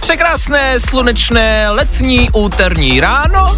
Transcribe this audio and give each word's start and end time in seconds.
Překrásné, 0.00 0.80
slunečné, 0.80 1.70
letní, 1.70 2.30
úterní 2.30 3.00
ráno 3.00 3.56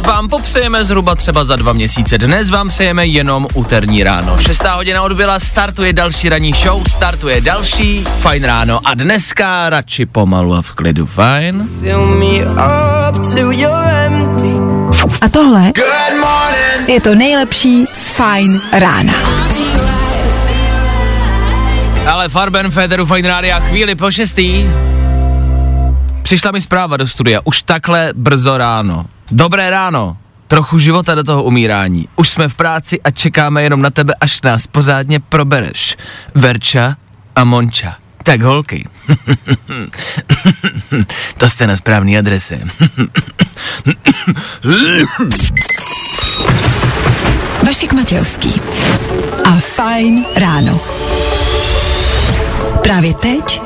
vám 0.00 0.28
popřejeme 0.28 0.84
zhruba 0.84 1.14
třeba 1.14 1.44
za 1.44 1.56
dva 1.56 1.72
měsíce. 1.72 2.18
Dnes 2.18 2.50
vám 2.50 2.68
přejeme 2.68 3.06
jenom 3.06 3.46
úterní 3.54 4.04
ráno. 4.04 4.38
Šestá 4.38 4.74
hodina 4.74 5.02
odbyla, 5.02 5.40
startuje 5.40 5.92
další 5.92 6.28
ranní 6.28 6.52
show, 6.52 6.82
startuje 6.88 7.40
další 7.40 8.04
Fajn 8.18 8.44
ráno 8.44 8.80
a 8.84 8.94
dneska 8.94 9.70
radši 9.70 10.06
pomalu 10.06 10.54
a 10.54 10.62
v 10.62 10.72
klidu, 10.72 11.06
fajn? 11.06 11.68
A 15.20 15.28
tohle 15.28 15.72
je 16.86 17.00
to 17.00 17.14
nejlepší 17.14 17.86
z 17.92 18.08
Fine 18.08 18.60
rána. 18.72 19.12
Ale 22.06 22.28
Farben 22.28 22.70
Federu 22.70 23.06
Fajn 23.06 23.26
rádia 23.26 23.60
chvíli 23.60 23.94
po 23.94 24.10
šestý. 24.10 24.66
Přišla 26.24 26.50
mi 26.50 26.60
zpráva 26.60 26.96
do 26.96 27.08
studia, 27.08 27.40
už 27.44 27.62
takhle 27.62 28.12
brzo 28.16 28.58
ráno. 28.58 29.06
Dobré 29.30 29.70
ráno, 29.70 30.16
trochu 30.48 30.78
života 30.78 31.14
do 31.14 31.24
toho 31.24 31.42
umírání. 31.42 32.08
Už 32.16 32.28
jsme 32.28 32.48
v 32.48 32.54
práci 32.54 33.02
a 33.02 33.10
čekáme 33.10 33.62
jenom 33.62 33.82
na 33.82 33.90
tebe, 33.90 34.14
až 34.20 34.42
nás 34.42 34.66
pořádně 34.66 35.20
probereš. 35.20 35.96
Verča 36.34 36.96
a 37.36 37.44
Monča. 37.44 37.96
Tak 38.22 38.42
holky. 38.42 38.88
to 41.38 41.48
jste 41.48 41.66
na 41.66 41.76
správný 41.76 42.18
adrese. 42.18 42.60
Vašek 47.66 47.92
Matějovský 47.92 48.60
a 49.44 49.60
Fine 49.60 50.24
ráno. 50.36 50.80
Právě 52.82 53.14
teď. 53.14 53.63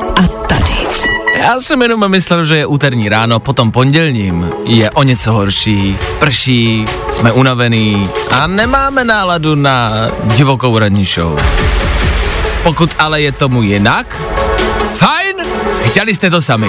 Já 1.39 1.61
jsem 1.61 1.83
jenom 1.83 2.11
myslel, 2.11 2.45
že 2.45 2.57
je 2.57 2.67
úterní 2.67 3.09
ráno, 3.09 3.41
potom 3.41 3.73
pondělním 3.73 4.53
je 4.65 4.91
o 4.91 5.03
něco 5.03 5.33
horší, 5.33 5.99
prší, 6.19 6.85
jsme 7.11 7.33
unavený 7.33 8.11
a 8.31 8.47
nemáme 8.47 9.05
náladu 9.05 9.55
na 9.55 9.93
divokou 10.25 10.79
ranní 10.79 11.05
show. 11.05 11.41
Pokud 12.63 12.91
ale 12.99 13.21
je 13.21 13.33
tomu 13.33 13.63
jinak, 13.63 14.23
fajn, 14.97 15.37
chtěli 15.85 16.15
jste 16.15 16.31
to 16.31 16.43
sami. 16.43 16.69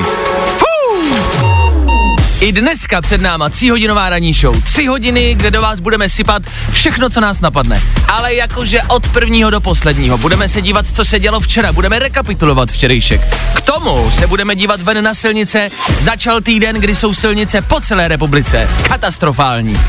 I 2.41 2.51
dneska 2.51 3.01
před 3.01 3.21
náma 3.21 3.49
tříhodinová 3.49 4.09
ranní 4.09 4.33
show. 4.33 4.63
Tři 4.63 4.85
hodiny, 4.85 5.35
kde 5.35 5.51
do 5.51 5.61
vás 5.61 5.79
budeme 5.79 6.09
sypat 6.09 6.43
všechno, 6.71 7.09
co 7.09 7.21
nás 7.21 7.41
napadne. 7.41 7.81
Ale 8.07 8.33
jakože 8.33 8.81
od 8.83 9.09
prvního 9.09 9.49
do 9.49 9.61
posledního. 9.61 10.17
Budeme 10.17 10.49
se 10.49 10.61
dívat, 10.61 10.85
co 10.95 11.05
se 11.05 11.19
dělo 11.19 11.39
včera. 11.39 11.73
Budeme 11.73 11.99
rekapitulovat 11.99 12.71
včerejšek. 12.71 13.21
K 13.53 13.61
tomu 13.61 14.11
se 14.11 14.27
budeme 14.27 14.55
dívat 14.55 14.81
ven 14.81 15.03
na 15.03 15.13
silnice. 15.13 15.69
Začal 16.01 16.41
týden, 16.41 16.75
kdy 16.75 16.95
jsou 16.95 17.13
silnice 17.13 17.61
po 17.61 17.81
celé 17.81 18.07
republice. 18.07 18.69
Katastrofální. 18.87 19.79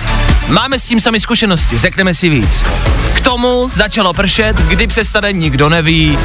Máme 0.49 0.79
s 0.79 0.85
tím 0.85 1.01
sami 1.01 1.21
zkušenosti, 1.21 1.79
řekneme 1.79 2.15
si 2.15 2.29
víc. 2.29 2.65
K 3.15 3.21
tomu 3.21 3.71
začalo 3.75 4.13
pršet, 4.13 4.57
kdy 4.57 4.87
přestane 4.87 5.33
nikdo 5.33 5.69
neví. 5.69 6.19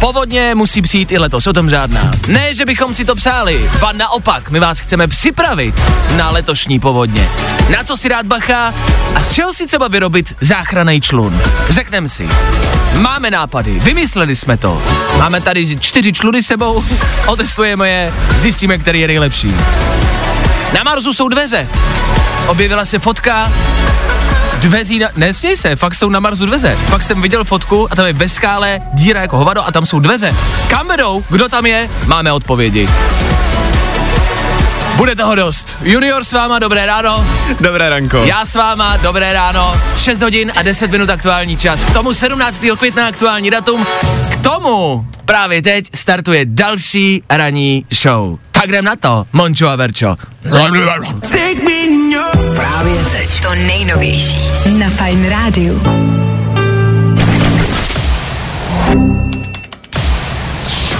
Povodně 0.00 0.54
musí 0.54 0.82
přijít 0.82 1.12
i 1.12 1.18
letos, 1.18 1.46
o 1.46 1.52
tom 1.52 1.70
žádná. 1.70 2.10
Ne, 2.28 2.54
že 2.54 2.64
bychom 2.64 2.94
si 2.94 3.04
to 3.04 3.14
přáli, 3.14 3.70
ba 3.80 3.92
naopak, 3.92 4.50
my 4.50 4.60
vás 4.60 4.78
chceme 4.78 5.08
připravit 5.08 5.74
na 6.16 6.30
letošní 6.30 6.80
povodně. 6.80 7.28
Na 7.76 7.84
co 7.84 7.96
si 7.96 8.08
rád 8.08 8.26
bacha 8.26 8.74
a 9.14 9.20
z 9.20 9.32
čeho 9.32 9.54
si 9.54 9.66
třeba 9.66 9.88
vyrobit 9.88 10.34
záchranný 10.40 11.00
člun? 11.00 11.40
Řekneme 11.68 12.08
si. 12.08 12.28
Máme 12.98 13.30
nápady, 13.30 13.80
vymysleli 13.80 14.36
jsme 14.36 14.56
to. 14.56 14.82
Máme 15.18 15.40
tady 15.40 15.78
čtyři 15.80 16.12
čluny 16.12 16.42
sebou, 16.42 16.84
otestujeme 17.26 17.88
je, 17.88 18.12
zjistíme, 18.38 18.78
který 18.78 19.00
je 19.00 19.06
nejlepší. 19.06 19.54
Na 20.74 20.82
Marsu 20.84 21.14
jsou 21.14 21.28
dveře. 21.28 21.68
Objevila 22.46 22.84
se 22.84 22.98
fotka 22.98 23.52
dveří 24.60 24.98
na... 24.98 25.08
Nesměj 25.16 25.56
se, 25.56 25.76
fakt 25.76 25.94
jsou 25.94 26.08
na 26.08 26.20
Marsu 26.20 26.46
dveře. 26.46 26.76
Fakt 26.86 27.02
jsem 27.02 27.22
viděl 27.22 27.44
fotku 27.44 27.92
a 27.92 27.96
tam 27.96 28.06
je 28.06 28.12
ve 28.12 28.28
skále 28.28 28.80
díra 28.94 29.20
jako 29.20 29.36
hovado 29.36 29.66
a 29.66 29.72
tam 29.72 29.86
jsou 29.86 30.00
dveře. 30.00 30.34
Kam 30.68 30.88
vedou? 30.88 31.24
Kdo 31.30 31.48
tam 31.48 31.66
je? 31.66 31.90
Máme 32.06 32.32
odpovědi. 32.32 32.88
Bude 34.96 35.16
toho 35.16 35.34
dost. 35.34 35.76
Junior 35.82 36.24
s 36.24 36.32
váma, 36.32 36.58
dobré 36.58 36.86
ráno. 36.86 37.26
Dobré 37.60 37.88
ranko. 37.88 38.24
Já 38.24 38.46
s 38.46 38.54
váma, 38.54 38.96
dobré 38.96 39.32
ráno. 39.32 39.80
6 39.96 40.22
hodin 40.22 40.52
a 40.56 40.62
10 40.62 40.90
minut 40.90 41.10
aktuální 41.10 41.56
čas. 41.56 41.84
K 41.84 41.92
tomu 41.92 42.14
17. 42.14 42.64
května 42.78 43.06
aktuální 43.06 43.50
datum. 43.50 43.86
K 44.30 44.42
tomu 44.42 45.06
právě 45.24 45.62
teď 45.62 45.86
startuje 45.94 46.44
další 46.44 47.22
ranní 47.30 47.86
show. 47.94 48.38
Tak 48.66 48.72
jdem 48.72 48.84
na 48.84 48.96
to, 48.96 49.26
Mončo 49.32 49.68
a 49.68 49.76
Verčo. 49.76 50.16
Právě 52.54 53.04
teď. 53.12 53.40
To 53.40 53.54
nejnovější 53.54 54.38
na 54.78 54.88
Fine 54.88 55.28
Radio. 55.28 55.74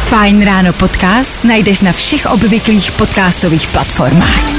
Fine 0.08 0.44
Ráno 0.44 0.72
podcast 0.72 1.44
najdeš 1.44 1.82
na 1.82 1.92
všech 1.92 2.26
obvyklých 2.26 2.92
podcastových 2.92 3.68
platformách. 3.68 4.50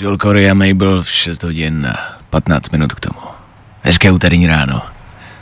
Jill 0.00 0.18
Corey 0.18 0.50
a 0.50 0.54
Mabel 0.54 1.02
v 1.02 1.10
6 1.10 1.42
hodin 1.42 1.86
a 1.86 1.96
15 2.30 2.70
minut 2.70 2.92
k 2.92 3.00
tomu. 3.00 3.20
Hezké 3.82 4.10
úterní 4.10 4.46
ráno. 4.46 4.82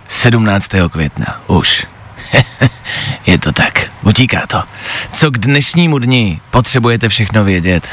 17. 0.08 0.68
května. 0.90 1.40
Už. 1.46 1.86
Je 3.26 3.38
to 3.38 3.52
tak. 3.52 3.90
Utíká 4.02 4.46
to. 4.46 4.62
Co 5.12 5.30
k 5.30 5.38
dnešnímu 5.38 5.98
dni 5.98 6.40
potřebujete 6.50 7.08
všechno 7.08 7.44
vědět? 7.44 7.88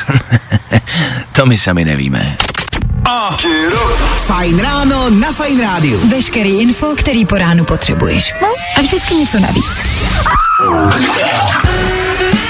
to 1.31 1.45
my 1.45 1.57
sami 1.57 1.85
nevíme. 1.85 2.37
Fajn 4.25 4.59
ráno 4.59 5.09
na 5.09 5.31
Fajn 5.31 5.61
rádiu. 5.61 6.09
Veškerý 6.09 6.61
info, 6.61 6.95
který 6.97 7.25
po 7.25 7.37
ránu 7.37 7.63
potřebuješ. 7.65 8.33
No 8.41 8.47
a 8.77 8.81
vždycky 8.81 9.15
něco 9.15 9.39
navíc. 9.39 9.85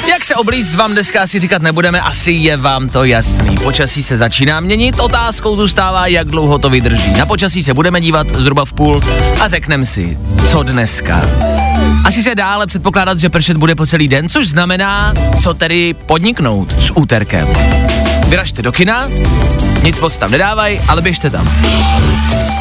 Jak 0.09 0.25
se 0.25 0.35
oblíct 0.35 0.75
vám 0.75 0.91
dneska 0.91 1.21
asi 1.21 1.39
říkat 1.39 1.61
nebudeme, 1.61 2.01
asi 2.01 2.31
je 2.31 2.57
vám 2.57 2.89
to 2.89 3.03
jasný. 3.03 3.55
Počasí 3.57 4.03
se 4.03 4.17
začíná 4.17 4.59
měnit, 4.59 4.99
otázkou 4.99 5.55
zůstává, 5.55 6.07
jak 6.07 6.27
dlouho 6.27 6.57
to 6.57 6.69
vydrží. 6.69 7.13
Na 7.13 7.25
počasí 7.25 7.63
se 7.63 7.73
budeme 7.73 8.01
dívat 8.01 8.35
zhruba 8.35 8.65
v 8.65 8.73
půl 8.73 9.01
a 9.41 9.47
řekneme 9.47 9.85
si, 9.85 10.17
co 10.49 10.63
dneska. 10.63 11.21
Asi 12.05 12.23
se 12.23 12.35
dále 12.35 12.67
předpokládat, 12.67 13.19
že 13.19 13.29
pršet 13.29 13.57
bude 13.57 13.75
po 13.75 13.85
celý 13.85 14.07
den, 14.07 14.29
což 14.29 14.47
znamená, 14.47 15.13
co 15.41 15.53
tedy 15.53 15.93
podniknout 15.93 16.81
s 16.81 16.91
úterkem. 16.97 17.47
Vyražte 18.27 18.61
do 18.61 18.71
kina, 18.71 19.07
nic 19.83 19.99
moc 19.99 20.17
tam 20.17 20.31
nedávaj, 20.31 20.81
ale 20.87 21.01
běžte 21.01 21.29
tam. 21.29 21.49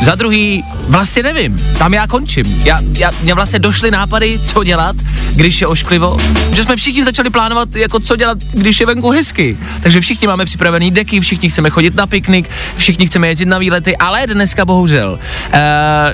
Za 0.03 0.15
druhý, 0.15 0.65
vlastně 0.89 1.23
nevím, 1.23 1.61
tam 1.79 1.95
já 1.95 2.07
končím. 2.07 2.61
Já, 2.65 2.79
já, 2.99 3.11
mě 3.23 3.35
vlastně 3.35 3.59
došly 3.59 3.91
nápady, 3.91 4.39
co 4.45 4.65
dělat, 4.65 4.97
když 5.35 5.61
je 5.61 5.67
ošklivo, 5.67 6.17
že 6.53 6.63
jsme 6.63 6.77
všichni 6.77 7.05
začali 7.05 7.31
plánovat, 7.31 7.77
jako 7.77 8.01
co 8.01 8.17
dělat, 8.17 8.39
když 8.39 8.81
je 8.81 8.87
venku 8.87 9.11
hezky. 9.11 9.59
Takže 9.83 10.01
všichni 10.01 10.27
máme 10.27 10.45
připravený 10.45 10.91
deky, 10.91 11.21
všichni 11.21 11.51
chceme 11.51 11.71
chodit 11.71 11.95
na 11.95 12.07
piknik, 12.07 12.51
všichni 12.77 13.07
chceme 13.07 13.29
jezdit 13.29 13.49
na 13.49 13.59
výlety, 13.59 13.97
ale 13.97 14.27
dneska 14.27 14.65
bohužel. 14.65 15.13
Uh, 15.13 15.59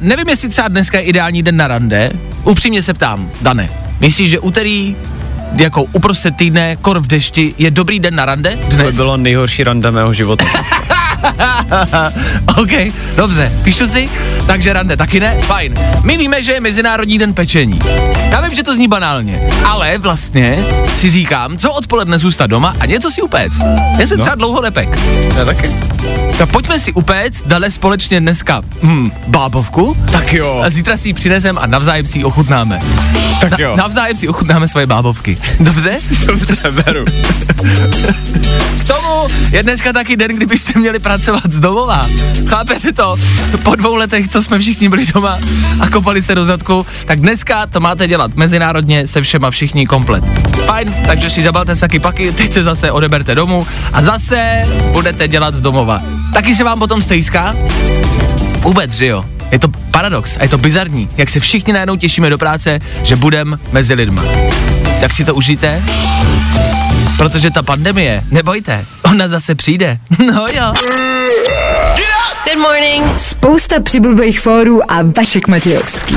nevím, 0.01 0.29
jestli 0.29 0.49
třeba 0.49 0.69
dneska 0.69 0.99
je 0.99 1.05
ideální 1.05 1.43
den 1.43 1.57
na 1.57 1.69
rande. 1.69 2.11
Upřímně 2.45 2.83
se 2.83 2.95
ptám, 2.95 3.31
Dane, 3.41 3.69
myslíš, 4.01 4.31
že 4.31 4.39
úterý 4.39 4.97
jako 5.57 5.83
uprostřed 5.83 6.37
týdne, 6.37 6.77
kor 6.77 7.01
v 7.01 7.07
dešti, 7.07 7.55
je 7.59 7.71
dobrý 7.71 8.01
den 8.01 8.15
na 8.15 8.25
rande 8.25 8.57
To 8.71 8.77
dnes? 8.77 8.87
by 8.87 8.93
bylo 8.93 9.17
nejhorší 9.17 9.65
rande 9.65 9.91
mého 9.91 10.13
života. 10.13 10.45
OK, 12.59 12.71
dobře, 13.17 13.53
píšu 13.63 13.87
si, 13.87 14.09
takže 14.47 14.73
rande 14.73 14.97
taky 14.97 15.21
ne, 15.21 15.39
fajn. 15.43 15.75
My 16.03 16.17
víme, 16.17 16.43
že 16.43 16.53
je 16.53 16.61
Mezinárodní 16.61 17.19
den 17.19 17.35
pečení. 17.35 17.79
Já 18.31 18.41
vím, 18.41 18.55
že 18.55 18.63
to 18.63 18.75
zní 18.75 18.89
banálně, 18.89 19.41
ale 19.65 19.99
vlastně 19.99 20.65
si 20.95 21.11
říkám, 21.11 21.59
co 21.59 21.73
odpoledne 21.73 22.19
zůstat 22.19 22.47
doma 22.47 22.75
a 22.81 22.87
něco 22.87 23.11
si 23.11 23.23
upéct. 23.23 23.63
Já 23.99 24.07
jsem 24.07 24.19
no. 24.19 24.23
třeba 24.23 24.35
dlouho 24.35 24.63
nepek. 24.63 24.99
Já 25.37 25.45
taky. 25.45 25.71
Tak 26.39 26.51
pojďme 26.51 26.79
si 26.79 26.93
upéct, 26.93 27.43
dale 27.47 27.71
společně 27.71 28.21
dneska 28.21 28.63
hm, 28.83 29.11
bábovku 29.27 29.97
Tak 30.13 30.33
jo, 30.33 30.61
a 30.65 30.71
zítra 30.71 30.97
si 30.97 31.09
ji 31.09 31.13
přinesem 31.15 31.59
a 31.59 31.67
navzájem 31.67 32.07
si 32.07 32.19
ji 32.19 32.25
ochutnáme. 32.25 32.81
tak 33.41 33.59
jo. 33.59 33.77
Navzájem 33.77 34.17
si 34.17 34.29
ochutnáme 34.29 34.69
svoje 34.69 34.87
bábovky. 34.87 35.39
Dobře? 35.61 35.99
Dobře, 36.27 36.57
beru. 36.85 37.05
K 38.81 38.87
tomu 38.87 39.29
je 39.53 39.63
dneska 39.63 39.93
taky 39.93 40.17
den, 40.17 40.37
kdybyste 40.37 40.79
měli 40.79 40.99
pracovat 40.99 41.43
z 41.53 41.61
domova. 41.61 42.07
Chápete 42.49 42.93
to? 42.93 43.17
Po 43.63 43.75
dvou 43.77 43.95
letech, 43.95 44.29
co 44.29 44.43
jsme 44.43 44.59
všichni 44.59 44.89
byli 44.89 45.07
doma 45.07 45.39
a 45.81 45.89
kopali 45.91 46.23
se 46.23 46.35
do 46.35 46.45
zadku, 46.45 46.87
tak 47.05 47.21
dneska 47.21 47.67
to 47.67 47.81
máte 47.81 48.07
dělat 48.09 48.35
mezinárodně 48.35 49.07
se 49.07 49.23
všema 49.23 49.51
všichni 49.51 49.87
komplet. 49.87 50.25
Fajn, 50.67 50.95
takže 51.07 51.31
si 51.31 51.43
zabalte 51.43 51.77
saky 51.77 51.99
paky, 51.99 52.33
teď 52.33 52.53
se 52.53 52.63
zase 52.63 52.91
odeberte 52.91 53.35
domů 53.35 53.67
a 53.93 54.03
zase 54.03 54.63
budete 54.93 55.29
dělat 55.29 55.55
z 55.55 55.61
domova. 55.61 56.03
Taky 56.33 56.55
se 56.55 56.65
vám 56.65 56.79
potom 56.79 57.03
stejská? 57.03 57.55
Vůbec, 58.61 58.93
že 58.93 59.07
jo? 59.07 59.25
Je 59.51 59.59
to 59.59 59.69
paradox 59.91 60.37
a 60.37 60.43
je 60.43 60.49
to 60.49 60.59
bizarní, 60.59 61.09
jak 61.17 61.31
se 61.31 61.41
všichni 61.41 61.73
najednou 61.73 61.97
těšíme 61.97 62.31
do 62.31 62.39
práce, 62.39 62.79
že 63.03 63.17
budem 63.17 63.59
mezi 63.73 63.95
lidma. 63.95 64.23
Tak 65.01 65.13
si 65.15 65.25
to 65.25 65.35
užijte, 65.35 65.83
protože 67.17 67.51
ta 67.51 67.63
pandemie, 67.63 68.25
nebojte, 68.31 68.85
ona 69.05 69.29
zase 69.29 69.55
přijde. 69.55 69.99
No 70.35 70.47
jo. 70.55 70.73
Good 72.45 72.59
morning. 72.63 73.19
Spousta 73.19 73.81
přibulbých 73.81 74.41
fórů 74.41 74.93
a 74.93 74.99
Vašek 75.17 75.49
Matějovský. 75.49 76.15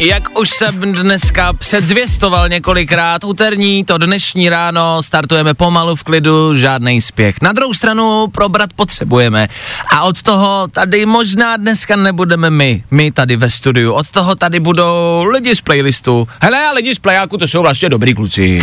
Jak 0.00 0.38
už 0.38 0.50
jsem 0.50 0.92
dneska 0.92 1.52
předzvěstoval 1.52 2.48
několikrát, 2.48 3.24
úterní, 3.24 3.84
to 3.84 3.98
dnešní 3.98 4.48
ráno, 4.48 5.02
startujeme 5.02 5.54
pomalu 5.54 5.96
v 5.96 6.02
klidu, 6.02 6.54
žádný 6.54 7.00
spěch. 7.00 7.36
Na 7.42 7.52
druhou 7.52 7.74
stranu 7.74 8.26
probrat 8.26 8.72
potřebujeme. 8.72 9.48
A 9.90 10.02
od 10.02 10.22
toho 10.22 10.68
tady 10.70 11.06
možná 11.06 11.56
dneska 11.56 11.96
nebudeme 11.96 12.50
my, 12.50 12.84
my 12.90 13.12
tady 13.12 13.36
ve 13.36 13.50
studiu. 13.50 13.92
Od 13.92 14.10
toho 14.10 14.34
tady 14.34 14.60
budou 14.60 15.24
lidi 15.24 15.54
z 15.54 15.60
playlistu. 15.60 16.28
Hele, 16.42 16.66
a 16.66 16.72
lidi 16.72 16.94
z 16.94 16.98
plajáku, 16.98 17.38
to 17.38 17.48
jsou 17.48 17.62
vlastně 17.62 17.88
dobrý 17.88 18.14
kluci. 18.14 18.58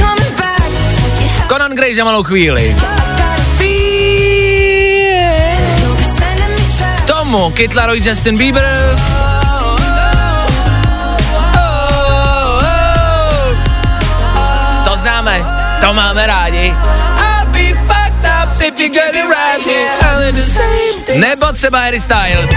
Conan 1.47 1.75
Gray 1.75 1.95
za 1.95 2.03
malou 2.03 2.23
chvíli. 2.23 2.75
Tomu 7.05 7.51
Kid 7.51 7.75
Laroi, 7.75 8.01
Justin 8.09 8.37
Bieber. 8.37 9.24
To 15.87 15.93
máme 15.93 16.27
rádi. 16.27 16.73
Nebo 21.19 21.51
třeba 21.53 21.79
Harry 21.79 21.99
Styles. 21.99 22.51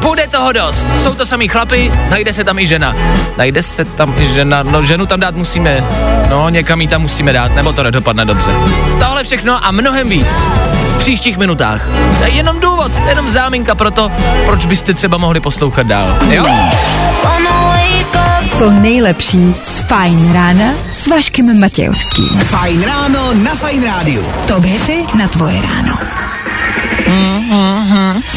Bude 0.00 0.26
toho 0.26 0.52
dost. 0.52 0.86
Jsou 1.02 1.14
to 1.14 1.26
samý 1.26 1.48
chlapy, 1.48 1.92
najde 2.10 2.32
se 2.32 2.44
tam 2.44 2.58
i 2.58 2.66
žena. 2.66 2.94
Najde 3.36 3.62
se 3.62 3.84
tam 3.84 4.14
i 4.18 4.28
žena, 4.28 4.62
no 4.62 4.82
ženu 4.82 5.06
tam 5.06 5.20
dát 5.20 5.34
musíme, 5.34 5.84
no 6.30 6.48
někam 6.48 6.80
ji 6.80 6.88
tam 6.88 7.02
musíme 7.02 7.32
dát, 7.32 7.54
nebo 7.54 7.72
to 7.72 7.82
nedopadne 7.82 8.24
dobře. 8.24 8.50
Tohle 8.98 9.24
všechno 9.24 9.66
a 9.66 9.70
mnohem 9.70 10.08
víc 10.08 10.28
v 10.94 10.98
příštích 10.98 11.36
minutách. 11.36 11.80
To 12.18 12.24
je 12.24 12.30
jenom 12.30 12.60
důvod, 12.60 12.92
jenom 13.08 13.30
záminka 13.30 13.74
pro 13.74 13.90
to, 13.90 14.12
proč 14.46 14.64
byste 14.64 14.94
třeba 14.94 15.16
mohli 15.16 15.40
poslouchat 15.40 15.86
dál. 15.86 16.16
Jo? 16.30 16.44
To 18.62 18.70
nejlepší 18.70 19.54
z 19.62 19.80
Fajn 19.80 20.32
rána 20.32 20.74
s 20.92 21.06
Vaškem 21.06 21.60
Matějovským. 21.60 22.28
Fajn 22.28 22.82
ráno 22.82 23.34
na 23.34 23.54
Fajn 23.54 23.84
rádiu. 23.84 24.26
Top 24.46 24.64
hity 24.64 25.06
na 25.18 25.28
tvoje 25.28 25.62
ráno. 25.62 25.98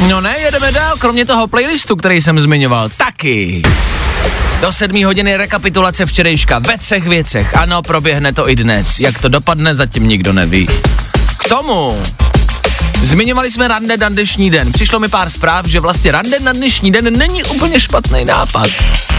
No 0.09 0.21
ne, 0.21 0.39
jedeme 0.39 0.71
dál, 0.71 0.95
kromě 0.97 1.25
toho 1.25 1.47
playlistu, 1.47 1.95
který 1.95 2.21
jsem 2.21 2.39
zmiňoval, 2.39 2.89
taky. 2.97 3.61
Do 4.61 4.73
sedmí 4.73 5.03
hodiny 5.03 5.37
rekapitulace 5.37 6.05
včerejška 6.05 6.59
ve 6.59 6.77
třech 6.77 7.07
věcech. 7.07 7.57
Ano, 7.57 7.81
proběhne 7.81 8.33
to 8.33 8.49
i 8.49 8.55
dnes. 8.55 8.99
Jak 8.99 9.19
to 9.19 9.29
dopadne, 9.29 9.75
zatím 9.75 10.07
nikdo 10.07 10.33
neví. 10.33 10.67
K 11.37 11.49
tomu 11.49 12.01
Zmiňovali 13.03 13.51
jsme 13.51 13.67
rande 13.67 13.97
na 13.97 14.09
dnešní 14.09 14.49
den. 14.49 14.71
Přišlo 14.71 14.99
mi 14.99 15.07
pár 15.07 15.29
zpráv, 15.29 15.65
že 15.65 15.79
vlastně 15.79 16.11
rande 16.11 16.39
na 16.39 16.53
dnešní 16.53 16.91
den 16.91 17.17
není 17.17 17.43
úplně 17.43 17.79
špatný 17.79 18.25
nápad. 18.25 18.69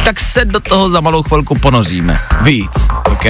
Tak 0.05 0.20
se 0.20 0.44
do 0.44 0.61
toho 0.61 0.90
za 0.90 1.00
malou 1.00 1.23
chvilku 1.23 1.58
ponoříme. 1.58 2.20
Víc, 2.43 2.88
OK? 3.12 3.25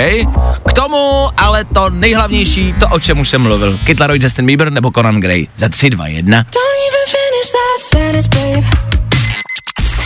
K 0.68 0.72
tomu 0.74 1.28
ale 1.36 1.64
to 1.64 1.90
nejhlavnější, 1.90 2.74
to 2.80 2.88
o 2.88 3.00
čem 3.00 3.18
už 3.18 3.28
jsem 3.28 3.42
mluvil. 3.42 3.78
Kid 3.86 4.00
Laroi, 4.00 4.18
Justin 4.22 4.46
Bieber 4.46 4.70
nebo 4.70 4.90
Conan 4.90 5.20
Gray. 5.20 5.46
Za 5.56 5.68
3, 5.68 5.90
2, 5.90 6.06
1. 6.06 6.44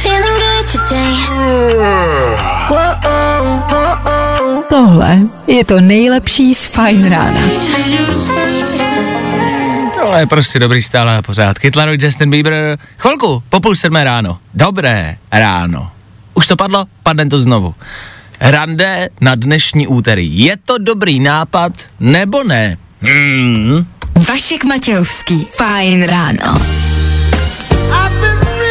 Feeling 0.02 0.38
good 0.40 0.72
today. 0.72 1.16
Tohle 4.68 5.18
je 5.46 5.64
to 5.64 5.80
nejlepší 5.80 6.54
z 6.54 6.66
Fajn 6.66 7.10
rána. 7.10 7.40
Tohle 10.10 10.22
je 10.22 10.26
prostě 10.26 10.58
dobrý 10.58 10.82
stále 10.82 11.16
a 11.16 11.22
pořád. 11.22 11.58
Kid 11.58 11.76
Laroi, 11.76 11.98
Justin 12.00 12.30
Bieber. 12.30 12.78
Chvilku, 12.98 13.42
po 13.48 13.60
půl 13.60 13.76
sedmé 13.76 14.04
ráno. 14.04 14.38
Dobré 14.54 15.16
ráno. 15.32 15.90
Už 16.34 16.46
to 16.46 16.56
padlo? 16.56 16.86
Padne 17.02 17.26
to 17.26 17.40
znovu. 17.40 17.74
Rande 18.40 19.08
na 19.20 19.34
dnešní 19.34 19.86
úterý. 19.86 20.44
Je 20.44 20.56
to 20.56 20.78
dobrý 20.78 21.20
nápad 21.20 21.72
nebo 22.00 22.44
ne? 22.44 22.76
Hmm. 23.00 23.86
Vašek 24.28 24.64
Matějovský. 24.64 25.46
Fajn 25.56 26.02
ráno. 26.02 26.58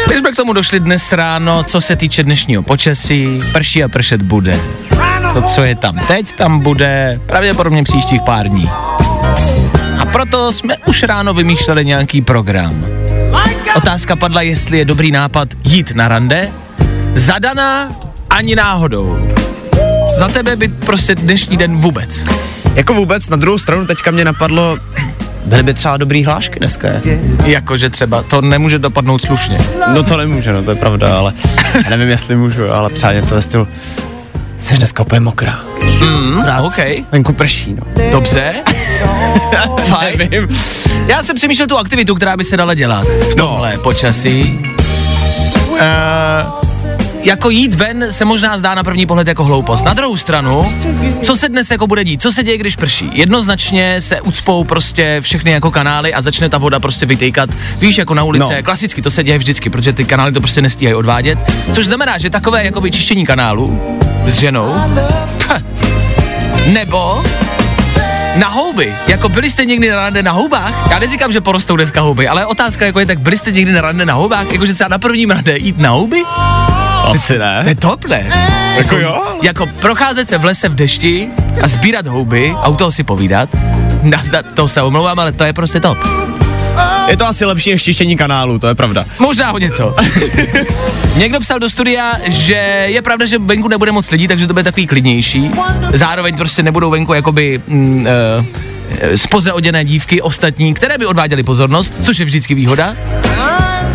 My 0.10 0.18
jsme 0.18 0.32
k 0.32 0.36
tomu 0.36 0.54
došli 0.54 0.80
dnes 0.80 1.12
ráno, 1.12 1.64
co 1.64 1.82
se 1.82 1.96
týče 1.96 2.24
dnešního 2.24 2.64
počasí. 2.64 3.40
Prší 3.52 3.84
a 3.84 3.88
pršet 3.88 4.22
bude. 4.22 4.60
To, 5.34 5.42
co 5.42 5.64
je 5.64 5.76
tam 5.76 6.00
teď, 6.08 6.32
tam 6.32 6.60
bude 6.60 7.20
pravděpodobně 7.26 7.84
příštích 7.84 8.22
pár 8.22 8.48
dní. 8.48 8.70
A 10.00 10.06
proto 10.06 10.52
jsme 10.52 10.78
už 10.78 11.04
ráno 11.04 11.34
vymýšleli 11.34 11.86
nějaký 11.86 12.22
program. 12.22 12.86
Otázka 13.76 14.16
padla, 14.16 14.42
jestli 14.42 14.78
je 14.78 14.86
dobrý 14.86 15.12
nápad 15.12 15.50
jít 15.64 15.92
na 15.96 16.08
rande. 16.08 16.50
Zadaná 17.16 17.92
ani 18.30 18.56
náhodou. 18.56 19.30
Za 20.18 20.28
tebe 20.28 20.56
by 20.56 20.68
prostě 20.68 21.16
dnešní 21.16 21.58
den 21.58 21.78
vůbec. 21.78 22.24
Jako 22.76 22.94
vůbec, 22.94 23.30
na 23.30 23.38
druhou 23.38 23.58
stranu 23.58 23.86
teďka 23.86 24.12
mě 24.12 24.26
napadlo, 24.26 24.78
byly 25.46 25.64
by 25.64 25.74
třeba 25.74 25.98
dobrý 25.98 26.26
hlášky 26.26 26.60
dneska. 26.60 26.88
Jakože 27.46 27.90
třeba, 27.90 28.24
to 28.24 28.42
nemůže 28.42 28.80
dopadnout 28.80 29.22
slušně. 29.22 29.58
No 29.94 30.04
to 30.04 30.18
nemůže, 30.18 30.54
no 30.54 30.64
to 30.64 30.72
je 30.72 30.76
pravda, 30.78 31.18
ale 31.18 31.34
já 31.84 31.90
nevím, 31.90 32.10
jestli 32.10 32.36
můžu, 32.36 32.72
ale 32.72 32.90
třeba 32.90 33.14
něco 33.14 33.36
ve 33.36 33.42
stylu, 33.42 33.68
jsi 34.58 34.76
dneska 34.78 35.04
úplně 35.04 35.20
mokrá. 35.20 35.60
Mm, 36.02 36.44
OK, 36.62 36.78
Venku 37.12 37.34
prší, 37.34 37.76
no. 37.80 38.12
dobře. 38.12 38.54
Fajn. 39.86 40.18
Nevím. 40.18 40.48
Já 41.08 41.24
jsem 41.24 41.36
přemýšlel 41.36 41.68
tu 41.68 41.78
aktivitu, 41.78 42.16
která 42.16 42.38
by 42.38 42.44
se 42.44 42.58
dala 42.58 42.74
dělat 42.74 43.08
v 43.32 43.36
tomhle 43.36 43.78
počasí. 43.78 44.60
Uh, 45.70 45.80
jako 47.24 47.50
jít 47.50 47.76
ven 47.76 48.08
se 48.10 48.26
možná 48.26 48.58
zdá 48.58 48.76
na 48.76 48.84
první 48.84 49.06
pohled 49.06 49.28
jako 49.28 49.44
hloupost. 49.44 49.86
Na 49.86 49.94
druhou 49.94 50.18
stranu, 50.18 50.76
co 51.22 51.36
se 51.36 51.50
dnes 51.50 51.72
jako 51.72 51.88
bude 51.88 52.04
dít? 52.04 52.22
Co 52.22 52.32
se 52.32 52.44
děje, 52.44 52.58
když 52.58 52.76
prší? 52.76 53.10
Jednoznačně 53.14 54.02
se 54.02 54.22
ucpou 54.22 54.64
prostě 54.64 55.18
všechny 55.22 55.52
jako 55.52 55.72
kanály 55.72 56.14
a 56.14 56.22
začne 56.22 56.50
ta 56.50 56.58
voda 56.58 56.80
prostě 56.80 57.06
vytejkat. 57.06 57.50
Víš, 57.78 57.98
jako 57.98 58.14
na 58.14 58.24
ulice, 58.24 58.50
No. 58.50 58.56
no. 58.58 58.64
klasicky 58.64 59.02
to 59.02 59.12
se 59.12 59.24
děje 59.24 59.38
vždycky, 59.38 59.70
protože 59.70 59.94
ty 59.94 60.06
kanály 60.06 60.32
to 60.32 60.40
prostě 60.42 60.62
nestíhají 60.62 60.96
odvádět. 60.96 61.40
Což 61.74 61.86
znamená, 61.86 62.18
že 62.18 62.30
takové 62.30 62.66
jako 62.66 62.82
vyčištění 62.82 63.26
kanálu 63.26 63.82
s 64.26 64.34
ženou, 64.40 64.76
pch, 65.38 65.62
nebo 66.66 67.24
na 68.40 68.48
houby. 68.48 68.96
Jako 69.08 69.30
byli 69.30 69.52
jste 69.52 69.66
někdy 69.66 69.90
na 69.90 69.96
rande 69.96 70.24
na 70.24 70.32
houbách? 70.32 70.74
Já 70.92 71.00
neříkám, 71.00 71.32
že 71.32 71.42
porostou 71.42 71.76
dneska 71.76 72.02
houby, 72.02 72.28
ale 72.28 72.46
otázka 72.46 72.86
jako 72.86 73.00
je, 73.00 73.06
tak 73.06 73.20
byli 73.20 73.38
jste 73.38 73.52
někdy 73.52 73.72
na 73.74 73.82
rande 73.82 74.06
na 74.06 74.14
houbách? 74.14 74.52
Jakože 74.52 74.74
třeba 74.74 74.88
na 74.88 74.98
prvním 74.98 75.30
rande 75.30 75.58
jít 75.58 75.78
na 75.78 75.90
houby? 75.90 76.24
Asi 77.06 77.28
To 77.38 77.44
je 77.44 77.64
ne. 77.64 77.76
top, 77.76 78.06
ne? 78.06 78.26
Jako 78.78 78.98
jo? 78.98 79.22
Jako 79.42 79.66
procházet 79.66 80.30
se 80.30 80.38
v 80.38 80.46
lese 80.46 80.70
v 80.70 80.76
dešti 80.76 81.30
a 81.62 81.68
sbírat 81.68 82.08
houby 82.08 82.56
a 82.62 82.68
u 82.68 82.76
toho 82.76 82.92
si 82.92 83.04
povídat. 83.04 83.50
Nazdat, 84.04 84.46
to 84.54 84.68
se 84.68 84.82
omlouvám, 84.82 85.20
ale 85.20 85.32
to 85.32 85.44
je 85.44 85.54
prostě 85.54 85.80
top. 85.80 85.98
Je 87.08 87.18
to 87.18 87.28
asi 87.28 87.46
lepší 87.46 87.72
než 87.72 87.84
čištění 87.84 88.18
kanálu, 88.18 88.60
to 88.60 88.68
je 88.68 88.76
pravda. 88.76 89.06
Možná 89.20 89.54
o 89.54 89.58
něco. 89.58 89.96
Někdo 91.20 91.40
psal 91.40 91.60
do 91.60 91.70
studia, 91.70 92.14
že 92.26 92.86
je 92.86 93.02
pravda, 93.02 93.26
že 93.26 93.38
venku 93.38 93.68
nebude 93.68 93.92
moc 93.92 94.12
lidí, 94.12 94.28
takže 94.28 94.48
to 94.48 94.54
bude 94.54 94.64
takový 94.64 94.88
klidnější. 94.88 95.52
Zároveň 95.94 96.38
prostě 96.38 96.64
nebudou 96.64 96.90
venku 96.90 97.14
jakoby 97.14 97.62
mm, 97.68 98.00
uh, 98.00 99.16
spoze 99.16 99.54
oděné 99.54 99.86
dívky 99.86 100.22
ostatní, 100.22 100.74
které 100.74 100.98
by 100.98 101.06
odváděly 101.06 101.44
pozornost, 101.44 101.94
což 102.02 102.18
je 102.18 102.26
vždycky 102.26 102.56
výhoda. 102.56 102.96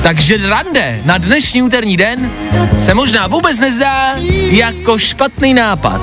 Takže 0.03 0.37
rande 0.49 1.01
na 1.05 1.19
dnešní 1.19 1.63
úterní 1.63 1.97
den 1.97 2.31
se 2.79 2.95
možná 2.95 3.27
vůbec 3.27 3.59
nezdá 3.59 4.15
jako 4.51 4.99
špatný 4.99 5.55
nápad. 5.55 6.01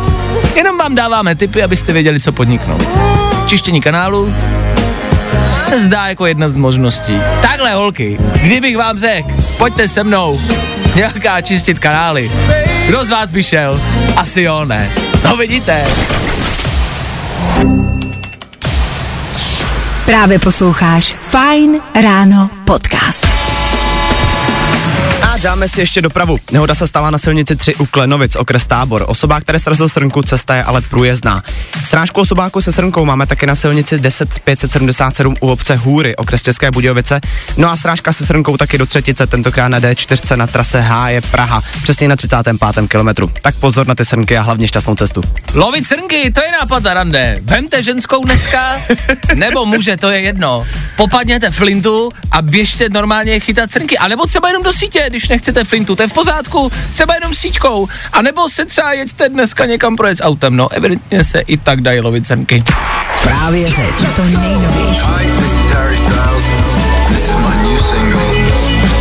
Jenom 0.56 0.78
vám 0.78 0.96
dáváme 0.96 1.36
tipy, 1.36 1.64
abyste 1.64 1.94
věděli, 1.94 2.20
co 2.20 2.32
podniknout. 2.32 2.90
Čištění 3.48 3.82
kanálu 3.82 4.34
se 5.68 5.80
zdá 5.80 6.08
jako 6.08 6.26
jedna 6.26 6.50
z 6.50 6.56
možností. 6.56 7.20
Takhle 7.42 7.74
holky, 7.74 8.18
kdybych 8.44 8.78
vám 8.78 9.00
řekl, 9.00 9.30
pojďte 9.58 9.88
se 9.88 10.04
mnou, 10.04 10.42
nějaká 10.96 11.42
čistit 11.42 11.80
kanály. 11.80 12.32
Kdo 12.88 13.06
z 13.06 13.10
vás 13.10 13.32
by 13.32 13.44
šel? 13.44 13.82
Asi 14.16 14.42
jo, 14.42 14.66
ne. 14.66 14.92
No 15.24 15.38
vidíte. 15.38 15.84
Právě 20.06 20.40
posloucháš 20.40 21.16
Fine 21.30 21.80
Ráno 22.02 22.50
podcast. 22.66 23.28
A 25.22 25.38
dáme 25.38 25.68
si 25.68 25.80
ještě 25.80 26.02
dopravu. 26.02 26.38
Nehoda 26.52 26.76
se 26.76 26.88
stala 26.88 27.10
na 27.12 27.18
silnici 27.18 27.56
3 27.56 27.76
u 27.76 27.86
Klenovic, 27.86 28.36
okres 28.36 28.68
Tábor. 28.68 29.06
Osoba, 29.08 29.42
které 29.42 29.60
srazil 29.60 29.90
srnku, 29.90 30.22
cesta 30.22 30.56
je 30.56 30.64
ale 30.64 30.82
průjezdná. 30.82 31.44
Strážku 31.86 32.22
osobáku 32.22 32.62
se 32.62 32.72
srnkou 32.72 33.06
máme 33.06 33.28
také 33.28 33.48
na 33.48 33.56
silnici 33.56 33.98
10577 33.98 35.36
u 35.40 35.48
obce 35.48 35.76
Hůry, 35.76 36.16
okres 36.16 36.44
České 36.44 36.72
Budějovice. 36.72 37.22
No 37.58 37.72
a 37.72 37.76
strážka 37.76 38.14
se 38.14 38.26
srnkou 38.26 38.58
taky 38.58 38.78
do 38.78 38.86
třetice, 38.86 39.28
tentokrát 39.28 39.68
na 39.68 39.80
D4 39.80 40.38
na 40.38 40.48
trase 40.48 40.82
H 40.82 41.10
je 41.10 41.22
Praha, 41.22 41.64
přesně 41.84 42.08
na 42.08 42.16
35. 42.16 42.88
kilometru. 42.88 43.32
Tak 43.42 43.56
pozor 43.56 43.88
na 43.88 43.96
ty 43.96 44.06
srnky 44.06 44.38
a 44.38 44.42
hlavně 44.42 44.68
šťastnou 44.68 44.96
cestu. 44.96 45.22
Lovit 45.54 45.88
srnky, 45.88 46.32
to 46.32 46.42
je 46.42 46.52
nápad 46.52 46.84
na 46.84 46.94
rande. 46.94 47.40
Vemte 47.42 47.84
ženskou 47.84 48.24
dneska, 48.24 48.82
nebo 49.36 49.66
muže, 49.66 49.98
to 49.98 50.10
je 50.10 50.20
jedno. 50.20 50.66
Popadněte 50.98 51.52
flintu 51.52 52.12
a 52.32 52.42
běžte 52.42 52.90
normálně 52.90 53.40
chytat 53.40 53.72
srnky. 53.72 53.98
A 53.98 54.08
nebo 54.08 54.26
třeba 54.26 54.48
jenom 54.48 54.61
do 54.64 54.74
sítě, 54.74 55.06
když 55.10 55.30
nechcete 55.30 55.64
flintu, 55.64 55.96
to 55.96 56.04
je 56.04 56.08
v 56.08 56.14
pořádku, 56.14 56.72
třeba 56.94 57.14
jenom 57.14 57.36
síťkou. 57.36 57.88
A 58.14 58.22
nebo 58.22 58.50
se 58.50 58.66
třeba 58.66 58.94
jeďte 58.94 59.30
dneska 59.30 59.66
někam 59.66 59.96
projet 59.96 60.18
s 60.18 60.24
autem, 60.24 60.56
no 60.56 60.72
evidentně 60.72 61.24
se 61.24 61.40
i 61.40 61.58
tak 61.58 61.82
dají 61.82 62.00
lovit 62.00 62.28
srnky. 62.28 62.64
Právě 63.24 63.66
teď. 63.66 64.16
To 64.16 64.24
nejnovější 64.24 65.02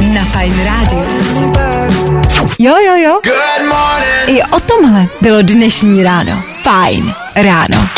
na 0.01 0.25
Fine 0.25 0.65
Radio. 0.65 1.05
Jo, 2.59 2.75
jo, 2.87 2.97
jo. 2.97 3.21
I 4.27 4.43
o 4.43 4.61
tomhle 4.61 5.07
bylo 5.21 5.43
dnešní 5.43 6.03
ráno. 6.03 6.43
Fajn 6.63 7.15
ráno. 7.35 7.89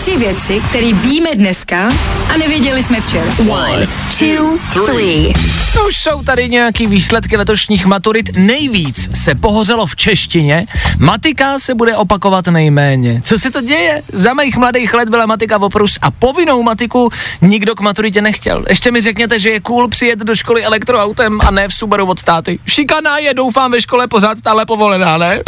Tři 0.00 0.16
věci, 0.16 0.62
které 0.68 0.92
víme 0.92 1.30
dneska 1.34 1.88
a 2.34 2.36
nevěděli 2.38 2.82
jsme 2.82 3.00
včera. 3.00 3.24
One, 3.48 3.88
two, 4.18 4.58
three. 4.84 5.32
No 5.76 5.86
Už 5.88 5.96
jsou 5.96 6.22
tady 6.22 6.48
nějaký 6.48 6.86
výsledky 6.86 7.36
letošních 7.36 7.86
maturit. 7.86 8.36
Nejvíc 8.36 9.22
se 9.22 9.34
pohořelo 9.34 9.86
v 9.86 9.96
češtině. 9.96 10.66
Matika 10.98 11.58
se 11.58 11.74
bude 11.74 11.96
opakovat 11.96 12.46
nejméně. 12.46 13.22
Co 13.24 13.38
se 13.38 13.50
to 13.50 13.60
děje? 13.60 14.02
Za 14.12 14.34
mých 14.34 14.56
mladých 14.56 14.94
let 14.94 15.08
byla 15.08 15.26
matika 15.26 15.58
oprus 15.58 15.98
a 16.02 16.10
povinnou 16.10 16.62
matiku 16.62 17.10
nikdo 17.40 17.74
k 17.74 17.80
maturitě 17.80 18.22
nechtěl. 18.22 18.64
Ještě 18.68 18.92
mi 18.92 19.00
řekněte, 19.00 19.40
že 19.40 19.50
je 19.50 19.60
cool 19.60 19.88
přijet 19.88 20.18
do 20.18 20.36
školy 20.36 20.64
elektroautem 20.64 21.38
a 21.40 21.50
ne 21.50 21.68
v 21.68 21.74
Subaru 21.74 22.06
od 22.06 22.22
táty. 22.22 22.58
Šikana 22.66 23.18
je, 23.18 23.34
doufám, 23.34 23.72
ve 23.72 23.80
škole 23.80 24.08
pořád 24.08 24.38
stále 24.38 24.66
povolená, 24.66 25.18
ne? 25.18 25.40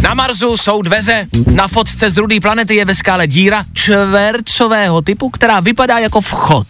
Na 0.00 0.14
Marsu 0.14 0.56
jsou 0.56 0.82
dveře, 0.82 1.26
na 1.46 1.68
fotce 1.68 2.10
z 2.10 2.14
druhé 2.14 2.40
planety 2.40 2.74
je 2.74 2.84
ve 2.84 2.94
skále 2.94 3.26
díra 3.26 3.64
čvercového 3.72 5.02
typu, 5.02 5.30
která 5.30 5.60
vypadá 5.60 5.98
jako 5.98 6.20
vchod. 6.20 6.66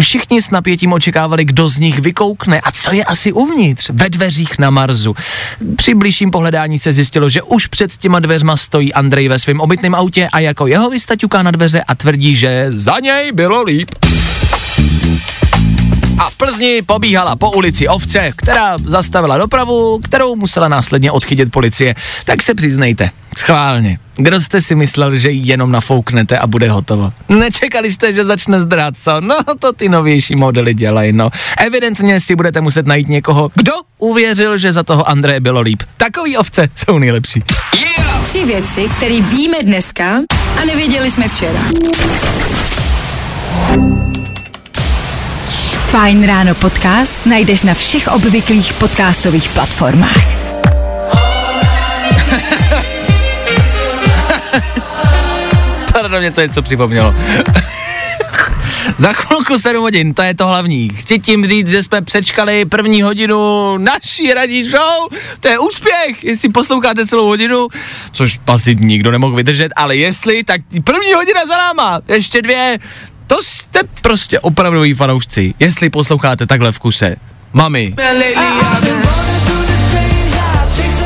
Všichni 0.00 0.42
s 0.42 0.50
napětím 0.50 0.92
očekávali, 0.92 1.44
kdo 1.44 1.68
z 1.68 1.78
nich 1.78 1.98
vykoukne 1.98 2.60
a 2.60 2.72
co 2.72 2.92
je 2.92 3.04
asi 3.04 3.32
uvnitř, 3.32 3.90
ve 3.92 4.10
dveřích 4.10 4.58
na 4.58 4.70
Marsu. 4.70 5.16
Při 5.76 5.94
blížším 5.94 6.30
pohledání 6.30 6.78
se 6.78 6.92
zjistilo, 6.92 7.28
že 7.28 7.42
už 7.42 7.66
před 7.66 7.96
těma 7.96 8.20
dveřma 8.20 8.56
stojí 8.56 8.94
Andrej 8.94 9.28
ve 9.28 9.38
svém 9.38 9.60
obytném 9.60 9.94
autě 9.94 10.28
a 10.32 10.40
jako 10.40 10.66
jeho 10.66 10.90
vystaťuká 10.90 11.42
na 11.42 11.50
dveře 11.50 11.82
a 11.82 11.94
tvrdí, 11.94 12.36
že 12.36 12.66
za 12.68 12.98
něj 12.98 13.32
bylo 13.32 13.62
líp. 13.62 13.90
A 16.18 16.30
v 16.30 16.36
Plzni 16.36 16.82
pobíhala 16.82 17.36
po 17.36 17.50
ulici 17.50 17.88
ovce, 17.88 18.32
která 18.36 18.78
zastavila 18.78 19.38
dopravu, 19.38 20.00
kterou 20.04 20.36
musela 20.36 20.68
následně 20.68 21.10
odchytit 21.10 21.52
policie. 21.52 21.94
Tak 22.24 22.42
se 22.42 22.54
přiznejte, 22.54 23.10
schválně. 23.38 23.98
Kdo 24.16 24.40
jste 24.40 24.60
si 24.60 24.74
myslel, 24.74 25.16
že 25.16 25.30
ji 25.30 25.48
jenom 25.50 25.72
nafouknete 25.72 26.38
a 26.38 26.46
bude 26.46 26.70
hotovo? 26.70 27.12
Nečekali 27.28 27.92
jste, 27.92 28.12
že 28.12 28.24
začne 28.24 28.60
zdrát, 28.60 28.94
co? 29.00 29.20
No, 29.20 29.36
to 29.58 29.72
ty 29.72 29.88
novější 29.88 30.36
modely 30.36 30.74
dělají, 30.74 31.12
no. 31.12 31.30
Evidentně 31.58 32.20
si 32.20 32.36
budete 32.36 32.60
muset 32.60 32.86
najít 32.86 33.08
někoho, 33.08 33.50
kdo 33.54 33.72
uvěřil, 33.98 34.58
že 34.58 34.72
za 34.72 34.82
toho 34.82 35.08
Andreje 35.08 35.40
bylo 35.40 35.60
líp. 35.60 35.82
Takový 35.96 36.36
ovce 36.36 36.68
jsou 36.74 36.98
nejlepší. 36.98 37.42
Tři 38.28 38.44
věci, 38.44 38.88
které 38.96 39.20
víme 39.22 39.56
dneska 39.62 40.20
a 40.62 40.64
nevěděli 40.64 41.10
jsme 41.10 41.28
včera. 41.28 41.60
Fajn 45.86 46.26
ráno 46.26 46.54
podcast 46.54 47.26
najdeš 47.26 47.62
na 47.62 47.74
všech 47.74 48.08
obvyklých 48.08 48.72
podcastových 48.72 49.48
platformách. 49.48 50.26
Pardon, 55.92 56.20
mě 56.20 56.30
to 56.30 56.40
něco 56.40 56.62
připomnělo. 56.62 57.14
Za 58.98 59.12
chvilku 59.12 59.58
7 59.58 59.82
hodin, 59.82 60.14
to 60.14 60.22
je 60.22 60.34
to 60.34 60.46
hlavní. 60.46 60.88
Chci 60.88 61.18
tím 61.18 61.46
říct, 61.46 61.68
že 61.68 61.82
jsme 61.82 62.02
přečkali 62.02 62.64
první 62.64 63.02
hodinu 63.02 63.76
naší 63.78 64.34
radí 64.34 64.64
show. 64.64 65.08
To 65.40 65.48
je 65.48 65.58
úspěch, 65.58 66.24
jestli 66.24 66.48
posloucháte 66.48 67.06
celou 67.06 67.26
hodinu, 67.26 67.68
což 68.12 68.38
asi 68.46 68.76
nikdo 68.76 69.10
nemohl 69.10 69.34
vydržet, 69.34 69.72
ale 69.76 69.96
jestli, 69.96 70.44
tak 70.44 70.60
první 70.84 71.12
hodina 71.12 71.46
za 71.46 71.56
náma, 71.56 72.00
ještě 72.08 72.42
dvě, 72.42 72.78
to 73.26 73.42
jste 73.42 73.80
prostě 74.02 74.40
opravdoví 74.40 74.94
fanoušci, 74.94 75.54
jestli 75.60 75.90
posloucháte 75.90 76.46
takhle 76.46 76.72
v 76.72 76.78
kuse. 76.78 77.16
Mami. 77.52 77.94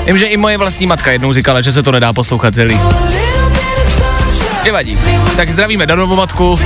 Vím, 0.07 0.19
že 0.19 0.27
i 0.27 0.37
moje 0.37 0.59
vlastní 0.59 0.87
matka 0.87 1.13
jednou 1.13 1.33
říkala, 1.33 1.61
že 1.61 1.73
se 1.73 1.83
to 1.83 1.93
nedá 1.93 2.13
poslouchat 2.13 2.55
celý. 2.55 2.81
Nevadí. 4.65 4.99
Tak 5.37 5.51
zdravíme 5.51 5.87
Danovou 5.87 6.17
matku. 6.17 6.61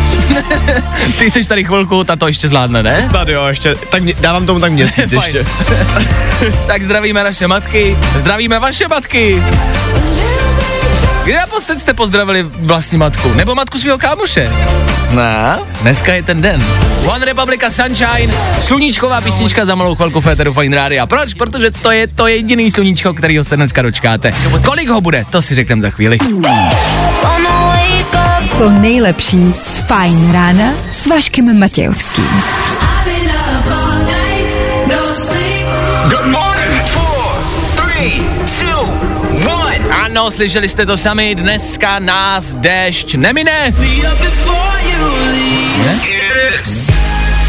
Ty 1.19 1.31
jsi 1.31 1.49
tady 1.49 1.65
chvilku, 1.65 2.05
ta 2.05 2.17
to 2.17 2.27
ještě 2.27 2.49
zvládne, 2.49 2.83
ne? 2.83 3.01
Snad 3.01 3.29
jo, 3.29 3.47
ještě, 3.47 3.75
tak 3.75 4.03
mě, 4.03 4.15
dávám 4.21 4.47
tomu 4.47 4.61
tak 4.61 4.73
měsíc 4.73 5.13
ještě. 5.13 5.47
tak 6.67 6.83
zdravíme 6.83 7.25
naše 7.25 7.49
matky, 7.49 7.97
zdravíme 8.19 8.59
vaše 8.59 8.89
matky. 8.89 9.43
Kdy 11.25 11.35
naposled 11.35 11.81
jste 11.81 11.95
pozdravili 11.95 12.43
vlastní 12.43 12.99
matku? 12.99 13.35
Nebo 13.35 13.55
matku 13.55 13.79
svého 13.79 13.99
kámoše? 13.99 14.53
No, 15.15 15.63
dneska 15.83 16.15
je 16.15 16.23
ten 16.23 16.43
den. 16.43 16.65
One 17.07 17.25
Republica 17.25 17.71
Sunshine, 17.71 18.35
sluníčková 18.61 19.21
písnička 19.21 19.65
za 19.65 19.75
malou 19.75 19.95
chvilku 19.95 20.21
Féteru 20.21 20.55
Fine 20.55 20.77
Rádia. 20.77 21.07
Proč? 21.07 21.35
Protože 21.35 21.71
to 21.71 21.91
je 21.91 22.09
to 22.09 22.27
jediný 22.27 22.71
sluníčko, 22.71 23.15
kterýho 23.15 23.45
se 23.45 23.57
dneska 23.57 23.83
dočkáte. 23.83 24.33
Kolik 24.65 24.89
ho 24.89 25.01
bude? 25.01 25.25
To 25.31 25.43
si 25.43 25.55
řekneme 25.55 25.83
za 25.83 25.91
chvíli. 25.91 26.19
To 28.59 28.71
nejlepší 28.71 29.55
z 29.63 29.79
Fajn 29.79 30.33
rána 30.33 30.73
s 30.93 31.07
Vaškem 31.07 31.59
Matějovským. 31.59 32.29
Ano, 40.15 40.31
slyšeli 40.31 40.69
jste 40.69 40.87
to 40.87 40.97
sami, 40.97 41.35
dneska 41.35 41.99
nás 41.99 42.55
déšť 42.55 43.19
nemine. 43.19 43.75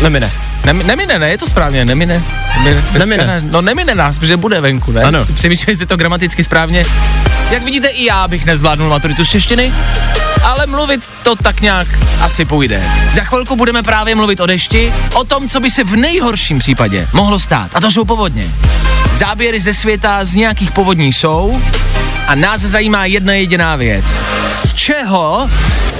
Nemine. 0.02 0.32
Nem, 0.66 0.88
nemine, 0.88 1.20
ne, 1.20 1.30
je 1.30 1.38
to 1.38 1.48
správně, 1.48 1.86
nemine. 1.86 2.24
nemine. 2.64 2.82
Nemine. 3.00 3.42
No 3.42 3.62
nemine 3.62 3.96
nás, 3.96 4.18
protože 4.20 4.38
bude 4.38 4.62
venku, 4.62 4.92
ne? 4.92 5.02
Ano. 5.02 5.26
Přemýšlím, 5.34 5.70
jestli 5.70 5.86
to 5.86 5.98
gramaticky 5.98 6.44
správně. 6.44 6.86
Jak 7.52 7.64
vidíte, 7.64 7.88
i 7.88 8.06
já 8.06 8.28
bych 8.28 8.46
nezvládnul 8.46 8.90
maturitu 8.90 9.26
z 9.26 9.30
češtiny, 9.30 9.74
ale 10.46 10.66
mluvit 10.66 11.12
to 11.24 11.36
tak 11.36 11.62
nějak 11.62 11.88
asi 12.22 12.46
půjde. 12.46 12.84
Za 13.16 13.24
chvilku 13.24 13.56
budeme 13.56 13.84
právě 13.84 14.16
mluvit 14.16 14.40
o 14.40 14.46
dešti, 14.46 14.94
o 15.14 15.24
tom, 15.24 15.50
co 15.50 15.60
by 15.60 15.72
se 15.72 15.84
v 15.84 15.96
nejhorším 15.96 16.60
případě 16.60 17.08
mohlo 17.14 17.40
stát. 17.40 17.72
A 17.74 17.82
to 17.82 17.92
jsou 17.92 18.06
povodně. 18.06 18.52
Záběry 19.14 19.62
ze 19.62 19.74
světa 19.74 20.26
z 20.26 20.36
nějakých 20.36 20.72
povodní 20.72 21.14
jsou 21.14 21.62
a 22.28 22.36
nás 22.36 22.62
zajímá 22.62 23.06
jedna 23.06 23.34
jediná 23.34 23.76
věc. 23.76 24.06
Z 24.64 24.74
čeho 24.74 25.50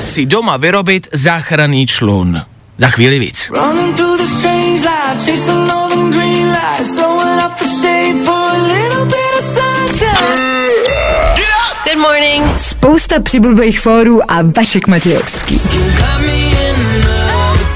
si 0.04 0.26
doma 0.26 0.58
vyrobit 0.58 1.08
záchranný 1.14 1.88
člun? 1.88 2.42
Za 2.78 2.90
chvíli 2.90 3.20
víc. 3.20 3.50
Running 3.50 3.96
Good 11.96 12.02
morning. 12.02 12.60
Spousta 12.60 13.20
přibulbých 13.22 13.80
fórů 13.80 14.32
a 14.32 14.42
Vašek 14.58 14.88
Matějovský. 14.88 15.62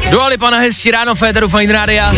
Dua 0.10 0.28
Lipa 0.28 0.50
na 0.50 0.58
hezčí 0.58 0.92
ráno 0.92 1.16
Féteru 1.16 1.50
Fine 1.50 1.74
Rádia. 1.74 2.14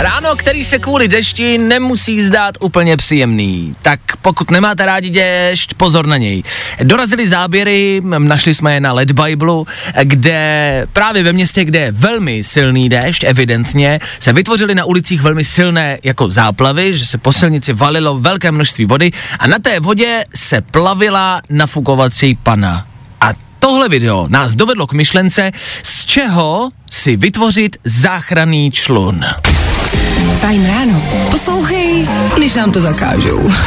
Ráno, 0.00 0.36
který 0.36 0.64
se 0.64 0.78
kvůli 0.78 1.08
dešti 1.08 1.58
nemusí 1.58 2.22
zdát 2.22 2.54
úplně 2.60 2.96
příjemný. 2.96 3.76
Tak 3.82 4.00
pokud 4.22 4.50
nemáte 4.50 4.86
rádi 4.86 5.10
déšť, 5.10 5.74
pozor 5.74 6.06
na 6.06 6.16
něj. 6.16 6.42
Dorazily 6.82 7.28
záběry, 7.28 8.00
našli 8.18 8.54
jsme 8.54 8.74
je 8.74 8.80
na 8.80 8.92
LED 8.92 9.12
Bible, 9.12 9.64
kde 10.02 10.86
právě 10.92 11.22
ve 11.22 11.32
městě, 11.32 11.64
kde 11.64 11.78
je 11.78 11.92
velmi 11.92 12.44
silný 12.44 12.88
déšť, 12.88 13.24
evidentně, 13.24 14.00
se 14.18 14.32
vytvořily 14.32 14.74
na 14.74 14.84
ulicích 14.84 15.22
velmi 15.22 15.44
silné 15.44 15.98
jako 16.04 16.30
záplavy, 16.30 16.96
že 16.96 17.06
se 17.06 17.18
po 17.18 17.32
silnici 17.32 17.72
valilo 17.72 18.18
velké 18.18 18.52
množství 18.52 18.84
vody 18.84 19.10
a 19.38 19.46
na 19.46 19.58
té 19.58 19.80
vodě 19.80 20.24
se 20.34 20.60
plavila 20.60 21.42
nafukovací 21.50 22.34
pana. 22.42 22.86
A 23.20 23.30
tohle 23.58 23.88
video 23.88 24.26
nás 24.28 24.54
dovedlo 24.54 24.86
k 24.86 24.92
myšlence, 24.92 25.52
z 25.82 26.04
čeho 26.04 26.70
si 26.90 27.16
vytvořit 27.16 27.76
záchranný 27.84 28.70
člun. 28.70 29.24
Fajn 30.40 30.66
ráno. 30.66 31.02
Poslouchej, 31.30 32.08
když 32.36 32.54
nám 32.54 32.72
to 32.72 32.80
zakážou. 32.80 33.50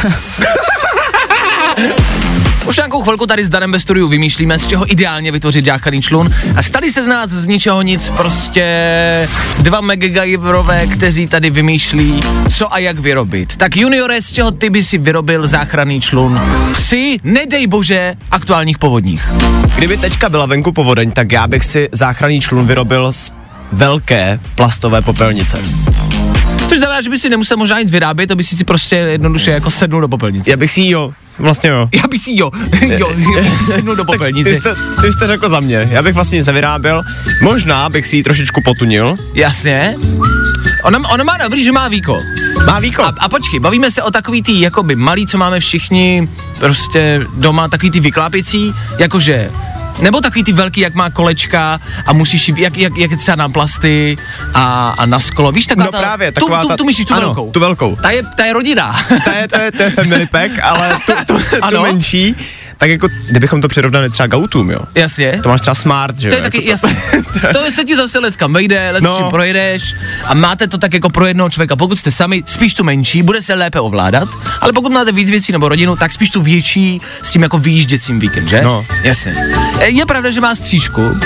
Už 2.66 2.76
nějakou 2.76 3.02
chvilku 3.02 3.26
tady 3.26 3.44
s 3.44 3.48
Danem 3.48 3.72
ve 3.72 3.80
studiu 3.80 4.08
vymýšlíme, 4.08 4.58
z 4.58 4.66
čeho 4.66 4.92
ideálně 4.92 5.32
vytvořit 5.32 5.64
záchranný 5.64 6.02
člun 6.02 6.30
a 6.56 6.62
stali 6.62 6.92
se 6.92 7.04
z 7.04 7.06
nás 7.06 7.30
z 7.30 7.46
ničeho 7.46 7.82
nic 7.82 8.08
prostě 8.16 8.64
dva 9.58 9.80
megagajverové, 9.80 10.86
kteří 10.86 11.26
tady 11.26 11.50
vymýšlí, 11.50 12.22
co 12.48 12.74
a 12.74 12.78
jak 12.78 12.98
vyrobit. 12.98 13.56
Tak 13.56 13.76
juniore, 13.76 14.22
z 14.22 14.32
čeho 14.32 14.50
ty 14.50 14.70
by 14.70 14.82
si 14.82 14.98
vyrobil 14.98 15.46
záchranný 15.46 16.00
člun 16.00 16.40
při, 16.72 17.18
nedej 17.24 17.66
bože, 17.66 18.14
aktuálních 18.30 18.78
povodních. 18.78 19.30
Kdyby 19.76 19.96
teďka 19.96 20.28
byla 20.28 20.46
venku 20.46 20.72
povodeň, 20.72 21.10
tak 21.10 21.32
já 21.32 21.46
bych 21.46 21.64
si 21.64 21.88
záchranný 21.92 22.40
člun 22.40 22.66
vyrobil 22.66 23.12
z 23.12 23.32
velké 23.72 24.40
plastové 24.54 25.02
popelnice. 25.02 25.58
Což 26.68 26.78
znamená, 26.78 27.00
že 27.02 27.10
by 27.10 27.18
si 27.18 27.28
nemusel 27.28 27.56
možná 27.56 27.80
nic 27.80 27.90
vyrábět, 27.90 28.26
to 28.26 28.36
by 28.36 28.44
si 28.44 28.56
si 28.56 28.64
prostě 28.64 28.96
jednoduše 28.96 29.50
jako 29.50 29.70
sednul 29.70 30.00
do 30.00 30.08
popelnice. 30.08 30.50
Já 30.50 30.56
bych 30.56 30.72
si 30.72 30.88
jo, 30.88 31.12
vlastně 31.38 31.70
jo. 31.70 31.88
Já 31.94 32.02
bych 32.10 32.20
si 32.22 32.30
jo, 32.36 32.50
jo, 32.82 33.12
já 33.36 33.42
bych 33.42 33.56
si 33.56 33.64
sednul 33.64 33.96
do 33.96 34.04
Ty 34.04 34.06
popelnice. 34.06 34.54
jste, 34.54 34.74
ty 35.00 35.12
jste 35.12 35.26
řekl 35.26 35.48
za 35.48 35.60
mě, 35.60 35.88
já 35.90 36.02
bych 36.02 36.14
vlastně 36.14 36.38
nic 36.38 36.46
nevyráběl. 36.46 37.02
Možná 37.42 37.88
bych 37.88 38.06
si 38.06 38.16
ji 38.16 38.22
trošičku 38.22 38.60
potunil. 38.64 39.16
Jasně. 39.34 39.96
Ono, 40.82 40.98
ono 41.12 41.24
má 41.24 41.36
dobrý, 41.36 41.64
že 41.64 41.72
má 41.72 41.88
víko. 41.88 42.20
Má 42.66 42.80
výko. 42.80 43.02
A, 43.02 43.12
a 43.20 43.28
počkej, 43.28 43.60
bavíme 43.60 43.90
se 43.90 44.02
o 44.02 44.10
takový 44.10 44.42
tý, 44.42 44.60
jakoby 44.60 44.96
malý, 44.96 45.26
co 45.26 45.38
máme 45.38 45.60
všichni 45.60 46.28
prostě 46.58 47.26
doma, 47.36 47.68
takový 47.68 47.90
ty 47.90 48.00
vyklápěcí, 48.00 48.74
jakože 48.98 49.50
nebo 50.00 50.20
takový 50.20 50.44
ty 50.44 50.52
velký, 50.52 50.80
jak 50.80 50.94
má 50.94 51.10
kolečka 51.10 51.80
a 52.06 52.12
musíš, 52.12 52.48
jak, 52.56 52.76
jak, 52.76 52.96
jak 52.96 53.10
je 53.10 53.16
třeba 53.16 53.36
na 53.36 53.48
plasty 53.48 54.16
a, 54.54 54.94
a 54.98 55.06
na 55.06 55.20
sklo. 55.20 55.52
Víš, 55.52 55.66
taková 55.66 55.84
No 55.86 55.92
ta, 55.92 55.98
právě, 55.98 56.32
tu, 56.32 56.34
taková 56.40 56.62
tu, 56.62 56.68
ta- 56.68 56.76
tu, 56.76 56.84
myslíš 56.84 57.06
tu 57.06 57.14
ano, 57.14 57.22
velkou? 57.22 57.50
tu 57.50 57.60
velkou. 57.60 57.96
Ta 57.96 58.10
je, 58.10 58.22
ta 58.36 58.44
je 58.44 58.52
rodina. 58.52 58.96
To 59.24 59.30
je, 59.30 59.48
to 59.48 59.58
je, 59.58 59.72
to 59.72 59.82
je 59.82 59.90
family 59.90 60.26
pack, 60.26 60.50
ale 60.62 60.98
tu, 61.06 61.12
tu, 61.26 61.38
tu 61.50 61.56
Ano. 61.62 61.82
menší, 61.82 62.34
tak 62.78 62.90
jako, 62.90 63.08
kdybychom 63.30 63.60
to 63.60 63.68
přirovnali 63.68 64.10
třeba 64.10 64.26
k 64.26 64.34
autům, 64.34 64.70
jo. 64.70 64.80
Jasně. 64.94 65.40
To 65.42 65.48
máš 65.48 65.60
třeba 65.60 65.74
smart, 65.74 66.18
že 66.18 66.28
To 66.28 66.34
jo. 66.34 66.38
je 66.38 66.42
taky, 66.42 66.56
jako 66.56 66.70
jasně. 66.88 66.96
To 67.52 67.70
se 67.70 67.84
ti 67.84 67.96
zase 67.96 68.18
leckam 68.18 68.52
vejde, 68.52 68.90
lec 68.90 69.02
No. 69.04 69.16
čím 69.16 69.26
projedeš 69.30 69.94
a 70.24 70.34
máte 70.34 70.66
to 70.68 70.78
tak 70.78 70.94
jako 70.94 71.10
pro 71.10 71.26
jednoho 71.26 71.50
člověka. 71.50 71.76
Pokud 71.76 71.98
jste 71.98 72.10
sami, 72.10 72.42
spíš 72.46 72.74
tu 72.74 72.84
menší, 72.84 73.22
bude 73.22 73.42
se 73.42 73.54
lépe 73.54 73.80
ovládat, 73.80 74.28
ale 74.60 74.72
pokud 74.72 74.92
máte 74.92 75.12
víc 75.12 75.30
věcí 75.30 75.52
nebo 75.52 75.68
rodinu, 75.68 75.96
tak 75.96 76.12
spíš 76.12 76.30
tu 76.30 76.42
větší 76.42 77.00
s 77.22 77.30
tím 77.30 77.42
jako 77.42 77.58
výjížděcím 77.58 78.20
víkem, 78.20 78.48
že? 78.48 78.60
No. 78.64 78.86
Jasně. 79.02 79.36
E, 79.80 79.86
Je 79.90 80.06
pravda, 80.06 80.30
že 80.30 80.40
má 80.40 80.54
střížku, 80.54 81.18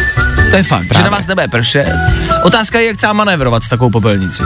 to 0.51 0.57
je 0.57 0.63
fakt, 0.63 0.89
Právě. 0.89 0.97
že 0.97 1.03
na 1.03 1.11
vás 1.11 1.27
nebude 1.27 1.49
pršet. 1.49 1.93
Otázka 2.43 2.79
je, 2.81 2.87
jak 2.87 2.97
třeba 2.97 3.13
manévrovat 3.13 3.63
s 3.65 3.69
takovou 3.69 3.91
popelnicí. 3.91 4.43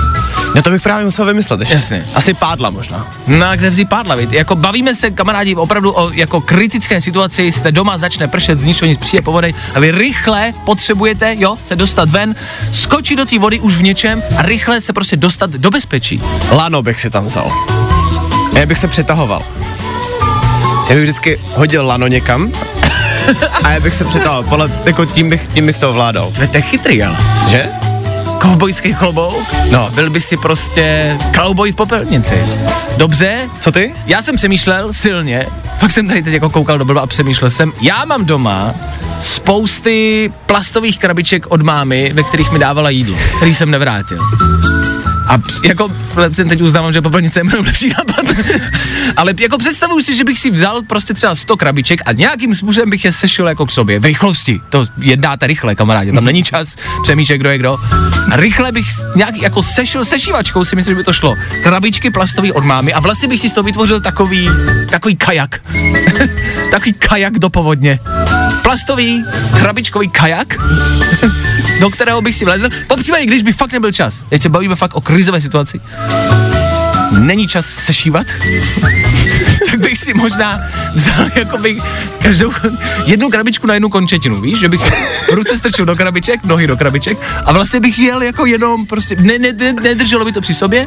No 0.54 0.62
to 0.62 0.70
bych 0.70 0.82
právě 0.82 1.04
musel 1.04 1.26
vymyslet 1.26 1.60
ještě. 1.60 1.74
Jasně. 1.74 2.04
Asi 2.14 2.34
pádla 2.34 2.70
možná. 2.70 3.10
No 3.26 3.46
a 3.48 3.56
kde 3.56 3.70
vzít 3.70 3.88
pádla, 3.88 4.14
víte? 4.14 4.36
Jako 4.36 4.56
bavíme 4.56 4.94
se, 4.94 5.10
kamarádi, 5.10 5.54
opravdu 5.54 5.92
o 5.96 6.10
jako 6.10 6.40
kritické 6.40 6.91
situaci, 7.00 7.52
jste 7.52 7.72
doma, 7.72 7.98
začne 7.98 8.28
pršet, 8.28 8.58
z 8.58 8.64
ničeho 8.64 8.88
nic 8.88 9.00
přijde 9.00 9.22
povodeň 9.22 9.54
a 9.74 9.80
vy 9.80 9.90
rychle 9.90 10.52
potřebujete, 10.64 11.34
jo, 11.38 11.56
se 11.64 11.76
dostat 11.76 12.08
ven, 12.10 12.34
skočit 12.72 13.18
do 13.18 13.24
té 13.24 13.38
vody 13.38 13.60
už 13.60 13.76
v 13.76 13.82
něčem 13.82 14.22
a 14.36 14.42
rychle 14.42 14.80
se 14.80 14.92
prostě 14.92 15.16
dostat 15.16 15.50
do 15.50 15.70
bezpečí. 15.70 16.22
Lano 16.50 16.82
bych 16.82 17.00
si 17.00 17.10
tam 17.10 17.24
vzal. 17.24 17.52
A 18.54 18.58
já 18.58 18.66
bych 18.66 18.78
se 18.78 18.88
přetahoval. 18.88 19.42
Já 20.88 20.94
bych 20.94 21.02
vždycky 21.02 21.40
hodil 21.54 21.86
lano 21.86 22.06
někam 22.06 22.52
a 23.62 23.70
já 23.70 23.80
bych 23.80 23.94
se 23.94 24.04
přetahoval. 24.04 24.42
Podle, 24.42 24.70
jako 24.84 25.04
tím 25.04 25.30
bych, 25.30 25.46
tím 25.54 25.66
bych 25.66 25.78
to 25.78 25.90
ovládal. 25.90 26.32
To 26.32 26.56
je 26.56 26.62
chytrý, 26.62 27.02
ale. 27.02 27.16
Že? 27.48 27.64
Kovbojský 28.40 28.94
klobouk? 28.94 29.54
No. 29.70 29.90
Byl 29.94 30.10
by 30.10 30.20
si 30.20 30.36
prostě 30.36 31.16
cowboy 31.36 31.72
v 31.72 31.76
popelnici. 31.76 32.44
Dobře? 32.96 33.48
Co 33.60 33.72
ty? 33.72 33.94
Já 34.06 34.22
jsem 34.22 34.36
přemýšlel 34.36 34.92
silně, 34.92 35.46
fakt 35.82 35.92
jsem 35.92 36.08
tady 36.08 36.22
teď 36.22 36.34
jako 36.34 36.50
koukal 36.50 36.78
do 36.78 36.84
blba 36.84 37.00
a 37.00 37.06
přemýšlel 37.06 37.50
jsem, 37.50 37.72
já 37.80 38.04
mám 38.04 38.24
doma 38.24 38.74
spousty 39.20 40.30
plastových 40.46 40.98
krabiček 40.98 41.46
od 41.48 41.62
mámy, 41.62 42.10
ve 42.14 42.22
kterých 42.22 42.52
mi 42.52 42.58
dávala 42.58 42.90
jídlo, 42.90 43.16
který 43.36 43.54
jsem 43.54 43.70
nevrátil. 43.70 44.18
A 45.32 45.38
jako, 45.64 45.92
ten 46.36 46.48
teď 46.48 46.60
uznávám, 46.60 46.92
že 46.92 47.00
popelnice 47.00 47.40
je 47.40 47.44
mnohem 47.44 47.64
lepší 47.64 47.88
nápad. 47.88 48.26
Ale 49.16 49.34
jako 49.40 49.58
představuju 49.58 50.00
si, 50.00 50.14
že 50.14 50.24
bych 50.24 50.40
si 50.40 50.50
vzal 50.50 50.82
prostě 50.82 51.14
třeba 51.14 51.34
100 51.34 51.56
krabiček 51.56 52.00
a 52.06 52.12
nějakým 52.12 52.54
způsobem 52.54 52.90
bych 52.90 53.04
je 53.04 53.12
sešil 53.12 53.48
jako 53.48 53.66
k 53.66 53.70
sobě. 53.70 54.00
V 54.00 54.04
rychlosti. 54.04 54.60
To 54.68 54.86
jednáte 54.98 55.46
rychle, 55.46 55.74
kamarádi. 55.74 56.12
Tam 56.12 56.24
není 56.24 56.42
čas 56.42 56.76
přemýšlet, 57.02 57.38
kdo 57.38 57.50
je 57.50 57.58
kdo. 57.58 57.78
A 58.30 58.36
rychle 58.36 58.72
bych 58.72 58.86
nějak 59.16 59.42
jako 59.42 59.62
sešil 59.62 60.04
se 60.04 60.20
šívačkou, 60.20 60.64
si 60.64 60.76
myslím, 60.76 60.92
že 60.92 60.98
by 60.98 61.04
to 61.04 61.12
šlo. 61.12 61.36
Krabičky 61.62 62.10
plastový 62.10 62.52
od 62.52 62.64
mámy 62.64 62.92
a 62.92 63.00
vlastně 63.00 63.28
bych 63.28 63.40
si 63.40 63.48
z 63.48 63.52
toho 63.52 63.64
vytvořil 63.64 64.00
takový, 64.00 64.48
takový 64.90 65.16
kajak. 65.16 65.60
takový 66.70 66.92
kajak 66.92 67.38
do 67.38 67.50
povodně. 67.50 67.98
Plastový, 68.62 69.24
krabičkový 69.58 70.08
kajak, 70.08 70.56
do 71.82 71.90
kterého 71.90 72.22
bych 72.22 72.36
si 72.36 72.44
vlezl. 72.44 72.68
Popřípadě, 72.86 73.26
když 73.26 73.42
by 73.42 73.52
fakt 73.52 73.72
nebyl 73.72 73.92
čas. 73.92 74.24
Teď 74.28 74.42
se 74.42 74.48
bavíme 74.48 74.76
fakt 74.76 74.94
o 74.94 75.00
krizové 75.00 75.40
situaci. 75.40 75.80
Není 77.18 77.48
čas 77.48 77.66
sešívat, 77.66 78.26
tak 79.70 79.80
bych 79.80 79.98
si 79.98 80.14
možná 80.14 80.60
vzal 80.94 81.26
jakoby 81.34 81.82
každou, 82.22 82.52
jednu 83.04 83.30
krabičku 83.30 83.66
na 83.66 83.74
jednu 83.74 83.88
končetinu, 83.88 84.40
víš, 84.40 84.58
že 84.58 84.68
bych 84.68 84.80
ruce 85.32 85.58
strčil 85.58 85.84
do 85.84 85.96
krabiček, 85.96 86.44
nohy 86.44 86.66
do 86.66 86.76
krabiček 86.76 87.18
a 87.44 87.52
vlastně 87.52 87.80
bych 87.80 87.98
jel 87.98 88.22
jako 88.22 88.46
jenom 88.46 88.86
prostě, 88.86 89.16
ne, 89.16 89.38
ne, 89.38 89.52
ne, 89.52 89.72
nedrželo 89.72 90.24
by 90.24 90.32
to 90.32 90.40
při 90.40 90.54
sobě, 90.54 90.86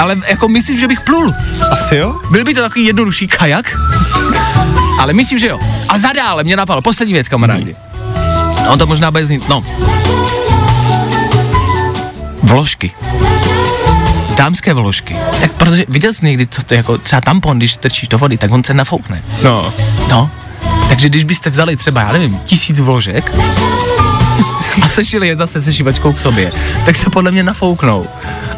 ale 0.00 0.16
jako 0.28 0.48
myslím, 0.48 0.78
že 0.78 0.88
bych 0.88 1.00
plul. 1.00 1.34
Asi 1.70 1.96
jo? 1.96 2.20
Byl 2.30 2.44
by 2.44 2.54
to 2.54 2.60
takový 2.60 2.84
jednodušší 2.84 3.28
kajak, 3.28 3.76
ale 4.98 5.12
myslím, 5.12 5.38
že 5.38 5.46
jo. 5.46 5.58
A 5.88 5.98
zadále 5.98 6.44
mě 6.44 6.56
napadlo, 6.56 6.82
poslední 6.82 7.14
věc, 7.14 7.28
kamarádi. 7.28 7.76
No 8.70 8.76
to 8.76 8.86
možná 8.86 9.10
bude 9.10 9.24
znít, 9.24 9.48
no. 9.48 9.64
Vložky. 12.42 12.92
Dámské 14.36 14.74
vložky. 14.74 15.16
Tak 15.40 15.52
protože 15.52 15.84
viděl 15.88 16.12
jsi 16.12 16.26
někdy, 16.26 16.46
co 16.46 16.62
to 16.62 16.74
je 16.74 16.78
jako 16.78 16.98
třeba 16.98 17.20
tampon, 17.20 17.58
když 17.58 17.76
trčíš 17.76 18.08
do 18.08 18.18
vody, 18.18 18.38
tak 18.38 18.52
on 18.52 18.64
se 18.64 18.74
nafoukne. 18.74 19.22
No. 19.42 19.72
No. 20.08 20.30
Takže 20.88 21.08
když 21.08 21.24
byste 21.24 21.50
vzali 21.50 21.76
třeba, 21.76 22.00
já 22.00 22.12
nevím, 22.12 22.38
tisíc 22.44 22.80
vložek 22.80 23.32
a 24.82 24.88
sešili 24.88 25.28
je 25.28 25.36
zase 25.36 25.60
se 25.62 25.72
šivačkou 25.72 26.12
k 26.12 26.20
sobě, 26.20 26.52
tak 26.84 26.96
se 26.96 27.10
podle 27.10 27.30
mě 27.30 27.42
nafouknou. 27.42 28.06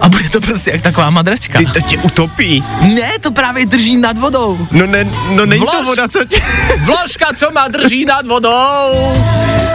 A 0.01 0.09
bude 0.09 0.31
to 0.31 0.41
prostě 0.41 0.71
jak 0.71 0.81
taková 0.81 1.11
madračka. 1.11 1.59
Ty 1.59 1.67
to 1.67 1.81
tě 1.81 1.99
utopí. 1.99 2.65
Ne, 2.95 3.11
to 3.21 3.31
právě 3.33 3.67
drží 3.67 3.97
nad 3.97 4.19
vodou. 4.19 4.67
No 4.71 4.87
ne, 4.87 5.05
no 5.31 5.47
není 5.47 5.67
to 5.67 5.73
Vlož- 5.73 5.85
voda, 5.87 6.09
co 6.09 6.25
tě... 6.25 6.43
Vložka, 6.85 7.27
co 7.37 7.51
má 7.51 7.69
drží 7.69 8.05
nad 8.05 8.27
vodou. 8.27 9.13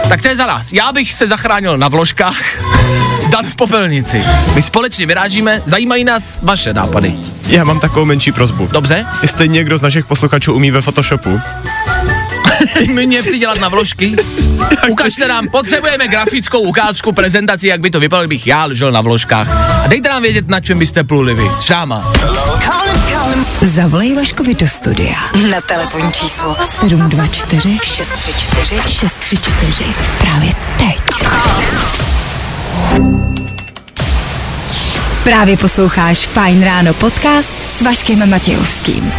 Tak 0.08 0.22
to 0.22 0.28
je 0.28 0.36
za 0.36 0.46
nás. 0.46 0.72
Já 0.72 0.92
bych 0.92 1.14
se 1.14 1.26
zachránil 1.26 1.78
na 1.78 1.88
vložkách. 1.88 2.42
Dan 3.30 3.46
v 3.46 3.56
popelnici. 3.56 4.24
My 4.54 4.62
společně 4.62 5.06
vyrážíme, 5.06 5.62
zajímají 5.66 6.04
nás 6.04 6.38
vaše 6.42 6.74
nápady. 6.74 7.14
Já 7.48 7.64
mám 7.64 7.80
takovou 7.80 8.04
menší 8.04 8.32
prozbu. 8.32 8.68
Dobře? 8.72 9.06
Jestli 9.22 9.48
někdo 9.48 9.78
z 9.78 9.82
našich 9.82 10.06
posluchačů 10.06 10.54
umí 10.54 10.70
ve 10.70 10.80
Photoshopu, 10.80 11.40
Mě 12.94 13.22
přidělat 13.22 13.60
na 13.60 13.68
vložky. 13.68 14.16
Ukažte 14.90 15.28
nám, 15.28 15.48
potřebujeme 15.48 16.08
grafickou 16.08 16.60
ukázku, 16.60 17.12
prezentaci, 17.12 17.66
jak 17.66 17.80
by 17.80 17.90
to 17.90 18.00
vypadalo, 18.00 18.26
kdybych 18.26 18.46
já 18.46 18.64
ležel 18.64 18.92
na 18.92 19.00
vložkách. 19.00 19.48
A 19.84 19.86
dejte 19.86 20.08
nám 20.08 20.22
vědět, 20.22 20.48
na 20.48 20.60
čem 20.60 20.78
byste 20.78 21.04
pluli 21.04 21.34
vy. 21.34 21.44
Šáma. 21.60 22.12
Zavolej 23.62 24.14
Vaškovi 24.14 24.54
do 24.54 24.68
studia 24.68 25.18
na 25.50 25.60
telefonní 25.60 26.12
číslo 26.12 26.56
724 26.64 27.78
634 27.82 28.82
634 28.88 29.84
právě 30.18 30.50
teď. 30.78 31.00
Právě 35.24 35.56
posloucháš 35.56 36.26
Fine 36.26 36.66
Ráno 36.66 36.94
podcast 36.94 37.56
s 37.68 37.82
Vaškem 37.82 38.30
Matějovským. 38.30 39.12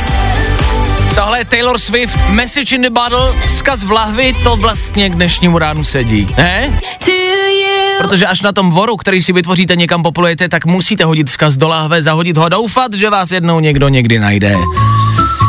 Tohle 1.16 1.40
je 1.40 1.46
Taylor 1.46 1.80
Swift, 1.80 2.30
Message 2.30 2.76
in 2.76 2.82
the 2.82 2.90
Bottle, 2.90 3.34
vzkaz 3.46 3.84
v 3.84 3.92
lahvi, 3.92 4.36
to 4.44 4.56
vlastně 4.56 5.10
k 5.10 5.16
dnešnímu 5.16 5.58
ránu 5.58 5.84
sedí. 5.84 6.28
Ne? 6.38 6.80
Protože 7.98 8.28
až 8.28 8.42
na 8.42 8.52
tom 8.52 8.72
voru, 8.72 8.98
který 8.98 9.22
si 9.22 9.34
vytvoříte, 9.34 9.76
někam 9.76 10.04
poplujete, 10.04 10.50
tak 10.50 10.66
musíte 10.66 11.06
hodit 11.06 11.28
vzkaz 11.28 11.58
do 11.58 11.68
láhve, 11.68 12.04
zahodit 12.04 12.38
ho 12.38 12.50
doufat, 12.50 12.94
že 12.94 13.10
vás 13.10 13.32
jednou 13.32 13.60
někdo 13.60 13.90
někdy 13.90 14.20
najde. 14.20 14.56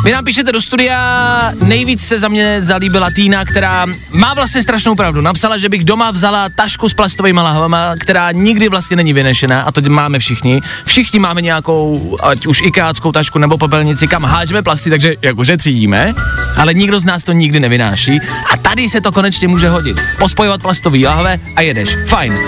Vy 0.05 0.13
nám 0.13 0.25
píšete 0.25 0.53
do 0.53 0.61
studia, 0.61 1.53
nejvíc 1.63 2.07
se 2.07 2.19
za 2.19 2.29
mě 2.29 2.63
zalíbila 2.63 3.11
Týna, 3.11 3.45
která 3.45 3.87
má 4.11 4.35
vlastně 4.35 4.63
strašnou 4.63 4.95
pravdu. 4.95 5.21
Napsala, 5.21 5.59
že 5.59 5.69
bych 5.69 5.85
doma 5.85 6.11
vzala 6.11 6.49
tašku 6.49 6.89
s 6.89 6.95
plastovými 6.95 7.41
lahvama, 7.41 7.95
která 8.01 8.33
nikdy 8.33 8.69
vlastně 8.69 8.97
není 8.97 9.13
vynešená 9.13 9.63
a 9.63 9.73
to 9.73 9.81
máme 9.89 10.19
všichni. 10.19 10.63
Všichni 10.85 11.19
máme 11.19 11.43
nějakou, 11.43 12.17
ať 12.23 12.47
už 12.47 12.63
ikáckou 12.63 13.13
tašku 13.13 13.39
nebo 13.39 13.59
popelnici, 13.59 14.09
kam 14.09 14.25
hážeme 14.25 14.63
plasty, 14.63 14.91
takže 14.91 15.15
jakože 15.23 15.57
třídíme, 15.57 16.15
ale 16.57 16.75
nikdo 16.75 17.01
z 17.01 17.05
nás 17.05 17.25
to 17.25 17.33
nikdy 17.33 17.61
nevynáší 17.61 18.21
a 18.53 18.57
tady 18.57 18.89
se 18.89 19.01
to 19.01 19.13
konečně 19.13 19.49
může 19.49 19.69
hodit. 19.69 20.01
Pospojovat 20.19 20.63
plastový 20.63 21.07
lahve 21.07 21.39
a 21.57 21.61
jedeš. 21.61 21.97
Fajn. 22.07 22.39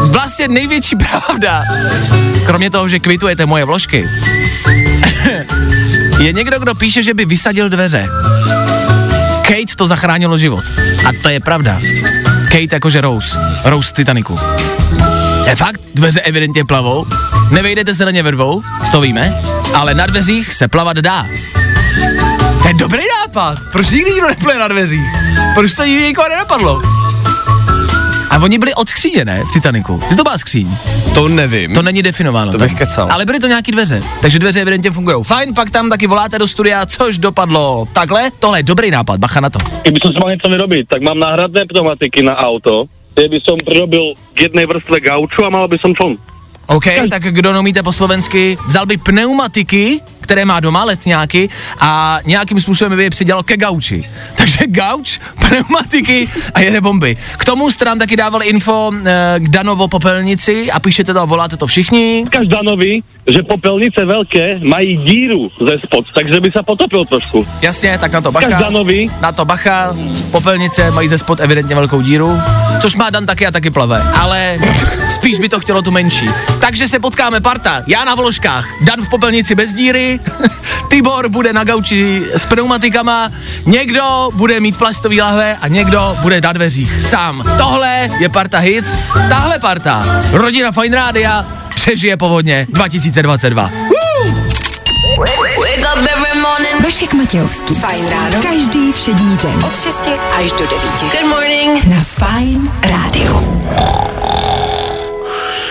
Vlastně 0.00 0.48
největší 0.48 0.96
pravda, 1.26 1.64
kromě 2.46 2.70
toho, 2.70 2.88
že 2.88 2.98
kvitujete 2.98 3.46
moje 3.46 3.64
vložky, 3.64 4.08
je 6.18 6.32
někdo, 6.32 6.58
kdo 6.58 6.74
píše, 6.74 7.02
že 7.02 7.14
by 7.14 7.24
vysadil 7.24 7.68
dveře. 7.68 8.08
Kate 9.42 9.76
to 9.76 9.86
zachránilo 9.86 10.38
život. 10.38 10.64
A 11.08 11.10
to 11.22 11.28
je 11.28 11.40
pravda. 11.40 11.80
Kate 12.44 12.72
jakože 12.72 13.00
Rose. 13.00 13.38
Rose 13.64 13.92
Titaniku. 13.92 14.38
Je 15.46 15.56
fakt, 15.56 15.80
dveře 15.94 16.20
evidentně 16.20 16.64
plavou. 16.64 17.06
Nevejdete 17.50 17.94
se 17.94 18.04
na 18.04 18.10
ně 18.10 18.22
ve 18.22 18.32
dvou, 18.32 18.62
to 18.92 19.00
víme, 19.00 19.34
ale 19.74 19.94
na 19.94 20.06
dveřích 20.06 20.54
se 20.54 20.68
plavat 20.68 20.96
dá. 20.96 21.26
To 22.62 22.68
je 22.68 22.74
dobrý 22.74 23.02
nápad. 23.20 23.58
Proč 23.72 23.90
nikdy 23.90 24.10
nikdo 24.10 24.28
nepluje 24.28 24.58
na 24.58 24.68
dveřích? 24.68 25.06
Proč 25.54 25.74
to 25.74 25.84
nikdy 25.84 26.04
nikoho 26.04 26.28
nenapadlo? 26.28 26.95
A 28.36 28.42
oni 28.42 28.58
byli 28.58 28.74
od 28.74 28.88
skříně, 28.88 29.24
ne? 29.24 29.44
V 29.44 29.52
Titaniku. 29.52 29.96
Kdy 30.06 30.16
to 30.16 30.22
byla 30.22 30.38
skříň? 30.38 30.68
To 31.14 31.28
nevím. 31.28 31.74
To 31.74 31.82
není 31.82 32.02
definováno. 32.02 32.52
To 32.52 32.58
tam. 32.58 32.68
bych 32.68 32.78
kecal. 32.78 33.08
Ale 33.10 33.24
byly 33.24 33.40
to 33.40 33.46
nějaký 33.46 33.72
dveře, 33.72 34.02
takže 34.20 34.38
dveře 34.38 34.60
evidentně 34.60 34.90
fungují. 34.90 35.24
Fajn, 35.24 35.54
pak 35.54 35.70
tam 35.70 35.90
taky 35.90 36.06
voláte 36.06 36.38
do 36.38 36.48
studia, 36.48 36.86
což 36.86 37.18
dopadlo 37.18 37.88
takhle. 37.92 38.30
Tohle 38.38 38.58
je 38.58 38.62
dobrý 38.62 38.90
nápad, 38.90 39.20
bacha 39.20 39.40
na 39.40 39.50
to. 39.50 39.58
Keby 39.88 39.98
som 40.04 40.12
si 40.12 40.18
mal 40.20 40.28
niečo 40.36 40.52
vyrobiť, 40.52 40.84
tak 40.84 41.00
mám 41.00 41.16
náhradné 41.16 41.64
pneumatiky 41.64 42.20
na 42.20 42.36
auto, 42.36 42.84
kde 43.16 43.24
by 43.32 43.38
som 43.40 43.56
prirobil 43.64 44.12
k 44.36 44.52
jednej 44.52 44.68
vrstve 44.68 45.00
gauču 45.00 45.40
a 45.40 45.48
mal 45.48 45.64
by 45.64 45.78
som 45.80 45.96
čln. 45.96 46.20
OK, 46.66 47.08
tak 47.08 47.22
kdo 47.22 47.54
nomíte 47.54 47.80
po 47.80 47.94
slovensky, 47.94 48.58
vzal 48.68 48.84
by 48.90 48.98
pneumatiky, 48.98 50.02
které 50.26 50.44
má 50.44 50.60
doma 50.60 50.84
letňáky 50.84 51.48
a 51.80 52.18
nějakým 52.26 52.60
způsobem 52.60 52.96
by 52.96 53.02
je 53.02 53.10
přidělal 53.10 53.42
ke 53.42 53.56
gauči. 53.56 54.04
Takže 54.34 54.58
gauč, 54.66 55.20
pneumatiky 55.40 56.28
a 56.54 56.60
jede 56.60 56.80
bomby. 56.80 57.16
K 57.38 57.44
tomu 57.44 57.70
jste 57.70 57.84
nám 57.84 57.98
taky 57.98 58.16
dával 58.16 58.42
info 58.42 58.92
e, 58.94 59.40
k 59.40 59.48
Danovo 59.48 59.88
popelnici 59.88 60.70
a 60.70 60.80
píšete 60.80 61.14
to 61.14 61.20
a 61.20 61.24
voláte 61.24 61.56
to 61.56 61.66
všichni. 61.66 62.26
Každanovi, 62.30 63.02
že 63.26 63.42
popelnice 63.42 63.98
veľké 64.06 64.62
mají 64.62 64.96
díru 65.02 65.50
ze 65.58 65.82
spod, 65.82 66.06
takže 66.14 66.40
by 66.40 66.50
sa 66.54 66.62
potopil 66.62 67.04
trošku. 67.04 67.46
Jasně, 67.62 67.98
tak 67.98 68.12
na 68.12 68.20
to 68.20 68.32
bacha. 68.32 68.48
Každanovi, 68.48 69.10
Na 69.20 69.32
to 69.32 69.44
bacha, 69.44 69.94
popelnice 70.30 70.90
mají 70.90 71.08
ze 71.08 71.18
spod 71.18 71.40
evidentně 71.40 71.74
velkou 71.74 72.00
díru, 72.00 72.38
což 72.80 72.94
má 72.94 73.10
Dan 73.10 73.26
taky 73.26 73.46
a 73.46 73.50
taky 73.50 73.70
plave, 73.70 74.02
ale 74.14 74.58
spíš 75.14 75.38
by 75.38 75.48
to 75.48 75.60
chtělo 75.60 75.82
tu 75.82 75.90
menší. 75.90 76.28
Takže 76.60 76.88
se 76.88 76.98
potkáme 76.98 77.40
parta, 77.40 77.82
já 77.86 78.04
na 78.04 78.14
vložkách, 78.14 78.68
Dan 78.80 79.02
v 79.04 79.08
popelnici 79.08 79.54
bez 79.54 79.74
díry, 79.74 80.20
Tibor 80.90 81.28
bude 81.28 81.52
na 81.52 81.64
gauči 81.64 82.22
s 82.34 82.46
pneumatikama, 82.46 83.30
někdo 83.66 84.30
bude 84.34 84.60
mít 84.60 84.78
plastový 84.78 85.20
lahve 85.20 85.56
a 85.56 85.68
někdo 85.68 86.16
bude 86.22 86.40
na 86.40 86.52
dveřích 86.52 87.02
sám. 87.04 87.44
Tohle 87.58 88.08
je 88.20 88.28
parta 88.28 88.58
hits, 88.58 88.94
tahle 89.28 89.58
parta, 89.58 90.22
rodina 90.32 90.72
Fine 90.72 90.96
Rádia, 90.96 91.46
přežije 91.76 92.16
povodně 92.16 92.66
2022. 92.68 93.70
Wake 95.58 95.86
up 95.92 96.08
every 96.16 96.40
morning. 96.40 96.84
Vašek 96.84 97.14
Matějovský. 97.14 97.74
Fajn 97.74 98.08
ráno. 98.08 98.42
Každý 98.42 98.92
všední 98.92 99.36
den. 99.42 99.64
Od 99.66 99.80
6 99.80 100.08
až 100.38 100.52
do 100.52 100.58
9. 100.58 100.70
Good 101.00 101.30
morning. 101.30 101.84
Na 101.84 102.00
Fajn 102.00 102.72
rádiu. 102.82 103.62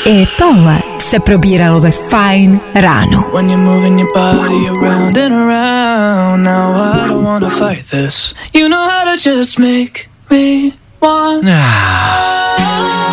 I 0.05 0.27
tohle 0.37 0.79
se 0.99 1.19
probíralo 1.19 1.79
ve 1.79 1.91
Fajn 1.91 2.59
ráno. 2.75 3.29
When 3.33 3.49
you're 3.49 3.71
moving 3.71 3.99
your 3.99 4.13
body 4.13 4.69
around 4.69 5.17
and 5.17 5.33
around, 5.33 6.43
now 6.43 6.75
I 6.75 7.07
don't 7.07 7.25
wanna 7.25 7.49
fight 7.49 7.85
this. 7.89 8.33
You 8.53 8.69
know 8.69 8.89
how 8.89 9.05
to 9.05 9.29
just 9.29 9.59
make 9.59 10.09
me 10.31 10.71
want. 11.01 11.43
Charlie 12.57 13.04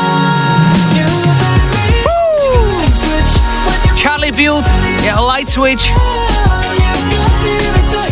Butte, 4.42 4.74
jeho 5.02 5.32
Light 5.32 5.50
Switch, 5.50 5.92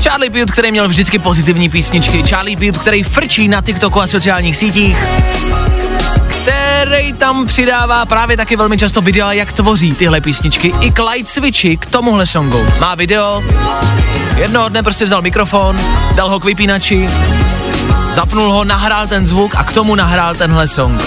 Charlie 0.03 0.31
Butte, 0.31 0.53
který 0.53 0.71
měl 0.71 0.88
vždycky 0.88 1.19
pozitivní 1.19 1.69
písničky, 1.69 2.23
Charlie 2.23 2.57
Butte, 2.57 2.79
který 2.79 3.03
frčí 3.03 3.49
na 3.49 3.62
TikToku 3.62 4.01
a 4.01 4.07
sociálních 4.07 4.57
sítích, 4.57 5.07
který 6.29 7.12
tam 7.12 7.47
přidává 7.47 8.07
právě 8.07 8.37
taky 8.37 8.57
velmi 8.57 8.79
často 8.79 9.01
videa, 9.01 9.33
jak 9.33 9.53
tvoří 9.53 9.95
tyhle 9.95 10.21
písničky. 10.21 10.73
I 10.81 10.90
k 10.90 11.11
Light 11.11 11.29
Switchi 11.29 11.77
k 11.77 11.87
tomuhle 11.87 12.27
songu. 12.27 12.66
Má 12.81 12.95
video, 12.95 13.43
jednoho 14.37 14.69
dne 14.69 14.83
prostě 14.83 15.05
vzal 15.05 15.23
mikrofon, 15.23 15.81
dal 16.14 16.31
ho 16.31 16.40
k 16.40 16.45
vypínači, 16.45 17.11
zapnul 18.12 18.53
ho, 18.53 18.64
nahrál 18.64 19.07
ten 19.07 19.27
zvuk 19.27 19.55
a 19.55 19.64
k 19.64 19.73
tomu 19.73 19.95
nahrál 19.95 20.35
tenhle 20.35 20.69
song. 20.69 21.03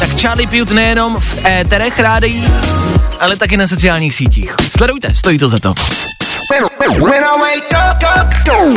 Tak 0.00 0.20
Charlie 0.20 0.46
Butte 0.46 0.74
nejenom 0.74 1.20
v 1.20 1.46
éterech 1.46 1.98
rádií, 1.98 2.48
ale 3.22 3.36
taky 3.36 3.56
na 3.56 3.66
sociálních 3.66 4.14
sítích. 4.14 4.54
Sledujte, 4.76 5.14
stojí 5.14 5.38
to 5.38 5.48
za 5.48 5.58
to. 5.58 5.74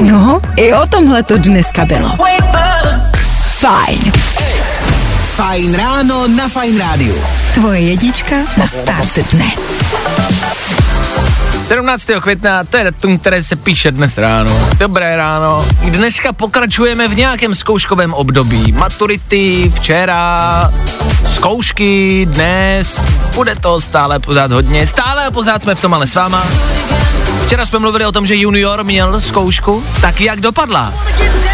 No, 0.01 0.41
i 0.55 0.73
o 0.73 0.87
tomhle 0.87 1.23
to 1.23 1.37
dneska 1.37 1.85
bylo. 1.85 2.09
Fajn. 3.49 4.11
Fajn 5.35 5.75
ráno 5.75 6.27
na 6.27 6.47
Fajn 6.49 6.79
rádiu. 6.79 7.15
Tvoje 7.53 7.79
jedička 7.79 8.35
na 8.57 8.67
start 8.67 9.19
dne. 9.31 9.51
17. 11.65 12.05
května, 12.21 12.63
to 12.63 12.77
je 12.77 12.83
datum, 12.83 13.19
které 13.19 13.43
se 13.43 13.55
píše 13.55 13.91
dnes 13.91 14.17
ráno. 14.17 14.69
Dobré 14.77 15.17
ráno. 15.17 15.65
Dneska 15.81 16.33
pokračujeme 16.33 17.07
v 17.07 17.15
nějakém 17.15 17.55
zkouškovém 17.55 18.13
období. 18.13 18.71
Maturity, 18.71 19.71
včera, 19.75 20.73
zkoušky, 21.33 22.25
dnes, 22.29 23.03
bude 23.35 23.55
to 23.55 23.81
stále 23.81 24.19
pořád 24.19 24.51
hodně. 24.51 24.87
Stále 24.87 25.25
a 25.25 25.31
pořád 25.31 25.63
jsme 25.63 25.75
v 25.75 25.81
tom 25.81 25.93
ale 25.93 26.07
s 26.07 26.15
váma. 26.15 26.47
Včera 27.45 27.65
jsme 27.65 27.79
mluvili 27.79 28.05
o 28.05 28.11
tom, 28.11 28.25
že 28.25 28.35
junior 28.35 28.83
měl 28.83 29.21
zkoušku, 29.21 29.83
tak 30.01 30.21
jak 30.21 30.41
dopadla? 30.41 30.93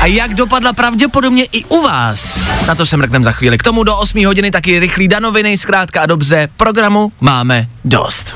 A 0.01 0.05
jak 0.05 0.33
dopadla 0.33 0.73
pravděpodobně 0.73 1.43
i 1.51 1.65
u 1.65 1.81
vás? 1.81 2.39
Na 2.67 2.75
to 2.75 2.85
se 2.85 2.97
mrknem 2.97 3.23
za 3.23 3.31
chvíli. 3.31 3.57
K 3.57 3.63
tomu 3.63 3.83
do 3.83 3.97
8 3.97 4.25
hodiny 4.25 4.51
taky 4.51 4.79
rychlý 4.79 5.07
danoviny, 5.07 5.57
zkrátka 5.57 6.01
a 6.01 6.05
dobře, 6.05 6.49
programu 6.57 7.11
máme 7.21 7.67
dost. 7.85 8.35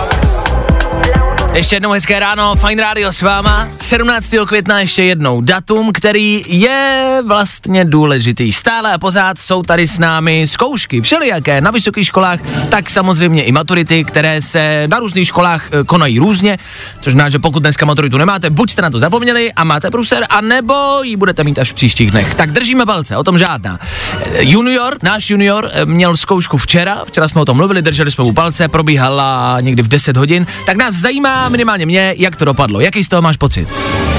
Ještě 1.53 1.75
jednou 1.75 1.91
hezké 1.91 2.19
ráno, 2.19 2.55
Fine 2.55 2.83
Radio 2.83 3.13
s 3.13 3.21
váma. 3.21 3.67
17. 3.81 4.29
května 4.47 4.79
ještě 4.79 5.03
jednou 5.03 5.41
datum, 5.41 5.91
který 5.93 6.43
je 6.47 7.19
vlastně 7.27 7.85
důležitý. 7.85 8.51
Stále 8.51 8.93
a 8.93 8.97
pořád 8.97 9.39
jsou 9.39 9.63
tady 9.63 9.87
s 9.87 9.99
námi 9.99 10.47
zkoušky, 10.47 11.01
všelijaké 11.01 11.61
na 11.61 11.71
vysokých 11.71 12.07
školách, 12.07 12.39
tak 12.69 12.89
samozřejmě 12.89 13.43
i 13.43 13.51
maturity, 13.51 14.03
které 14.03 14.41
se 14.41 14.87
na 14.87 14.99
různých 14.99 15.27
školách 15.27 15.69
eh, 15.71 15.83
konají 15.83 16.19
různě, 16.19 16.57
což 17.01 17.13
znamená, 17.13 17.29
že 17.29 17.39
pokud 17.39 17.59
dneska 17.59 17.85
maturitu 17.85 18.17
nemáte, 18.17 18.49
buď 18.49 18.71
jste 18.71 18.81
na 18.81 18.89
to 18.89 18.99
zapomněli 18.99 19.53
a 19.53 19.63
máte 19.63 19.91
průser, 19.91 20.25
anebo 20.29 21.03
ji 21.03 21.15
budete 21.15 21.43
mít 21.43 21.59
až 21.59 21.71
v 21.71 21.73
příštích 21.73 22.11
dnech. 22.11 22.35
Tak 22.35 22.51
držíme 22.51 22.85
palce, 22.85 23.17
o 23.17 23.23
tom 23.23 23.37
žádná. 23.37 23.79
Eh, 24.23 24.43
Junior, 24.43 24.97
náš 25.03 25.29
junior, 25.29 25.69
eh, 25.73 25.85
měl 25.85 26.17
zkoušku 26.17 26.57
včera, 26.57 27.01
včera 27.05 27.27
jsme 27.27 27.41
o 27.41 27.45
tom 27.45 27.57
mluvili, 27.57 27.81
drželi 27.81 28.11
jsme 28.11 28.23
mu 28.23 28.33
palce, 28.33 28.67
probíhala 28.67 29.57
někdy 29.61 29.83
v 29.83 29.87
10 29.87 30.17
hodin, 30.17 30.47
tak 30.65 30.77
nás 30.77 30.95
zajímá 31.41 31.49
minimálně 31.49 31.85
mě, 31.85 32.15
jak 32.17 32.35
to 32.35 32.45
dopadlo, 32.45 32.79
jaký 32.79 33.03
z 33.03 33.07
toho 33.07 33.21
máš 33.21 33.37
pocit? 33.37 33.67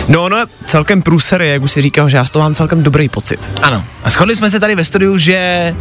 No, 0.08 0.28
no, 0.28 0.36
celkem 0.66 1.02
průser 1.02 1.42
je, 1.42 1.52
jak 1.52 1.62
už 1.62 1.72
si 1.72 1.82
říkal, 1.82 2.08
že 2.08 2.16
já 2.16 2.24
z 2.24 2.30
toho 2.30 2.42
mám 2.42 2.54
celkem 2.54 2.82
dobrý 2.82 3.08
pocit. 3.08 3.50
Ano. 3.62 3.84
A 4.04 4.10
shodli 4.10 4.36
jsme 4.36 4.50
se 4.50 4.60
tady 4.60 4.74
ve 4.74 4.84
studiu, 4.84 5.16
že 5.16 5.74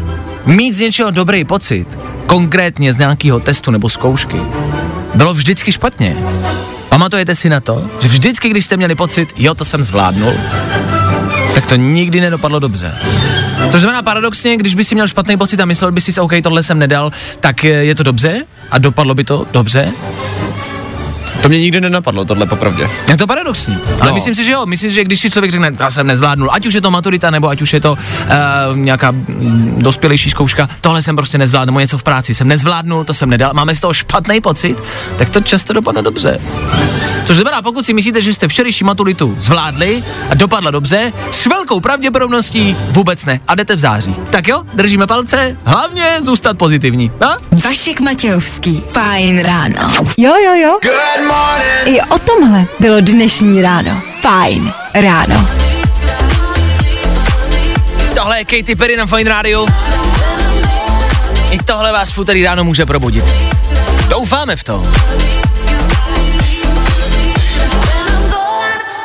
mít 0.45 0.73
z 0.73 0.79
něčeho 0.79 1.11
dobrý 1.11 1.45
pocit, 1.45 1.99
konkrétně 2.25 2.93
z 2.93 2.97
nějakého 2.97 3.39
testu 3.39 3.71
nebo 3.71 3.89
zkoušky, 3.89 4.41
bylo 5.15 5.33
vždycky 5.33 5.71
špatně. 5.71 6.17
Pamatujete 6.89 7.35
si 7.35 7.49
na 7.49 7.59
to, 7.59 7.89
že 8.01 8.07
vždycky, 8.07 8.49
když 8.49 8.65
jste 8.65 8.77
měli 8.77 8.95
pocit, 8.95 9.29
jo, 9.37 9.55
to 9.55 9.65
jsem 9.65 9.83
zvládnul, 9.83 10.33
tak 11.55 11.65
to 11.65 11.75
nikdy 11.75 12.21
nedopadlo 12.21 12.59
dobře. 12.59 12.93
To 13.71 13.79
znamená 13.79 14.01
paradoxně, 14.01 14.57
když 14.57 14.75
by 14.75 14.83
si 14.83 14.95
měl 14.95 15.07
špatný 15.07 15.37
pocit 15.37 15.59
a 15.59 15.65
myslel 15.65 15.91
by 15.91 16.01
si, 16.01 16.21
OK, 16.21 16.33
tohle 16.43 16.63
jsem 16.63 16.79
nedal, 16.79 17.11
tak 17.39 17.63
je 17.63 17.85
je 17.85 17.95
to 17.95 18.03
dobře 18.03 18.45
a 18.71 18.77
dopadlo 18.77 19.15
by 19.15 19.23
to 19.23 19.47
dobře. 19.51 19.91
To 21.41 21.49
mě 21.49 21.59
nikdy 21.59 21.81
nenapadlo, 21.81 22.25
tohle 22.25 22.45
popravdě. 22.45 22.89
Je 23.09 23.17
to 23.17 23.27
paradoxní, 23.27 23.77
ale 23.99 24.09
No. 24.09 24.15
myslím 24.15 24.35
si, 24.35 24.43
že 24.43 24.51
jo. 24.51 24.65
Myslím 24.65 24.89
si, 24.89 24.95
že 24.95 25.03
když 25.03 25.19
si 25.19 25.31
člověk 25.31 25.51
řekne, 25.51 25.71
já 25.79 25.89
jsem 25.91 26.07
nezvládnul, 26.07 26.49
ať 26.51 26.65
už 26.65 26.73
je 26.73 26.81
to 26.81 26.91
maturita, 26.91 27.29
nebo 27.29 27.47
ať 27.49 27.61
už 27.61 27.73
je 27.73 27.79
to 27.81 27.91
uh, 27.91 27.97
nějaká 28.77 29.11
mm, 29.11 29.75
dospělejší 29.77 30.29
zkouška, 30.29 30.69
tohle 30.81 31.01
jsem 31.01 31.15
prostě 31.15 31.37
nezvládnul, 31.37 31.79
něco 31.81 31.97
v 31.97 32.03
práci 32.03 32.33
jsem 32.33 32.47
nezvládnul, 32.47 33.03
to 33.03 33.13
jsem 33.13 33.29
nedal, 33.29 33.51
máme 33.53 33.75
z 33.75 33.79
toho 33.79 33.93
špatný 33.93 34.41
pocit, 34.41 34.83
tak 35.17 35.29
to 35.29 35.41
často 35.41 35.73
dopadne 35.73 36.01
dobře. 36.01 36.39
Což 37.31 37.37
znamená, 37.37 37.61
pokud 37.61 37.85
si 37.85 37.93
myslíte, 37.93 38.21
že 38.21 38.33
jste 38.33 38.47
včerejší 38.47 38.83
maturitu 38.83 39.37
zvládli 39.39 40.03
a 40.29 40.35
dopadla 40.35 40.71
dobře, 40.71 41.13
s 41.31 41.45
velkou 41.45 41.79
pravděpodobností 41.79 42.75
vůbec 42.89 43.25
ne 43.25 43.39
a 43.47 43.55
jdete 43.55 43.75
v 43.75 43.79
září. 43.79 44.15
Tak 44.29 44.47
jo, 44.47 44.63
držíme 44.73 45.07
palce, 45.07 45.57
hlavně 45.65 46.17
zůstat 46.21 46.57
pozitivní. 46.57 47.11
A? 47.21 47.37
Vašek 47.63 47.99
Matějovský. 47.99 48.83
Fajn 48.89 49.39
ráno. 49.39 49.89
Jo, 50.17 50.33
jo, 50.45 50.53
jo. 50.55 50.79
I 51.85 52.01
o 52.01 52.19
tomhle 52.19 52.65
bylo 52.79 53.01
dnešní 53.01 53.61
ráno. 53.61 54.01
Fajn 54.21 54.73
ráno. 54.93 55.49
Tohle 58.15 58.39
je 58.39 58.45
Katy 58.45 58.75
Perry 58.75 58.97
na 58.97 59.05
Fine 59.05 59.29
Radio. 59.29 59.67
I 61.51 61.57
tohle 61.65 61.91
vás 61.91 62.11
v 62.11 62.17
úterý 62.17 62.43
ráno 62.43 62.63
může 62.63 62.85
probudit. 62.85 63.25
Doufáme 64.09 64.55
v 64.55 64.63
to. 64.63 64.87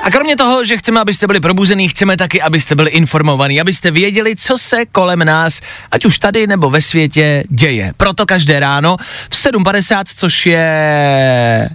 A 0.07 0.11
kromě 0.11 0.37
toho, 0.37 0.64
že 0.64 0.77
chceme, 0.77 1.01
abyste 1.01 1.27
byli 1.27 1.40
probuzený, 1.40 1.88
chceme 1.88 2.16
taky, 2.16 2.42
abyste 2.42 2.75
byli 2.75 2.90
informovaní, 2.90 3.61
abyste 3.61 3.90
věděli, 3.90 4.37
co 4.37 4.59
se 4.59 4.87
kolem 4.87 5.19
nás, 5.19 5.61
ať 5.92 6.05
už 6.05 6.19
tady 6.19 6.47
nebo 6.47 6.71
ve 6.71 6.81
světě, 6.81 7.45
děje. 7.51 7.92
Proto 7.97 8.27
každé 8.27 8.61
ráno 8.61 8.97
v 9.31 9.35
7.50, 9.35 10.05
což 10.16 10.47
je 10.47 11.71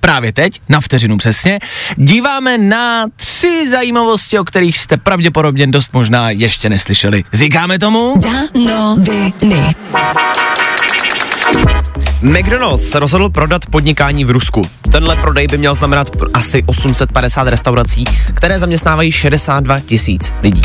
právě 0.00 0.32
teď, 0.32 0.60
na 0.68 0.80
vteřinu 0.80 1.16
přesně, 1.16 1.58
díváme 1.96 2.58
na 2.58 3.06
tři 3.16 3.70
zajímavosti, 3.70 4.38
o 4.38 4.44
kterých 4.44 4.78
jste 4.78 4.96
pravděpodobně 4.96 5.66
dost 5.66 5.92
možná 5.92 6.30
ještě 6.30 6.68
neslyšeli. 6.68 7.24
Říkáme 7.32 7.78
tomu? 7.78 8.14
Danoviny. 8.16 9.74
McDonald's 12.22 12.90
se 12.90 12.98
rozhodl 12.98 13.28
prodat 13.28 13.66
podnikání 13.66 14.24
v 14.24 14.30
Rusku. 14.30 14.62
Tenhle 14.92 15.16
prodej 15.16 15.46
by 15.46 15.58
měl 15.58 15.74
znamenat 15.74 16.08
asi 16.34 16.62
850 16.66 17.48
restaurací, 17.48 18.04
které 18.34 18.58
zaměstnávají 18.58 19.12
62 19.12 19.80
tisíc 19.80 20.32
lidí. 20.42 20.62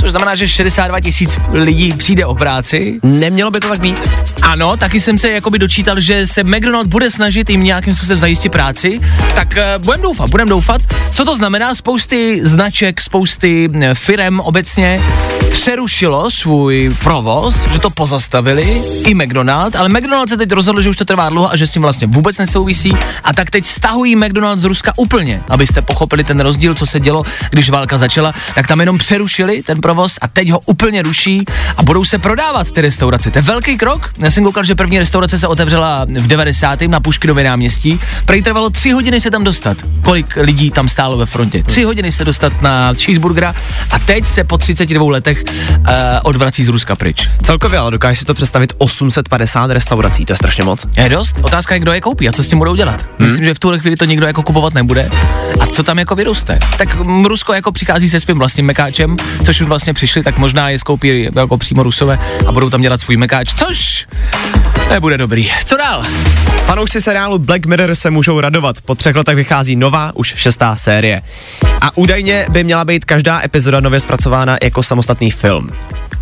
Což 0.00 0.10
znamená, 0.10 0.34
že 0.34 0.48
62 0.48 1.00
tisíc 1.00 1.38
lidí 1.52 1.92
přijde 1.92 2.26
o 2.26 2.34
práci. 2.34 2.98
Nemělo 3.02 3.50
by 3.50 3.60
to 3.60 3.68
tak 3.68 3.80
být? 3.80 4.08
Ano, 4.42 4.76
taky 4.76 5.00
jsem 5.00 5.18
se 5.18 5.30
jakoby 5.30 5.58
dočítal, 5.58 6.00
že 6.00 6.26
se 6.26 6.44
McDonald 6.44 6.86
bude 6.86 7.10
snažit 7.10 7.50
jim 7.50 7.64
nějakým 7.64 7.94
způsobem 7.94 8.18
zajistit 8.18 8.52
práci. 8.52 9.00
Tak 9.34 9.48
uh, 9.48 9.84
budem 9.84 10.02
doufat, 10.02 10.30
budem 10.30 10.48
doufat. 10.48 10.80
Co 11.14 11.24
to 11.24 11.36
znamená? 11.36 11.74
Spousty 11.74 12.40
značek, 12.42 13.00
spousty 13.00 13.70
eh, 13.82 13.94
firem 13.94 14.40
obecně 14.40 15.00
přerušilo 15.50 16.30
svůj 16.30 16.96
provoz, 17.02 17.66
že 17.72 17.78
to 17.78 17.90
pozastavili, 17.90 18.82
i 19.04 19.14
McDonald, 19.14 19.76
ale 19.76 19.88
McDonald 19.88 20.28
se 20.28 20.36
teď 20.36 20.52
rozhodl, 20.52 20.80
že 20.80 20.88
už 20.88 20.96
to 20.96 21.04
trvá 21.04 21.28
dlouho 21.28 21.52
a 21.52 21.56
že 21.56 21.66
s 21.66 21.70
tím 21.70 21.82
vlastně 21.82 22.06
vůbec 22.06 22.38
nesouvisí 22.38 22.92
a 23.24 23.32
tak 23.32 23.50
teď 23.50 23.66
stahují 23.66 24.16
McDonald 24.16 24.58
z 24.58 24.64
Ruska 24.64 24.92
úplně, 24.96 25.42
abyste 25.48 25.82
pochopili 25.82 26.24
ten 26.24 26.40
rozdíl, 26.40 26.74
co 26.74 26.86
se 26.86 27.00
dělo, 27.00 27.24
když 27.50 27.70
válka 27.70 27.98
začala, 27.98 28.34
tak 28.54 28.66
tam 28.66 28.80
jenom 28.80 28.98
přerušili 28.98 29.62
ten 29.62 29.80
provoz 29.80 30.18
a 30.20 30.28
teď 30.28 30.50
ho 30.50 30.60
úplně 30.66 31.02
ruší 31.02 31.44
a 31.76 31.82
budou 31.82 32.04
se 32.04 32.18
prodávat 32.18 32.70
ty 32.70 32.80
restaurace. 32.80 33.30
To 33.30 33.38
je 33.38 33.42
velký 33.42 33.76
krok. 33.76 34.12
Já 34.18 34.30
jsem 34.30 34.44
koukal, 34.44 34.64
že 34.64 34.74
první 34.74 34.98
restaurace 34.98 35.38
se 35.38 35.48
otevřela 35.48 36.04
v 36.04 36.26
90. 36.26 36.80
na 36.80 37.00
Puškinově 37.00 37.44
náměstí. 37.44 38.00
Prej 38.24 38.42
trvalo 38.42 38.70
tři 38.70 38.90
hodiny 38.90 39.20
se 39.20 39.30
tam 39.30 39.44
dostat. 39.44 39.76
Kolik 40.02 40.36
lidí 40.36 40.70
tam 40.70 40.88
stálo 40.88 41.16
ve 41.16 41.26
frontě? 41.26 41.62
Tři 41.62 41.82
hodiny 41.82 42.12
se 42.12 42.24
dostat 42.24 42.62
na 42.62 42.94
cheeseburgera 42.94 43.54
a 43.90 43.98
teď 43.98 44.26
se 44.26 44.44
po 44.44 44.58
32 44.58 45.10
letech 45.10 45.37
uh, 45.44 45.84
odvrací 46.22 46.64
z 46.64 46.68
Ruska 46.68 46.96
pryč. 46.96 47.28
Celkově, 47.42 47.78
ale 47.78 47.90
dokážeš 47.90 48.18
si 48.18 48.24
to 48.24 48.34
představit 48.34 48.72
850 48.78 49.70
restaurací, 49.70 50.24
to 50.24 50.32
je 50.32 50.36
strašně 50.36 50.64
moc. 50.64 50.86
Je 50.96 51.08
dost. 51.08 51.36
Otázka 51.42 51.74
je, 51.74 51.80
kdo 51.80 51.92
je 51.92 52.00
koupí 52.00 52.28
a 52.28 52.32
co 52.32 52.42
s 52.42 52.48
tím 52.48 52.58
budou 52.58 52.74
dělat. 52.74 53.00
Hmm. 53.00 53.10
Myslím, 53.18 53.44
že 53.44 53.54
v 53.54 53.58
tuhle 53.58 53.78
chvíli 53.78 53.96
to 53.96 54.04
nikdo 54.04 54.26
jako 54.26 54.42
kupovat 54.42 54.74
nebude. 54.74 55.10
A 55.60 55.66
co 55.66 55.82
tam 55.82 55.98
jako 55.98 56.14
vyroste? 56.14 56.58
Tak 56.78 56.96
Rusko 57.24 57.52
jako 57.52 57.72
přichází 57.72 58.08
se 58.08 58.20
svým 58.20 58.38
vlastním 58.38 58.66
mekáčem, 58.66 59.16
což 59.44 59.60
už 59.60 59.66
vlastně 59.66 59.94
přišli, 59.94 60.22
tak 60.22 60.38
možná 60.38 60.70
je 60.70 60.78
skoupí 60.78 61.28
jako 61.36 61.58
přímo 61.58 61.82
Rusové 61.82 62.18
a 62.46 62.52
budou 62.52 62.70
tam 62.70 62.82
dělat 62.82 63.00
svůj 63.00 63.16
mekáč, 63.16 63.54
což 63.54 64.06
nebude 64.90 65.18
dobrý. 65.18 65.50
Co 65.64 65.76
dál? 65.76 66.04
Fanoušci 66.64 67.00
seriálu 67.00 67.38
Black 67.38 67.66
Mirror 67.66 67.94
se 67.94 68.10
můžou 68.10 68.40
radovat. 68.40 68.80
Po 68.80 68.94
třech 68.94 69.16
letech 69.16 69.36
vychází 69.36 69.76
nová, 69.76 70.12
už 70.14 70.34
šestá 70.36 70.76
série. 70.76 71.22
A 71.80 71.96
údajně 71.96 72.46
by 72.50 72.64
měla 72.64 72.84
být 72.84 73.04
každá 73.04 73.42
epizoda 73.44 73.80
nově 73.80 74.00
zpracována 74.00 74.56
jako 74.62 74.82
samostatný 74.82 75.30
film. 75.30 75.70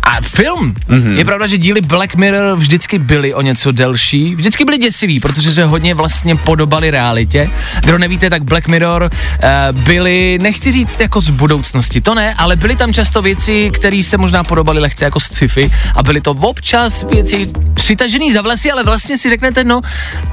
A 0.03 0.21
film. 0.21 0.73
Mm-hmm. 0.89 1.17
Je 1.17 1.25
pravda, 1.25 1.47
že 1.47 1.57
díly 1.57 1.81
Black 1.81 2.15
Mirror 2.15 2.57
vždycky 2.57 2.99
byly 2.99 3.33
o 3.33 3.41
něco 3.41 3.71
delší, 3.71 4.35
vždycky 4.35 4.65
byly 4.65 4.77
děsivý, 4.77 5.19
protože 5.19 5.51
se 5.51 5.65
hodně 5.65 5.93
vlastně 5.93 6.35
podobali 6.35 6.91
realitě. 6.91 7.49
Kdo 7.83 7.97
nevíte, 7.97 8.29
tak 8.29 8.43
Black 8.43 8.67
Mirror 8.67 9.03
uh, 9.03 9.79
byly, 9.81 10.37
nechci 10.41 10.71
říct 10.71 10.99
jako 10.99 11.21
z 11.21 11.29
budoucnosti, 11.29 12.01
to 12.01 12.15
ne, 12.15 12.35
ale 12.37 12.55
byly 12.55 12.75
tam 12.75 12.93
často 12.93 13.21
věci, 13.21 13.71
které 13.73 14.03
se 14.03 14.17
možná 14.17 14.43
podobaly 14.43 14.79
lehce 14.79 15.05
jako 15.05 15.19
z 15.19 15.23
sci-fi 15.23 15.71
a 15.95 16.03
byly 16.03 16.21
to 16.21 16.31
občas 16.31 17.05
věci 17.11 17.49
přitažený 17.73 18.31
za 18.31 18.41
vlasy, 18.57 18.71
ale 18.71 18.83
vlastně 18.83 19.17
si 19.17 19.29
řeknete, 19.29 19.63
no, 19.63 19.81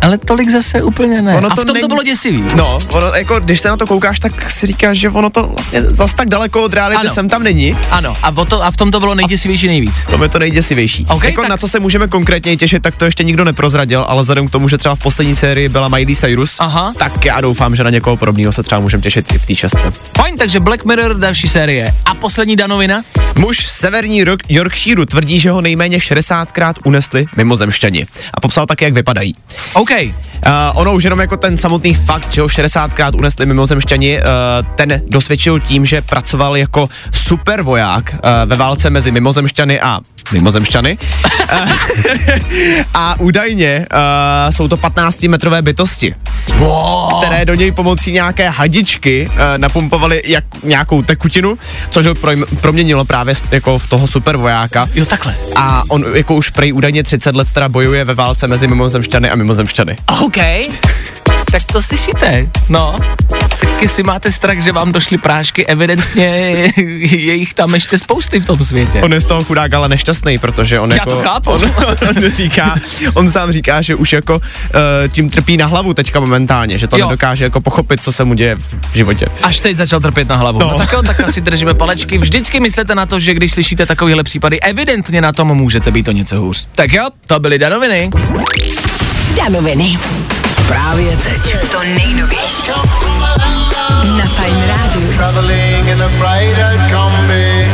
ale 0.02 0.18
tolik 0.18 0.48
zase 0.50 0.82
úplně 0.82 1.22
ne. 1.22 1.36
Ono 1.36 1.48
a 1.48 1.52
v 1.52 1.56
tom 1.56 1.64
to 1.66 1.72
není- 1.72 1.88
bylo 1.88 2.02
děsivý. 2.02 2.44
No, 2.54 2.78
ono, 2.90 3.06
jako, 3.14 3.40
když 3.40 3.60
se 3.60 3.68
na 3.68 3.76
to 3.76 3.86
koukáš, 3.86 4.20
tak 4.20 4.50
si 4.50 4.66
říkáš, 4.66 4.98
že 4.98 5.10
ono 5.10 5.30
to 5.30 5.42
vlastně 5.46 5.82
zas 5.82 6.14
tak 6.14 6.28
daleko 6.28 6.62
od 6.62 6.74
reality 6.74 7.00
Ano. 7.00 7.14
sem 7.14 7.28
tam 7.28 7.42
není. 7.42 7.76
Ano, 7.90 8.16
a, 8.22 8.32
o 8.36 8.44
to, 8.44 8.62
a 8.64 8.70
v 8.70 8.76
tom 8.76 8.90
to 8.90 9.00
bylo 9.00 9.14
nejděsivější 9.14 9.66
nejvíc. 9.66 10.04
To 10.10 10.22
je 10.22 10.28
to 10.28 10.38
nejděsivější. 10.38 11.06
OK, 11.08 11.24
jako 11.24 11.40
tak- 11.40 11.50
na 11.50 11.56
co 11.56 11.68
se 11.68 11.80
můžeme 11.80 12.08
konkrétně 12.08 12.56
těšit, 12.56 12.82
tak 12.82 12.94
to 12.96 13.04
ještě 13.04 13.24
nikdo 13.24 13.44
neprozradil, 13.44 14.04
ale 14.08 14.22
vzhledem 14.22 14.48
k 14.48 14.50
tomu, 14.50 14.68
že 14.68 14.78
třeba 14.78 14.94
v 14.94 14.98
poslední 14.98 15.34
sérii 15.36 15.68
byla 15.68 15.88
Miley 15.88 16.16
Cyrus, 16.16 16.56
Aha. 16.60 16.92
tak 16.98 17.24
já 17.24 17.40
doufám, 17.40 17.76
že 17.76 17.84
na 17.84 17.90
někoho 17.90 18.16
podobného 18.16 18.52
se 18.52 18.62
třeba 18.62 18.80
můžeme 18.80 19.02
těšit 19.02 19.32
i 19.34 19.38
v 19.38 19.46
té 19.46 19.54
šestce. 19.54 19.92
Fajn, 20.16 20.36
takže 20.38 20.60
Black 20.60 20.84
Mirror, 20.84 21.14
další 21.18 21.48
série. 21.48 21.94
A 22.06 22.14
poslední 22.14 22.56
danovina? 22.56 23.02
Muž 23.38 23.66
z 23.66 23.72
severní 23.72 24.24
York- 24.24 24.44
Yorkshireu 24.48 25.04
tvrdí, 25.04 25.40
že 25.40 25.50
ho 25.50 25.60
nejméně 25.60 25.98
60krát 25.98 26.72
unesli 26.84 27.26
mimozemšťani 27.36 28.06
a 28.34 28.40
popsal 28.40 28.66
také, 28.66 28.84
jak 28.84 28.94
vypadají. 28.94 29.34
OK. 29.72 29.90
Uh, 30.46 30.50
ono 30.80 30.94
už 30.94 31.04
jenom 31.04 31.20
jako 31.20 31.36
ten 31.36 31.56
samotný 31.56 31.94
fakt, 31.94 32.32
že 32.32 32.40
ho 32.40 32.46
60krát 32.46 33.16
unesli 33.18 33.46
mimozemšťani, 33.46 34.18
uh, 34.18 34.24
ten 34.74 35.02
dosvědčil 35.08 35.60
tím, 35.60 35.86
že 35.86 36.02
pracoval 36.02 36.56
jako 36.56 36.88
supervoják 37.12 38.14
uh, 38.14 38.18
ve 38.44 38.56
válce 38.56 38.90
mezi 38.90 39.10
mimozemšťany 39.10 39.80
a 39.80 40.00
mimozemšťany. 40.32 40.98
Uh, 41.52 41.70
a 42.94 43.20
údajně 43.20 43.86
uh, 43.92 43.98
jsou 44.50 44.68
to 44.68 44.76
15-metrové 44.76 45.62
bytosti, 45.62 46.14
Wow. 46.58 47.22
které 47.22 47.44
do 47.44 47.54
něj 47.54 47.72
pomocí 47.72 48.12
nějaké 48.12 48.48
hadičky 48.48 49.28
uh, 49.32 49.38
napumpovaly 49.56 50.22
jak, 50.26 50.44
nějakou 50.64 51.02
tekutinu, 51.02 51.58
což 51.90 52.06
ho 52.06 52.14
proměnilo 52.60 53.04
právě 53.04 53.34
jako 53.50 53.78
v 53.78 53.86
toho 53.86 54.06
supervojáka. 54.06 54.86
Jo, 54.94 55.04
takhle. 55.04 55.34
A 55.56 55.82
on 55.88 56.04
jako 56.14 56.34
už 56.34 56.48
prej 56.48 56.72
údajně 56.72 57.02
30 57.02 57.34
let 57.36 57.48
teda 57.52 57.68
bojuje 57.68 58.04
ve 58.04 58.14
válce 58.14 58.48
mezi 58.48 58.68
mimozemšťany 58.68 59.30
a 59.30 59.34
mimozemšťany. 59.34 59.96
OK. 60.24 60.33
Tak 61.50 61.62
to 61.72 61.82
slyšíte, 61.82 62.46
no. 62.68 62.96
Jestli 63.80 64.02
máte 64.02 64.32
strach, 64.32 64.58
že 64.58 64.72
vám 64.72 64.92
došly 64.92 65.18
prášky, 65.18 65.66
evidentně 65.66 66.24
je 67.02 67.34
jich 67.34 67.54
tam 67.54 67.74
ještě 67.74 67.98
spousty 67.98 68.40
v 68.40 68.46
tom 68.46 68.64
světě. 68.64 69.02
On 69.02 69.12
je 69.12 69.20
z 69.20 69.26
toho 69.26 69.44
chudák 69.44 69.74
ale 69.74 69.88
nešťastný, 69.88 70.38
protože 70.38 70.80
on 70.80 70.90
Já 70.90 70.96
jako... 70.96 71.10
to 71.10 71.22
chápu. 71.22 71.50
On, 71.50 71.62
on, 72.08 72.30
říká, 72.30 72.74
on 73.14 73.30
sám 73.30 73.52
říká, 73.52 73.82
že 73.82 73.94
už 73.94 74.12
jako 74.12 74.36
uh, 74.36 74.42
tím 75.08 75.30
trpí 75.30 75.56
na 75.56 75.66
hlavu 75.66 75.94
teďka 75.94 76.20
momentálně, 76.20 76.78
že 76.78 76.86
to 76.88 76.98
Jo. 76.98 77.06
nedokáže 77.06 77.44
jako 77.44 77.60
pochopit, 77.60 78.02
co 78.02 78.12
se 78.12 78.24
mu 78.24 78.34
děje 78.34 78.56
v 78.56 78.94
životě. 78.94 79.26
Až 79.42 79.60
teď 79.60 79.76
začal 79.76 80.00
trpět 80.00 80.28
na 80.28 80.36
hlavu. 80.36 80.58
No. 80.58 80.66
No. 80.66 80.72
no 80.72 80.78
tak 80.78 80.92
jo, 80.92 81.02
tak 81.02 81.20
asi 81.20 81.40
držíme 81.40 81.74
palečky. 81.74 82.18
Vždycky 82.18 82.60
myslete 82.60 82.94
na 82.94 83.06
to, 83.06 83.20
že 83.20 83.34
když 83.34 83.52
slyšíte 83.52 83.86
takovéhle 83.86 84.22
případy, 84.22 84.60
evidentně 84.60 85.20
na 85.20 85.32
tom 85.32 85.54
můžete 85.54 85.90
být 85.90 86.08
o 86.08 86.12
něco 86.12 86.40
hůř. 86.40 86.68
Tak 86.74 86.92
jo, 86.92 87.08
to 87.26 87.40
byly 87.40 87.58
danoviny. 87.58 88.10
Danoviny. 89.36 89.98
Právě 90.68 91.16
teď. 91.16 91.70
To 91.70 91.82
nejnovější. 91.82 92.66
Na 94.18 94.26
Fajn 94.26 94.64
rádiu. 94.68 95.12
Traveling 95.12 95.88
in 95.88 96.02
a 96.02 96.08
freighter 96.08 96.90
combi. 96.90 97.70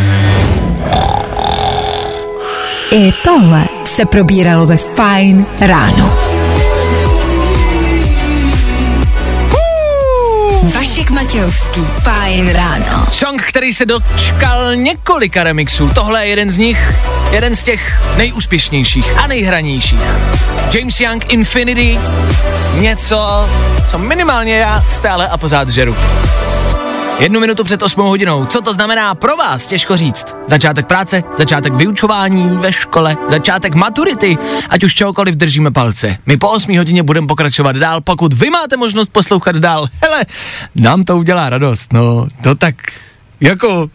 I 2.90 3.12
tohle 3.25 3.64
se 3.85 4.05
probíralo 4.05 4.66
ve 4.66 4.77
Fajn 4.77 5.46
ráno. 5.61 6.30
Vašek 10.62 11.11
Matějovský. 11.11 11.81
Fajn 11.81 12.49
ráno. 12.49 13.07
Song, 13.12 13.42
který 13.42 13.75
se 13.75 13.87
dočkal 13.87 14.77
několika 14.77 15.42
remixů. 15.44 15.90
Tohle 15.94 16.27
je 16.27 16.31
jeden 16.31 16.51
z 16.51 16.59
nich, 16.59 16.94
jeden 17.31 17.57
z 17.57 17.62
těch 17.62 18.01
nejúspěšnějších 18.16 19.18
a 19.18 19.27
nejhranějších. 19.27 20.01
James 20.75 21.01
Young 21.01 21.33
Infinity, 21.33 21.99
něco, 22.75 23.49
co 23.90 23.99
minimálně 23.99 24.59
já 24.59 24.85
stále 24.88 25.29
a 25.29 25.37
pořád 25.37 25.68
žeru. 25.68 25.96
Jednu 27.20 27.40
minutu 27.40 27.64
před 27.64 27.83
8 27.83 28.00
hodinou. 28.00 28.46
Co 28.46 28.61
to 28.61 28.72
znamená 28.72 29.14
pro 29.14 29.37
vás? 29.37 29.66
Těžko 29.66 29.96
říct. 29.96 30.26
Začátek 30.46 30.87
práce, 30.87 31.22
začátek 31.38 31.72
vyučování 31.72 32.59
ve 32.59 32.72
škole, 32.72 33.16
začátek 33.30 33.74
maturity, 33.74 34.38
ať 34.68 34.85
už 34.85 34.94
čehokoliv 34.94 35.35
držíme 35.35 35.70
palce. 35.70 36.16
My 36.26 36.37
po 36.37 36.50
8 36.50 36.78
hodině 36.78 37.02
budeme 37.02 37.26
pokračovat 37.26 37.76
dál, 37.76 38.00
pokud 38.00 38.33
vy 38.33 38.50
máte 38.50 38.76
možnost 38.76 39.09
poslouchat 39.12 39.56
dál. 39.56 39.87
Hele, 40.02 40.24
nám 40.74 41.04
to 41.04 41.16
udělá 41.18 41.50
radost, 41.50 41.92
no, 41.92 42.28
to 42.42 42.54
tak, 42.54 42.74
jako, 43.40 43.88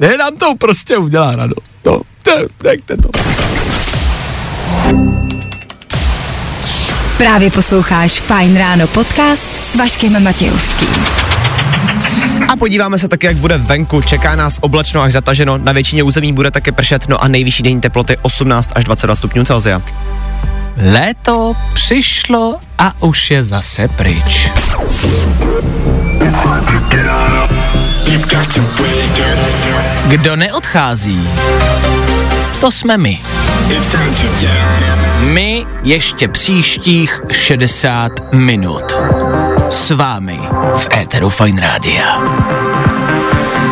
ne, 0.00 0.16
nám 0.16 0.36
to 0.36 0.54
prostě 0.54 0.96
udělá 0.96 1.36
radost, 1.36 1.72
no, 1.84 2.00
nechte 2.64 2.96
to. 2.96 3.08
Právě 7.18 7.50
posloucháš 7.50 8.20
Fajn 8.20 8.56
ráno 8.56 8.86
podcast 8.86 9.50
s 9.64 9.76
Vaškem 9.76 10.24
Matějovským. 10.24 11.33
A 12.48 12.56
podíváme 12.56 12.98
se 12.98 13.08
také, 13.08 13.26
jak 13.26 13.36
bude 13.36 13.58
venku. 13.58 14.02
Čeká 14.02 14.36
nás 14.36 14.58
oblačno 14.60 15.02
až 15.02 15.12
zataženo, 15.12 15.58
na 15.58 15.72
většině 15.72 16.02
území 16.02 16.32
bude 16.32 16.50
také 16.50 16.72
pršet, 16.72 17.08
no 17.08 17.24
a 17.24 17.28
nejvyšší 17.28 17.62
denní 17.62 17.80
teploty 17.80 18.16
18 18.22 18.72
až 18.74 18.84
22 18.84 19.14
stupňů 19.14 19.44
Celsia. 19.44 19.82
Léto 20.76 21.52
přišlo 21.74 22.56
a 22.78 23.02
už 23.02 23.30
je 23.30 23.42
zase 23.42 23.88
pryč. 23.88 24.50
Kdo 30.06 30.36
neodchází, 30.36 31.28
to 32.60 32.70
jsme 32.70 32.98
my. 32.98 33.20
My 35.20 35.66
ještě 35.82 36.28
příštích 36.28 37.20
60 37.32 38.12
minut. 38.32 38.84
S 39.74 39.90
vámi 39.90 40.38
v 40.78 40.88
éteru 40.96 41.30
Fine 41.30 41.60
Rádia. 41.60 42.22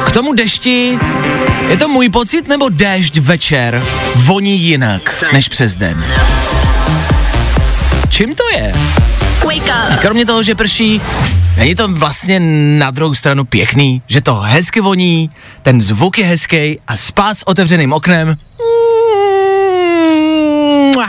K 0.06 0.12
tomu 0.12 0.32
dešti, 0.32 0.98
je 1.68 1.76
to 1.76 1.88
můj 1.88 2.08
pocit, 2.08 2.48
nebo 2.48 2.68
déšť 2.68 3.18
večer 3.18 3.82
voní 4.14 4.58
jinak 4.60 5.24
než 5.32 5.48
přes 5.48 5.74
den? 5.74 6.04
Čím 8.08 8.34
to 8.34 8.42
je? 8.54 8.72
A 9.92 9.96
kromě 9.96 10.26
toho, 10.26 10.42
že 10.42 10.54
prší, 10.54 11.00
není 11.56 11.74
to 11.74 11.88
vlastně 11.88 12.40
na 12.78 12.90
druhou 12.90 13.14
stranu 13.14 13.44
pěkný, 13.44 14.02
že 14.08 14.20
to 14.20 14.34
hezky 14.34 14.80
voní, 14.80 15.30
ten 15.62 15.80
zvuk 15.80 16.18
je 16.18 16.26
hezký 16.26 16.78
a 16.88 16.96
spát 16.96 17.38
s 17.38 17.48
otevřeným 17.48 17.92
oknem. 17.92 18.36
Mua. 20.94 21.08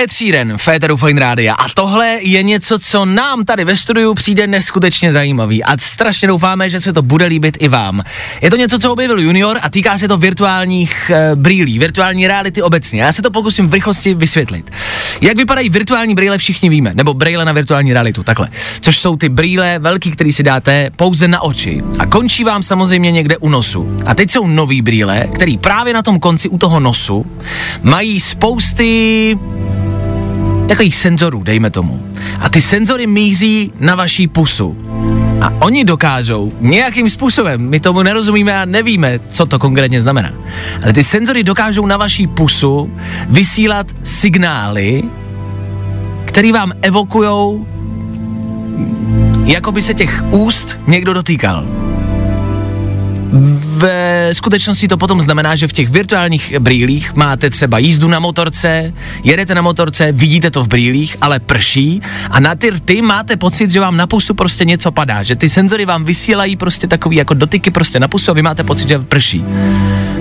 Ed 0.00 0.10
Féteru 0.56 0.96
Fine 0.96 1.20
Rádia 1.20 1.54
a 1.54 1.68
tohle 1.74 2.18
je 2.22 2.42
něco, 2.42 2.78
co 2.78 3.04
nám 3.04 3.44
tady 3.44 3.64
ve 3.64 3.76
studiu 3.76 4.14
přijde 4.14 4.46
neskutečně 4.46 5.12
zajímavý 5.12 5.64
a 5.64 5.78
strašně 5.78 6.28
doufáme, 6.28 6.70
že 6.70 6.80
se 6.80 6.92
to 6.92 7.02
bude 7.02 7.26
líbit 7.26 7.56
i 7.60 7.68
vám. 7.68 8.02
Je 8.42 8.50
to 8.50 8.56
něco, 8.56 8.78
co 8.78 8.92
objevil 8.92 9.20
Junior 9.20 9.58
a 9.62 9.70
týká 9.70 9.98
se 9.98 10.08
to 10.08 10.16
virtuálních 10.16 11.10
uh, 11.10 11.38
brýlí, 11.38 11.78
virtuální 11.78 12.26
reality 12.26 12.62
obecně. 12.62 13.02
Já 13.02 13.12
se 13.12 13.22
to 13.22 13.30
pokusím 13.30 13.68
v 13.68 13.74
rychlosti 13.74 14.14
vysvětlit. 14.14 14.70
Jak 15.20 15.36
vypadají 15.36 15.68
virtuální 15.68 16.14
brýle, 16.14 16.38
všichni 16.38 16.68
víme, 16.68 16.92
nebo 16.94 17.14
brýle 17.14 17.44
na 17.44 17.52
virtuální 17.52 17.92
realitu, 17.92 18.22
takhle. 18.22 18.48
Což 18.80 18.98
jsou 18.98 19.16
ty 19.16 19.28
brýle 19.28 19.78
velký, 19.78 20.10
který 20.10 20.32
si 20.32 20.42
dáte 20.42 20.90
pouze 20.96 21.28
na 21.28 21.42
oči 21.42 21.82
a 21.98 22.06
končí 22.06 22.44
vám 22.44 22.62
samozřejmě 22.62 23.10
někde 23.10 23.36
u 23.36 23.48
nosu. 23.48 23.96
A 24.06 24.14
teď 24.14 24.30
jsou 24.30 24.46
nový 24.46 24.82
brýle, 24.82 25.24
který 25.34 25.58
právě 25.58 25.94
na 25.94 26.02
tom 26.02 26.20
konci 26.20 26.48
u 26.48 26.58
toho 26.58 26.80
nosu 26.80 27.26
mají 27.82 28.20
spousty 28.20 29.38
takových 30.70 30.96
senzorů, 30.96 31.42
dejme 31.42 31.70
tomu. 31.70 32.02
A 32.40 32.48
ty 32.48 32.62
senzory 32.62 33.06
míří 33.06 33.72
na 33.80 33.94
vaší 33.94 34.28
pusu. 34.28 34.76
A 35.40 35.52
oni 35.58 35.84
dokážou 35.84 36.52
nějakým 36.60 37.10
způsobem, 37.10 37.68
my 37.68 37.80
tomu 37.80 38.02
nerozumíme 38.02 38.52
a 38.52 38.64
nevíme, 38.64 39.20
co 39.28 39.46
to 39.46 39.58
konkrétně 39.58 40.00
znamená, 40.00 40.32
ale 40.82 40.92
ty 40.92 41.04
senzory 41.04 41.42
dokážou 41.42 41.86
na 41.86 41.96
vaší 41.96 42.26
pusu 42.26 42.90
vysílat 43.28 43.86
signály, 44.04 45.02
které 46.24 46.52
vám 46.52 46.72
evokujou, 46.82 47.66
jako 49.44 49.72
by 49.72 49.82
se 49.82 49.94
těch 49.94 50.24
úst 50.30 50.80
někdo 50.86 51.12
dotýkal 51.12 51.66
ve 53.80 54.28
skutečnosti 54.34 54.88
to 54.88 54.96
potom 54.96 55.20
znamená, 55.20 55.56
že 55.56 55.68
v 55.68 55.72
těch 55.72 55.88
virtuálních 55.88 56.58
brýlích 56.58 57.14
máte 57.14 57.50
třeba 57.50 57.78
jízdu 57.78 58.08
na 58.08 58.18
motorce, 58.18 58.92
jedete 59.24 59.54
na 59.54 59.62
motorce, 59.62 60.12
vidíte 60.12 60.50
to 60.50 60.64
v 60.64 60.68
brýlích, 60.68 61.16
ale 61.20 61.40
prší 61.40 62.02
a 62.30 62.40
na 62.40 62.54
ty 62.54 62.70
rty 62.70 63.02
máte 63.02 63.36
pocit, 63.36 63.70
že 63.70 63.80
vám 63.80 63.96
na 63.96 64.06
pusu 64.06 64.34
prostě 64.34 64.64
něco 64.64 64.92
padá, 64.92 65.22
že 65.22 65.36
ty 65.36 65.50
senzory 65.50 65.84
vám 65.84 66.04
vysílají 66.04 66.56
prostě 66.56 66.86
takový 66.86 67.16
jako 67.16 67.34
dotyky 67.34 67.70
prostě 67.70 68.00
na 68.00 68.08
pusu 68.08 68.30
a 68.30 68.34
vy 68.34 68.42
máte 68.42 68.64
pocit, 68.64 68.88
že 68.88 68.98
prší. 68.98 69.44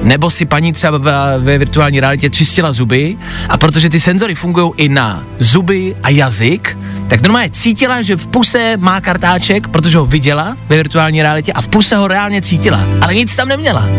Nebo 0.03 0.29
si 0.29 0.45
paní 0.45 0.73
třeba 0.73 0.97
ve 1.37 1.57
virtuální 1.57 1.99
realitě 1.99 2.29
čistila 2.29 2.73
zuby 2.73 3.17
a 3.49 3.57
protože 3.57 3.89
ty 3.89 3.99
senzory 3.99 4.35
fungují 4.35 4.71
i 4.77 4.89
na 4.89 5.23
zuby 5.39 5.95
a 6.03 6.09
jazyk, 6.09 6.77
tak 7.07 7.21
normálně 7.21 7.49
cítila, 7.49 8.01
že 8.01 8.15
v 8.15 8.27
puse 8.27 8.77
má 8.77 9.01
kartáček, 9.01 9.67
protože 9.67 9.97
ho 9.97 10.05
viděla 10.05 10.57
ve 10.69 10.75
virtuální 10.75 11.21
realitě 11.21 11.53
a 11.53 11.61
v 11.61 11.67
puse 11.67 11.95
ho 11.95 12.07
reálně 12.07 12.41
cítila, 12.41 12.85
ale 13.01 13.15
nic 13.15 13.35
tam 13.35 13.48
neměla. 13.49 13.89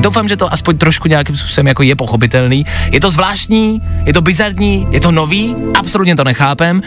Doufám, 0.00 0.28
že 0.28 0.36
to 0.36 0.52
aspoň 0.52 0.78
trošku 0.78 1.08
nějakým 1.08 1.36
způsobem 1.36 1.66
jako 1.66 1.82
je 1.82 1.96
pochopitelný. 1.96 2.66
Je 2.92 3.00
to 3.00 3.10
zvláštní, 3.10 3.82
je 4.04 4.12
to 4.12 4.22
bizarní, 4.22 4.86
je 4.90 5.00
to 5.00 5.12
nový, 5.12 5.56
absolutně 5.78 6.16
to 6.16 6.24
nechápem. 6.24 6.82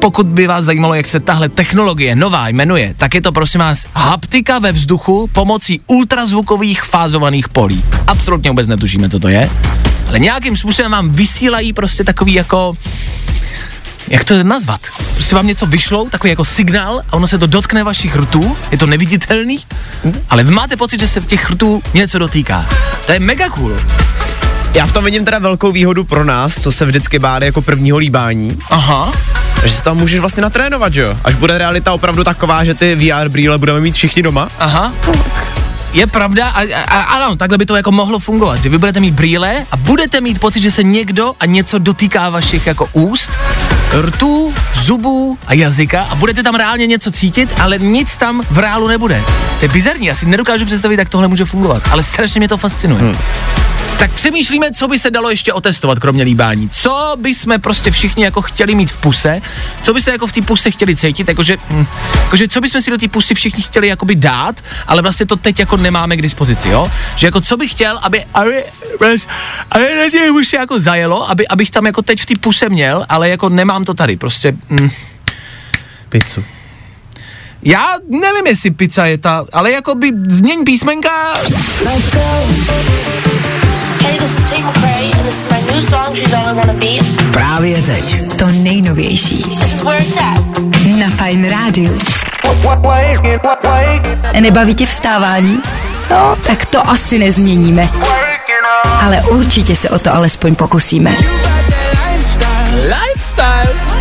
Pokud 0.00 0.26
by 0.26 0.46
vás 0.46 0.64
zajímalo, 0.64 0.94
jak 0.94 1.08
se 1.08 1.20
tahle 1.20 1.48
technologie 1.48 2.16
nová 2.16 2.48
jmenuje, 2.48 2.94
tak 2.96 3.14
je 3.14 3.22
to 3.22 3.32
prosím 3.32 3.60
vás 3.60 3.86
haptika 3.94 4.58
ve 4.58 4.72
vzduchu 4.72 5.30
pomocí 5.32 5.80
ultrazvukových 5.86 6.82
fázovaných 6.82 7.48
polí. 7.48 7.84
Absolutně 8.06 8.50
vůbec 8.50 8.66
netušíme, 8.66 9.08
co 9.08 9.18
to 9.18 9.28
je, 9.28 9.50
ale 10.08 10.18
nějakým 10.18 10.56
způsobem 10.56 10.92
vám 10.92 11.10
vysílají 11.10 11.72
prostě 11.72 12.04
takový 12.04 12.34
jako 12.34 12.72
jak 14.08 14.24
to 14.24 14.42
nazvat? 14.42 14.80
Prostě 15.14 15.34
vám 15.34 15.46
něco 15.46 15.66
vyšlo, 15.66 16.04
takový 16.10 16.30
jako 16.30 16.44
signál 16.44 17.02
a 17.10 17.12
ono 17.12 17.26
se 17.26 17.38
to 17.38 17.46
dotkne 17.46 17.84
vašich 17.84 18.16
rtů, 18.16 18.56
je 18.70 18.78
to 18.78 18.86
neviditelný, 18.86 19.58
ale 20.30 20.44
vy 20.44 20.50
máte 20.50 20.76
pocit, 20.76 21.00
že 21.00 21.08
se 21.08 21.20
v 21.20 21.26
těch 21.26 21.50
rtů 21.50 21.82
něco 21.94 22.18
dotýká. 22.18 22.66
To 23.06 23.12
je 23.12 23.20
mega 23.20 23.48
cool. 23.48 23.76
Já 24.74 24.86
v 24.86 24.92
tom 24.92 25.04
vidím 25.04 25.24
teda 25.24 25.38
velkou 25.38 25.72
výhodu 25.72 26.04
pro 26.04 26.24
nás, 26.24 26.54
co 26.54 26.72
se 26.72 26.86
vždycky 26.86 27.18
báli 27.18 27.46
jako 27.46 27.62
prvního 27.62 27.98
líbání. 27.98 28.58
Aha. 28.70 29.12
Že 29.62 29.72
se 29.72 29.82
tam 29.82 29.96
můžeš 29.96 30.20
vlastně 30.20 30.42
natrénovat, 30.42 30.94
že 30.94 31.00
jo? 31.00 31.16
Až 31.24 31.34
bude 31.34 31.58
realita 31.58 31.92
opravdu 31.92 32.24
taková, 32.24 32.64
že 32.64 32.74
ty 32.74 32.94
VR 32.94 33.28
brýle 33.28 33.58
budeme 33.58 33.80
mít 33.80 33.94
všichni 33.94 34.22
doma. 34.22 34.48
Aha. 34.58 34.92
Je 35.92 36.06
pravda 36.06 36.48
a, 36.48 36.60
a, 36.60 36.82
a 36.82 37.02
ano, 37.02 37.36
takhle 37.36 37.58
by 37.58 37.66
to 37.66 37.76
jako 37.76 37.92
mohlo 37.92 38.18
fungovat, 38.18 38.62
že 38.62 38.68
vy 38.68 38.78
budete 38.78 39.00
mít 39.00 39.14
brýle 39.14 39.66
a 39.72 39.76
budete 39.76 40.20
mít 40.20 40.38
pocit, 40.38 40.60
že 40.60 40.70
se 40.70 40.82
někdo 40.82 41.34
a 41.40 41.46
něco 41.46 41.78
dotýká 41.78 42.30
vašich 42.30 42.66
jako 42.66 42.88
úst 42.92 43.30
rtů, 44.02 44.54
zubů 44.74 45.38
a 45.46 45.54
jazyka 45.54 46.02
a 46.02 46.14
budete 46.14 46.42
tam 46.42 46.54
reálně 46.54 46.86
něco 46.86 47.10
cítit, 47.10 47.54
ale 47.60 47.78
nic 47.78 48.16
tam 48.16 48.42
v 48.50 48.58
reálu 48.58 48.88
nebude. 48.88 49.22
To 49.58 49.64
je 49.64 49.68
bizarní, 49.68 50.10
asi 50.10 50.26
nedokážu 50.26 50.66
představit, 50.66 50.98
jak 50.98 51.08
tohle 51.08 51.28
může 51.28 51.44
fungovat, 51.44 51.82
ale 51.90 52.02
strašně 52.02 52.38
mě 52.38 52.48
to 52.48 52.56
fascinuje. 52.56 53.00
Hmm. 53.02 53.16
Tak 53.98 54.12
přemýšlíme, 54.12 54.72
co 54.72 54.88
by 54.88 54.98
se 54.98 55.10
dalo 55.10 55.30
ještě 55.30 55.52
otestovat, 55.52 55.98
kromě 55.98 56.24
líbání. 56.24 56.68
Co 56.68 57.16
by 57.18 57.34
jsme 57.34 57.58
prostě 57.58 57.90
všichni 57.90 58.24
jako 58.24 58.42
chtěli 58.42 58.74
mít 58.74 58.90
v 58.90 58.96
puse, 58.96 59.40
co 59.82 59.94
by 59.94 60.00
se 60.00 60.10
jako 60.10 60.26
v 60.26 60.32
té 60.32 60.42
puse 60.42 60.70
chtěli 60.70 60.96
cítit, 60.96 61.28
jakože, 61.28 61.56
hm, 61.70 61.86
jakože 62.24 62.48
co 62.48 62.60
by 62.60 62.68
jsme 62.68 62.82
si 62.82 62.90
do 62.90 62.98
té 62.98 63.08
pusy 63.08 63.34
všichni 63.34 63.62
chtěli 63.62 63.88
jakoby 63.88 64.14
dát, 64.14 64.60
ale 64.86 65.02
vlastně 65.02 65.26
to 65.26 65.36
teď 65.36 65.58
jako 65.58 65.76
nemáme 65.76 66.16
k 66.16 66.22
dispozici, 66.22 66.68
jo? 66.68 66.90
Že 67.16 67.26
jako 67.26 67.40
co 67.40 67.56
bych 67.56 67.70
chtěl, 67.70 67.98
aby, 68.02 68.24
aby, 68.34 68.64
aby 69.70 69.94
na 70.04 70.10
těch 70.10 70.32
už 70.32 70.52
jako 70.52 70.80
zajelo, 70.80 71.30
aby, 71.30 71.48
abych 71.48 71.70
tam 71.70 71.86
jako 71.86 72.02
teď 72.02 72.20
v 72.20 72.26
té 72.26 72.34
puse 72.40 72.68
měl, 72.68 73.04
ale 73.08 73.28
jako 73.28 73.48
nemám 73.48 73.84
to 73.84 73.94
tady, 73.94 74.16
prostě, 74.16 74.52
hm, 74.70 74.90
Pizzu. 76.08 76.44
já 77.62 77.86
nevím, 78.10 78.46
jestli 78.46 78.70
pizza 78.70 79.06
je 79.06 79.18
ta, 79.18 79.44
ale 79.52 79.72
jako 79.72 79.94
by 79.94 80.12
změň 80.28 80.64
písmenka. 80.64 81.34
Právě 87.32 87.82
teď. 87.82 88.36
To 88.38 88.46
nejnovější 88.46 89.42
This 89.42 89.74
is 89.74 89.82
where 89.82 90.04
it's 90.04 90.16
at. 90.16 90.58
na 90.98 91.08
Fine 91.10 91.48
Rádiu. 91.50 91.98
Nebaví 94.40 94.74
tě 94.74 94.86
vstávání? 94.86 95.60
No, 96.10 96.36
tak 96.46 96.66
to 96.66 96.88
asi 96.90 97.18
nezměníme. 97.18 97.88
Ale 99.02 99.22
určitě 99.22 99.76
se 99.76 99.90
o 99.90 99.98
to 99.98 100.14
alespoň 100.14 100.54
pokusíme. 100.54 101.10
Lifestyle. 101.10 102.82
Lifestyle. 102.82 103.93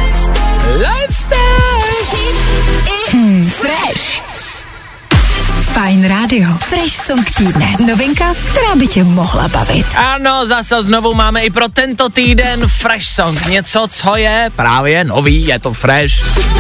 Radio. 6.08 6.50
Fresh 6.60 6.96
song 7.06 7.32
týdne. 7.38 7.74
Novinka, 7.88 8.34
která 8.52 8.76
by 8.76 8.88
tě 8.88 9.04
mohla 9.04 9.48
bavit. 9.48 9.86
Ano, 9.96 10.46
zase 10.46 10.84
znovu 10.84 11.14
máme 11.14 11.42
i 11.44 11.50
pro 11.50 11.70
tento 11.70 12.10
týden 12.10 12.68
Fresh 12.68 13.06
Song. 13.08 13.46
Něco, 13.46 13.88
co 13.90 14.16
je 14.16 14.50
právě 14.56 15.04
nový, 15.04 15.48
je 15.48 15.60
to 15.60 15.74
fresh. 15.74 16.14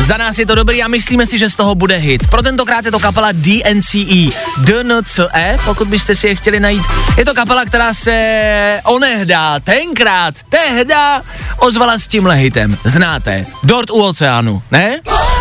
Za 0.05 0.17
nás 0.17 0.39
je 0.39 0.45
to 0.45 0.55
dobrý 0.55 0.83
a 0.83 0.87
myslíme 0.87 1.25
si, 1.25 1.37
že 1.37 1.49
z 1.49 1.55
toho 1.55 1.75
bude 1.75 1.95
hit. 1.95 2.27
Pro 2.27 2.41
tentokrát 2.41 2.85
je 2.85 2.91
to 2.91 2.99
kapela 2.99 3.31
DNCE. 3.31 4.29
DNCE, 4.57 5.57
pokud 5.65 5.87
byste 5.87 6.15
si 6.15 6.27
je 6.27 6.35
chtěli 6.35 6.59
najít. 6.59 6.83
Je 7.17 7.25
to 7.25 7.33
kapela, 7.33 7.65
která 7.65 7.93
se 7.93 8.81
onehdá, 8.85 9.59
tenkrát, 9.59 10.35
tehda 10.49 11.21
ozvala 11.57 11.97
s 11.97 12.07
tímhle 12.07 12.35
hitem. 12.35 12.77
Znáte, 12.83 13.45
Dort 13.63 13.89
u 13.89 14.03
oceánu, 14.03 14.63
ne? 14.71 14.99
Keep 15.03 15.32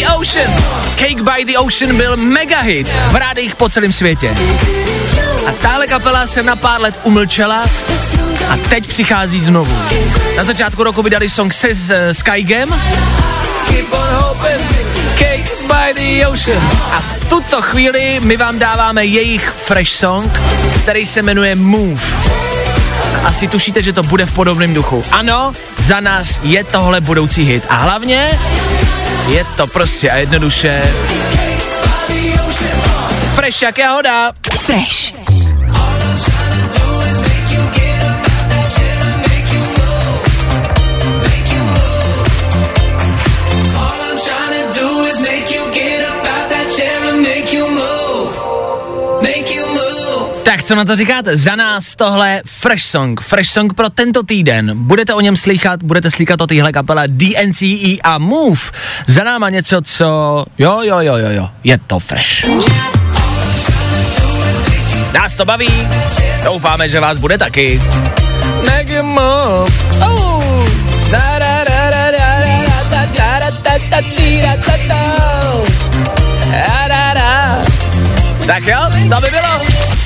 the 0.00 0.14
Ocean. 0.16 0.50
Cake 0.96 1.22
by 1.22 1.44
the 1.44 1.58
Ocean 1.58 1.96
byl 1.96 2.16
mega 2.16 2.60
hit 2.60 2.88
v 2.88 3.14
rádích 3.14 3.56
po 3.56 3.68
celém 3.68 3.92
světě. 3.92 4.34
A 5.46 5.52
tahle 5.52 5.86
kapela 5.86 6.26
se 6.26 6.42
na 6.42 6.56
pár 6.56 6.80
let 6.80 7.00
umlčela 7.02 7.64
a 8.48 8.56
teď 8.68 8.86
přichází 8.86 9.40
znovu. 9.40 9.78
Na 10.36 10.44
začátku 10.44 10.84
roku 10.84 11.02
vydali 11.02 11.30
song 11.30 11.52
se 11.52 11.68
uh, 11.68 11.74
Skygem. 12.12 12.72
On 13.90 14.08
hoping, 14.10 14.60
Cake 15.18 15.50
by 15.62 15.94
the 15.94 16.26
Ocean. 16.26 16.62
A 16.92 17.00
v 17.00 17.28
tuto 17.28 17.62
chvíli 17.62 18.20
my 18.22 18.36
vám 18.36 18.58
dáváme 18.58 19.04
jejich 19.04 19.50
fresh 19.50 19.90
song, 19.90 20.40
který 20.82 21.06
se 21.06 21.22
jmenuje 21.22 21.54
Move. 21.54 22.02
Asi 23.24 23.48
tušíte, 23.48 23.82
že 23.82 23.92
to 23.92 24.02
bude 24.02 24.26
v 24.26 24.32
podobném 24.32 24.74
duchu. 24.74 25.02
Ano, 25.12 25.52
za 25.78 26.00
nás 26.00 26.40
je 26.42 26.64
tohle 26.64 27.00
budoucí 27.00 27.44
hit. 27.44 27.64
A 27.68 27.74
hlavně 27.74 28.38
je 29.30 29.46
to 29.56 29.66
prostě 29.66 30.10
a 30.10 30.16
jednoduše 30.16 30.82
fresh 33.34 33.62
jak 33.62 33.78
jahoda. 33.78 34.32
Fresh. 34.58 35.19
Co 50.70 50.76
na 50.76 50.84
to 50.84 50.96
říkáte? 50.96 51.36
Za 51.36 51.56
nás 51.56 51.96
tohle 51.96 52.42
Fresh 52.46 52.82
Song. 52.82 53.20
Fresh 53.20 53.50
Song 53.50 53.74
pro 53.74 53.90
tento 53.90 54.22
týden. 54.22 54.72
Budete 54.74 55.14
o 55.14 55.20
něm 55.20 55.36
slychat, 55.36 55.82
budete 55.82 56.10
slychat 56.10 56.40
o 56.40 56.46
téhle 56.46 56.72
kapele 56.72 57.08
DNCE 57.08 57.96
a 58.04 58.18
Move. 58.18 58.60
Za 59.06 59.24
náma 59.24 59.50
něco, 59.50 59.82
co... 59.82 60.06
Jo, 60.58 60.80
jo, 60.82 60.98
jo, 61.00 61.16
jo, 61.16 61.30
jo. 61.30 61.50
Je 61.64 61.78
to 61.78 61.98
Fresh. 61.98 62.44
Nás 65.12 65.34
to 65.34 65.44
baví. 65.44 65.88
Doufáme, 66.44 66.88
že 66.88 67.00
vás 67.00 67.18
bude 67.18 67.38
taky. 67.38 67.82
Tak 78.46 78.66
jo, 78.66 78.80
to 79.14 79.20
by 79.20 79.28
bylo. 79.30 79.99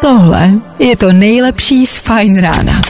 Tohle 0.00 0.50
je 0.78 0.96
to 0.96 1.12
nejlepší 1.12 1.86
z 1.86 1.98
Fine 1.98 2.40
rána. 2.40 2.82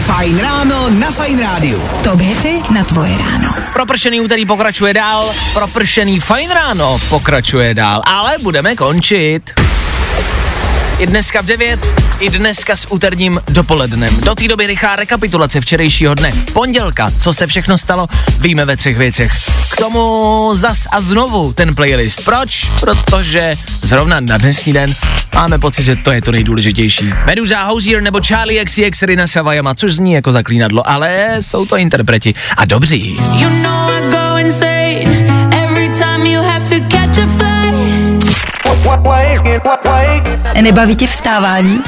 Fajn 0.00 0.38
ráno 0.38 0.90
na 0.90 1.10
Fajn 1.10 1.38
rádiu. 1.38 1.82
Top 2.04 2.20
hity 2.20 2.62
na 2.74 2.84
tvoje 2.84 3.10
ráno. 3.18 3.54
Propršený 3.72 4.20
úterý 4.20 4.46
pokračuje 4.46 4.94
dál, 4.94 5.34
propršený 5.54 6.20
fajn 6.20 6.50
ráno 6.50 6.98
pokračuje 7.08 7.74
dál, 7.74 8.02
ale 8.06 8.38
budeme 8.38 8.76
končit. 8.76 9.75
I 10.98 11.06
dneska 11.06 11.42
v 11.42 11.44
9, 11.44 11.80
i 12.20 12.30
dneska 12.30 12.76
s 12.76 12.92
úterním 12.92 13.40
dopolednem. 13.48 14.20
Do 14.20 14.34
té 14.34 14.48
doby 14.48 14.66
rychlá 14.66 14.96
rekapitulace 14.96 15.60
včerejšího 15.60 16.14
dne. 16.14 16.32
Pondělka, 16.52 17.10
co 17.20 17.32
se 17.32 17.46
všechno 17.46 17.78
stalo, 17.78 18.06
víme 18.40 18.64
ve 18.64 18.76
třech 18.76 18.96
věcech. 18.96 19.32
K 19.72 19.76
tomu 19.76 20.50
zas 20.54 20.86
a 20.90 21.00
znovu 21.00 21.52
ten 21.52 21.74
playlist. 21.74 22.24
Proč? 22.24 22.70
Protože 22.80 23.56
zrovna 23.82 24.20
na 24.20 24.38
dnešní 24.38 24.72
den 24.72 24.96
máme 25.34 25.58
pocit, 25.58 25.84
že 25.84 25.96
to 25.96 26.12
je 26.12 26.22
to 26.22 26.32
nejdůležitější. 26.32 27.12
Meduza, 27.26 27.64
Hosier 27.64 28.02
nebo 28.02 28.20
Charlie 28.26 28.64
XCX 28.64 29.02
Rina 29.02 29.26
Savajama, 29.26 29.74
což 29.74 29.94
zní 29.94 30.12
jako 30.12 30.32
zaklínadlo, 30.32 30.88
ale 30.88 31.36
jsou 31.40 31.66
to 31.66 31.76
interpreti. 31.76 32.34
A 32.56 32.64
dobří. 32.64 33.18
You 33.38 33.50
know 33.50 33.85
Nebaví 40.62 40.96
tě 40.96 41.06
vstávání? 41.06 41.80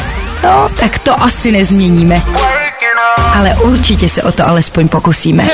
No, 0.44 0.68
tak 0.80 0.98
to 0.98 1.22
asi 1.22 1.52
nezměníme. 1.52 2.22
Ale 3.34 3.54
určitě 3.54 4.08
se 4.08 4.22
o 4.22 4.32
to 4.32 4.48
alespoň 4.48 4.88
pokusíme. 4.88 5.48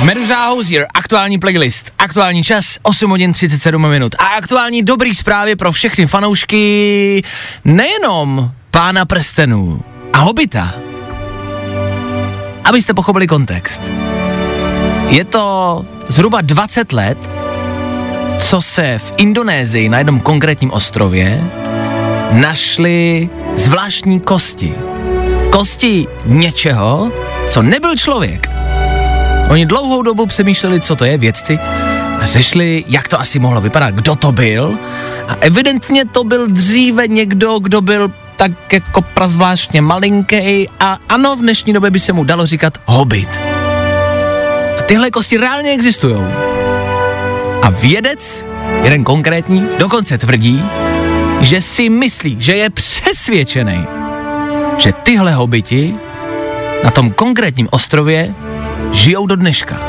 Meduza 0.00 0.36
aktuální 0.94 1.38
playlist, 1.38 1.92
aktuální 1.98 2.44
čas 2.44 2.78
8 2.82 3.10
hodin 3.10 3.32
37 3.32 3.88
minut 3.88 4.14
a 4.18 4.24
aktuální 4.24 4.82
dobrý 4.82 5.14
zprávy 5.14 5.56
pro 5.56 5.72
všechny 5.72 6.06
fanoušky 6.06 7.22
nejenom 7.64 8.50
Pána 8.70 9.04
prstenů 9.04 9.80
a 10.12 10.18
Hobita. 10.18 10.74
Abyste 12.64 12.94
pochopili 12.94 13.26
kontext. 13.26 13.82
Je 15.08 15.24
to 15.24 15.84
zhruba 16.08 16.40
20 16.40 16.92
let, 16.92 17.30
co 18.38 18.62
se 18.62 18.98
v 18.98 19.12
Indonésii 19.16 19.88
na 19.88 19.98
jednom 19.98 20.20
konkrétním 20.20 20.70
ostrově 20.70 21.50
našly 22.32 23.28
zvláštní 23.54 24.20
kosti. 24.20 24.74
Kosti 25.50 26.06
něčeho, 26.24 27.12
co 27.48 27.62
nebyl 27.62 27.96
člověk. 27.96 28.50
Oni 29.50 29.66
dlouhou 29.66 30.02
dobu 30.02 30.26
přemýšleli, 30.26 30.80
co 30.80 30.96
to 30.96 31.04
je, 31.04 31.18
vědci, 31.18 31.58
a 32.20 32.26
řešili, 32.26 32.84
jak 32.88 33.08
to 33.08 33.20
asi 33.20 33.38
mohlo 33.38 33.60
vypadat, 33.60 33.94
kdo 33.94 34.16
to 34.16 34.32
byl. 34.32 34.78
A 35.28 35.36
evidentně 35.40 36.04
to 36.04 36.24
byl 36.24 36.46
dříve 36.46 37.08
někdo, 37.08 37.58
kdo 37.58 37.80
byl 37.80 38.12
tak 38.36 38.72
jako 38.72 39.02
prazvláštně 39.02 39.80
malinký 39.80 40.68
a 40.80 40.98
ano, 41.08 41.36
v 41.36 41.40
dnešní 41.40 41.72
době 41.72 41.90
by 41.90 42.00
se 42.00 42.12
mu 42.12 42.24
dalo 42.24 42.46
říkat 42.46 42.78
hobit. 42.84 43.28
A 44.78 44.82
tyhle 44.86 45.10
kosti 45.10 45.36
reálně 45.36 45.72
existují. 45.72 46.16
A 47.62 47.70
vědec, 47.70 48.46
jeden 48.82 49.04
konkrétní, 49.04 49.66
dokonce 49.78 50.18
tvrdí, 50.18 50.64
že 51.40 51.60
si 51.60 51.88
myslí, 51.88 52.36
že 52.38 52.56
je 52.56 52.70
přesvědčený, 52.70 53.86
že 54.78 54.92
tyhle 54.92 55.34
hobiti 55.34 55.94
na 56.84 56.90
tom 56.90 57.10
konkrétním 57.10 57.68
ostrově 57.70 58.34
žijou 58.92 59.26
do 59.26 59.36
dneška. 59.36 59.80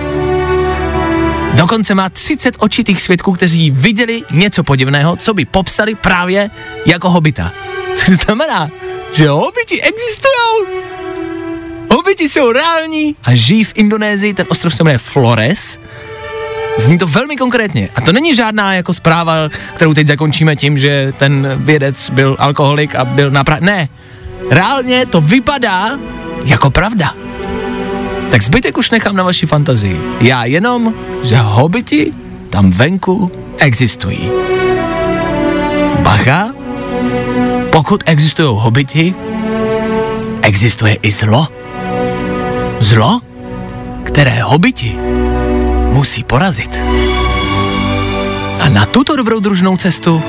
Dokonce 1.54 1.96
má 1.96 2.10
30 2.10 2.56
očitých 2.60 3.02
svědků, 3.02 3.34
kteří 3.34 3.72
viděli 3.72 4.24
něco 4.32 4.64
podivného, 4.64 5.16
co 5.16 5.34
by 5.34 5.46
popsali 5.46 5.96
právě 5.96 6.50
jako 6.86 7.10
hobita. 7.10 7.52
Co 7.96 8.12
znamená, 8.14 8.70
že 9.14 9.30
hobiti 9.30 9.82
existují. 9.82 10.82
Hobiti 11.92 12.30
jsou 12.30 12.52
reální 12.52 13.16
a 13.24 13.36
žijí 13.36 13.64
v 13.64 13.72
Indonésii, 13.76 14.34
ten 14.34 14.46
ostrov 14.50 14.76
se 14.76 14.84
jmenuje 14.84 14.98
Flores. 14.98 15.80
Zní 16.78 16.98
to 16.98 17.08
velmi 17.08 17.36
konkrétně. 17.36 17.90
A 17.96 18.02
to 18.02 18.12
není 18.12 18.36
žádná 18.36 18.74
jako 18.74 18.94
zpráva, 18.94 19.34
kterou 19.74 19.94
teď 19.94 20.08
zakončíme 20.08 20.56
tím, 20.56 20.78
že 20.78 21.14
ten 21.18 21.54
vědec 21.56 22.10
byl 22.10 22.36
alkoholik 22.40 22.96
a 22.96 23.06
byl 23.06 23.32
na 23.32 23.44
Ne. 23.60 23.90
Reálně 24.50 25.06
to 25.06 25.22
vypadá 25.22 25.90
jako 26.46 26.70
pravda. 26.70 27.14
Tak 28.32 28.44
zbytek 28.44 28.78
už 28.78 28.92
nechám 28.92 29.16
na 29.16 29.24
vaši 29.24 29.46
fantazii. 29.46 30.02
Já 30.20 30.46
jenom, 30.46 30.94
že 31.24 31.36
hobiti 31.36 32.14
tam 32.50 32.72
venku 32.72 33.32
existují. 33.58 34.32
bacha, 36.00 36.50
pokud 37.70 38.04
existují 38.06 38.50
hobiti, 38.52 39.16
existuje 40.42 40.94
i 40.94 41.12
zlo. 41.12 41.48
Zlo, 42.80 43.20
které 44.04 44.42
hobiti 44.42 44.98
musí 45.98 46.24
porazit. 46.24 46.70
A 48.60 48.70
na 48.70 48.86
tuto 48.86 49.16
dobrou 49.16 49.40
družnou 49.40 49.78
cestu 49.78 50.24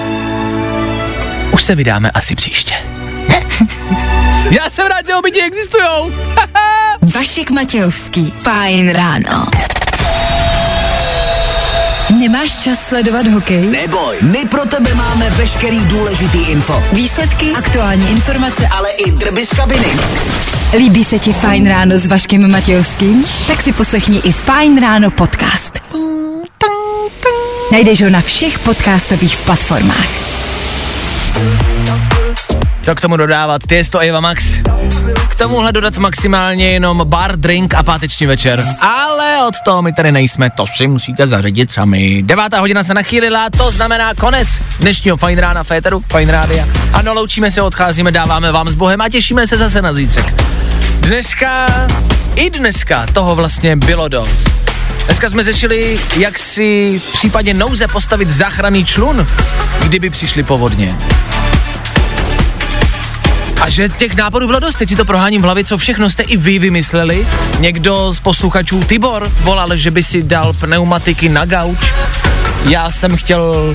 už 1.53 1.62
se 1.62 1.75
vydáme 1.75 2.11
asi 2.11 2.35
příště. 2.35 2.75
Já 4.51 4.71
jsem 4.71 4.87
rád, 4.87 5.07
že 5.07 5.14
hobiti 5.14 5.43
existujou. 5.43 6.12
Vašek 7.14 7.51
Matějovský. 7.51 8.33
Fajn 8.43 8.91
ráno. 8.91 9.47
Nemáš 12.16 12.62
čas 12.62 12.88
sledovat 12.88 13.26
hokej? 13.26 13.66
Neboj, 13.66 14.18
my 14.22 14.48
pro 14.48 14.64
tebe 14.66 14.94
máme 14.94 15.30
veškerý 15.30 15.84
důležitý 15.84 16.38
info. 16.38 16.82
Výsledky, 16.92 17.50
aktuální 17.50 18.11
informace 18.11 18.68
Ale 18.68 18.90
i 18.90 19.11
drby 19.11 19.46
z 19.46 19.50
kabiny. 19.50 19.86
líbí 20.78 21.04
se 21.04 21.18
ti 21.18 21.32
Fajn 21.32 21.68
ráno 21.68 21.98
s 21.98 22.06
Vaškem 22.06 22.50
Matějovským? 22.50 23.24
Tak 23.46 23.62
si 23.62 23.72
poslechni 23.72 24.18
i 24.18 24.32
Fajn 24.32 24.80
ráno 24.80 25.11
podcast. 25.11 25.78
Najdeš 27.72 28.02
ho 28.02 28.11
na 28.11 28.20
všech 28.20 28.59
podcastových 28.59 29.36
platformách. 29.36 30.09
Co 32.89 32.95
k 32.95 33.01
tomu 33.01 33.16
dodávat? 33.16 33.62
Tiesto 33.66 33.99
Eva 33.99 34.20
Max. 34.20 34.59
K 35.28 35.34
tomuhle 35.34 35.72
dodat 35.72 35.99
maximálně 35.99 36.70
jenom 36.70 37.01
bar, 37.05 37.36
drink 37.36 37.74
a 37.74 37.82
páteční 37.82 38.26
večer. 38.26 38.64
Ale 38.80 39.47
od 39.49 39.55
toho 39.64 39.82
my 39.82 39.93
tady 39.93 40.12
nejsme, 40.12 40.51
to 40.51 40.66
si 40.66 40.86
musíte 40.86 41.26
zařadit 41.26 41.70
sami. 41.70 42.22
Devátá 42.22 42.61
hodina 42.61 42.84
se 42.84 42.95
nachýlila, 42.95 43.51
to 43.51 43.70
znamená 43.70 44.14
konec 44.14 44.49
dnešního 44.80 45.16
Fine 45.16 45.41
Rána 45.41 45.64
Féteru, 45.64 46.05
Fine 46.16 46.32
Rádia. 46.32 46.66
Ano, 46.93 47.14
loučíme 47.14 47.51
se, 47.51 47.62
odcházíme, 47.62 48.12
dáváme 48.12 48.53
vám 48.53 48.68
s 48.68 48.74
Bohem 48.74 49.01
a 49.01 49.09
těšíme 49.09 49.47
se 49.47 49.57
zase 49.57 49.82
na 49.82 49.93
zítřek. 49.93 50.43
Dneska, 51.01 51.66
i 52.34 52.51
dneska 52.51 53.07
toho 53.12 53.36
vlastně 53.36 53.76
bylo 53.76 54.09
dost. 54.09 54.51
Dneska 55.05 55.28
jsme 55.28 55.45
řešili, 55.45 55.99
jak 56.16 56.39
si 56.39 57.01
v 57.09 57.12
případě 57.12 57.55
nouze 57.55 57.89
postavit 57.89 58.30
záchranný 58.30 58.84
člun, 58.84 59.26
kdyby 59.82 60.11
přišli 60.11 60.43
povodně. 60.43 60.97
A 63.61 63.70
že 63.70 63.88
těch 63.88 64.16
nápadů 64.16 64.46
bylo 64.46 64.61
dost, 64.61 64.74
teď 64.74 64.88
si 64.88 64.96
to 64.96 65.04
proháním 65.04 65.42
v 65.42 65.44
hlavě, 65.44 65.64
co 65.64 65.78
všechno 65.78 66.11
jste 66.11 66.22
i 66.22 66.36
vy 66.36 66.59
vymysleli. 66.59 67.26
Někdo 67.59 68.12
z 68.12 68.18
posluchačů 68.18 68.80
Tibor 68.80 69.30
volal, 69.40 69.76
že 69.76 69.90
by 69.90 70.02
si 70.02 70.22
dal 70.22 70.52
pneumatiky 70.52 71.28
na 71.28 71.44
gauč. 71.44 71.92
Já 72.68 72.90
jsem 72.90 73.16
chtěl 73.16 73.74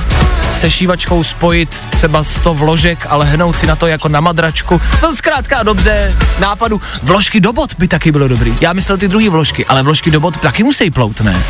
se 0.53 0.71
šívačkou 0.71 1.23
spojit 1.23 1.85
třeba 1.89 2.23
100 2.23 2.53
vložek, 2.53 3.07
ale 3.09 3.25
hnout 3.25 3.59
si 3.59 3.67
na 3.67 3.75
to 3.75 3.87
jako 3.87 4.07
na 4.07 4.19
madračku. 4.19 4.81
To 4.99 5.15
zkrátka 5.15 5.63
dobře 5.63 6.15
nápadu. 6.39 6.81
Vložky 7.03 7.41
do 7.41 7.53
bot 7.53 7.75
by 7.77 7.87
taky 7.87 8.11
bylo 8.11 8.27
dobrý. 8.27 8.55
Já 8.61 8.73
myslel 8.73 8.97
ty 8.97 9.07
druhé 9.07 9.29
vložky, 9.29 9.65
ale 9.65 9.83
vložky 9.83 10.11
do 10.11 10.19
bot 10.19 10.37
taky 10.37 10.63
musí 10.63 10.91
plout, 10.91 11.21
ne? 11.21 11.43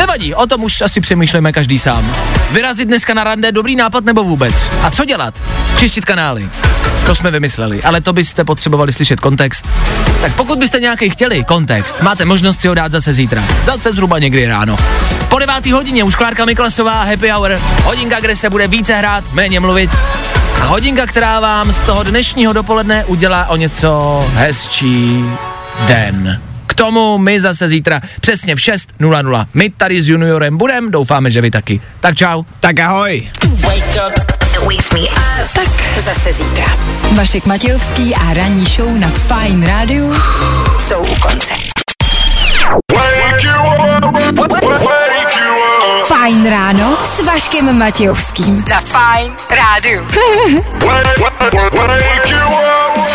Nevadí, 0.00 0.34
o 0.34 0.46
tom 0.46 0.64
už 0.64 0.80
asi 0.80 1.00
přemýšlíme 1.00 1.52
každý 1.52 1.78
sám. 1.78 2.12
Vyrazit 2.50 2.88
dneska 2.88 3.14
na 3.14 3.24
rande, 3.24 3.52
dobrý 3.52 3.76
nápad 3.76 4.04
nebo 4.04 4.24
vůbec? 4.24 4.54
A 4.82 4.90
co 4.90 5.04
dělat? 5.04 5.42
Čistit 5.78 6.04
kanály. 6.04 6.48
To 7.06 7.14
jsme 7.14 7.30
vymysleli, 7.30 7.82
ale 7.82 8.00
to 8.00 8.12
byste 8.12 8.44
potřebovali 8.44 8.92
slyšet 8.92 9.20
kontext. 9.20 9.68
Tak 10.20 10.34
pokud 10.34 10.58
byste 10.58 10.80
nějaký 10.80 11.10
chtěli 11.10 11.44
kontext, 11.44 12.02
máte 12.02 12.24
možnost 12.24 12.60
si 12.60 12.68
ho 12.68 12.74
dát 12.74 12.92
zase 12.92 13.12
zítra. 13.12 13.44
Zase 13.64 13.92
zhruba 13.92 14.18
někdy 14.18 14.46
ráno. 14.46 14.76
Po 15.28 15.38
devátý 15.38 15.72
hodině 15.72 16.04
už 16.04 16.14
Klárka 16.14 16.44
Miklasová, 16.44 17.02
Happy 17.02 17.30
Hour, 17.30 17.60
hodinka, 17.84 18.20
kde 18.20 18.36
se 18.36 18.50
bude 18.50 18.68
více 18.68 18.94
hrát, 18.94 19.32
méně 19.32 19.60
mluvit. 19.60 19.90
A 20.62 20.64
hodinka, 20.64 21.06
která 21.06 21.40
vám 21.40 21.72
z 21.72 21.82
toho 21.82 22.02
dnešního 22.02 22.52
dopoledne 22.52 23.04
udělá 23.04 23.46
o 23.46 23.56
něco 23.56 24.24
hezčí 24.34 25.24
den. 25.86 26.49
Tomu 26.80 27.18
my 27.18 27.40
zase 27.40 27.68
zítra 27.68 28.00
přesně 28.20 28.56
v 28.56 28.58
6.00. 28.58 29.46
My 29.54 29.70
tady 29.70 30.02
s 30.02 30.08
juniorem 30.08 30.58
budem, 30.58 30.90
doufáme, 30.90 31.30
že 31.30 31.40
vy 31.40 31.50
taky. 31.50 31.80
Tak 32.00 32.16
čau. 32.16 32.42
Tak 32.60 32.80
ahoj. 32.80 33.30
Tak 35.54 36.00
zase 36.00 36.32
zítra. 36.32 36.64
Vašek 37.12 37.46
Matějovský 37.46 38.14
a 38.14 38.32
ranní 38.32 38.64
show 38.64 38.98
na 38.98 39.08
Fajn 39.08 39.66
rádiu 39.66 40.14
jsou 40.78 40.98
u 40.98 41.14
konce. 41.14 41.54
Fajn 46.06 46.50
ráno 46.50 46.98
s 47.04 47.24
Vaškem 47.24 47.78
Matějovským. 47.78 48.64
Na 48.70 48.80
Fajn 48.80 49.32
rádiu. 49.50 50.04
Wake 51.74 52.30
you 52.30 52.46
up. 52.46 53.09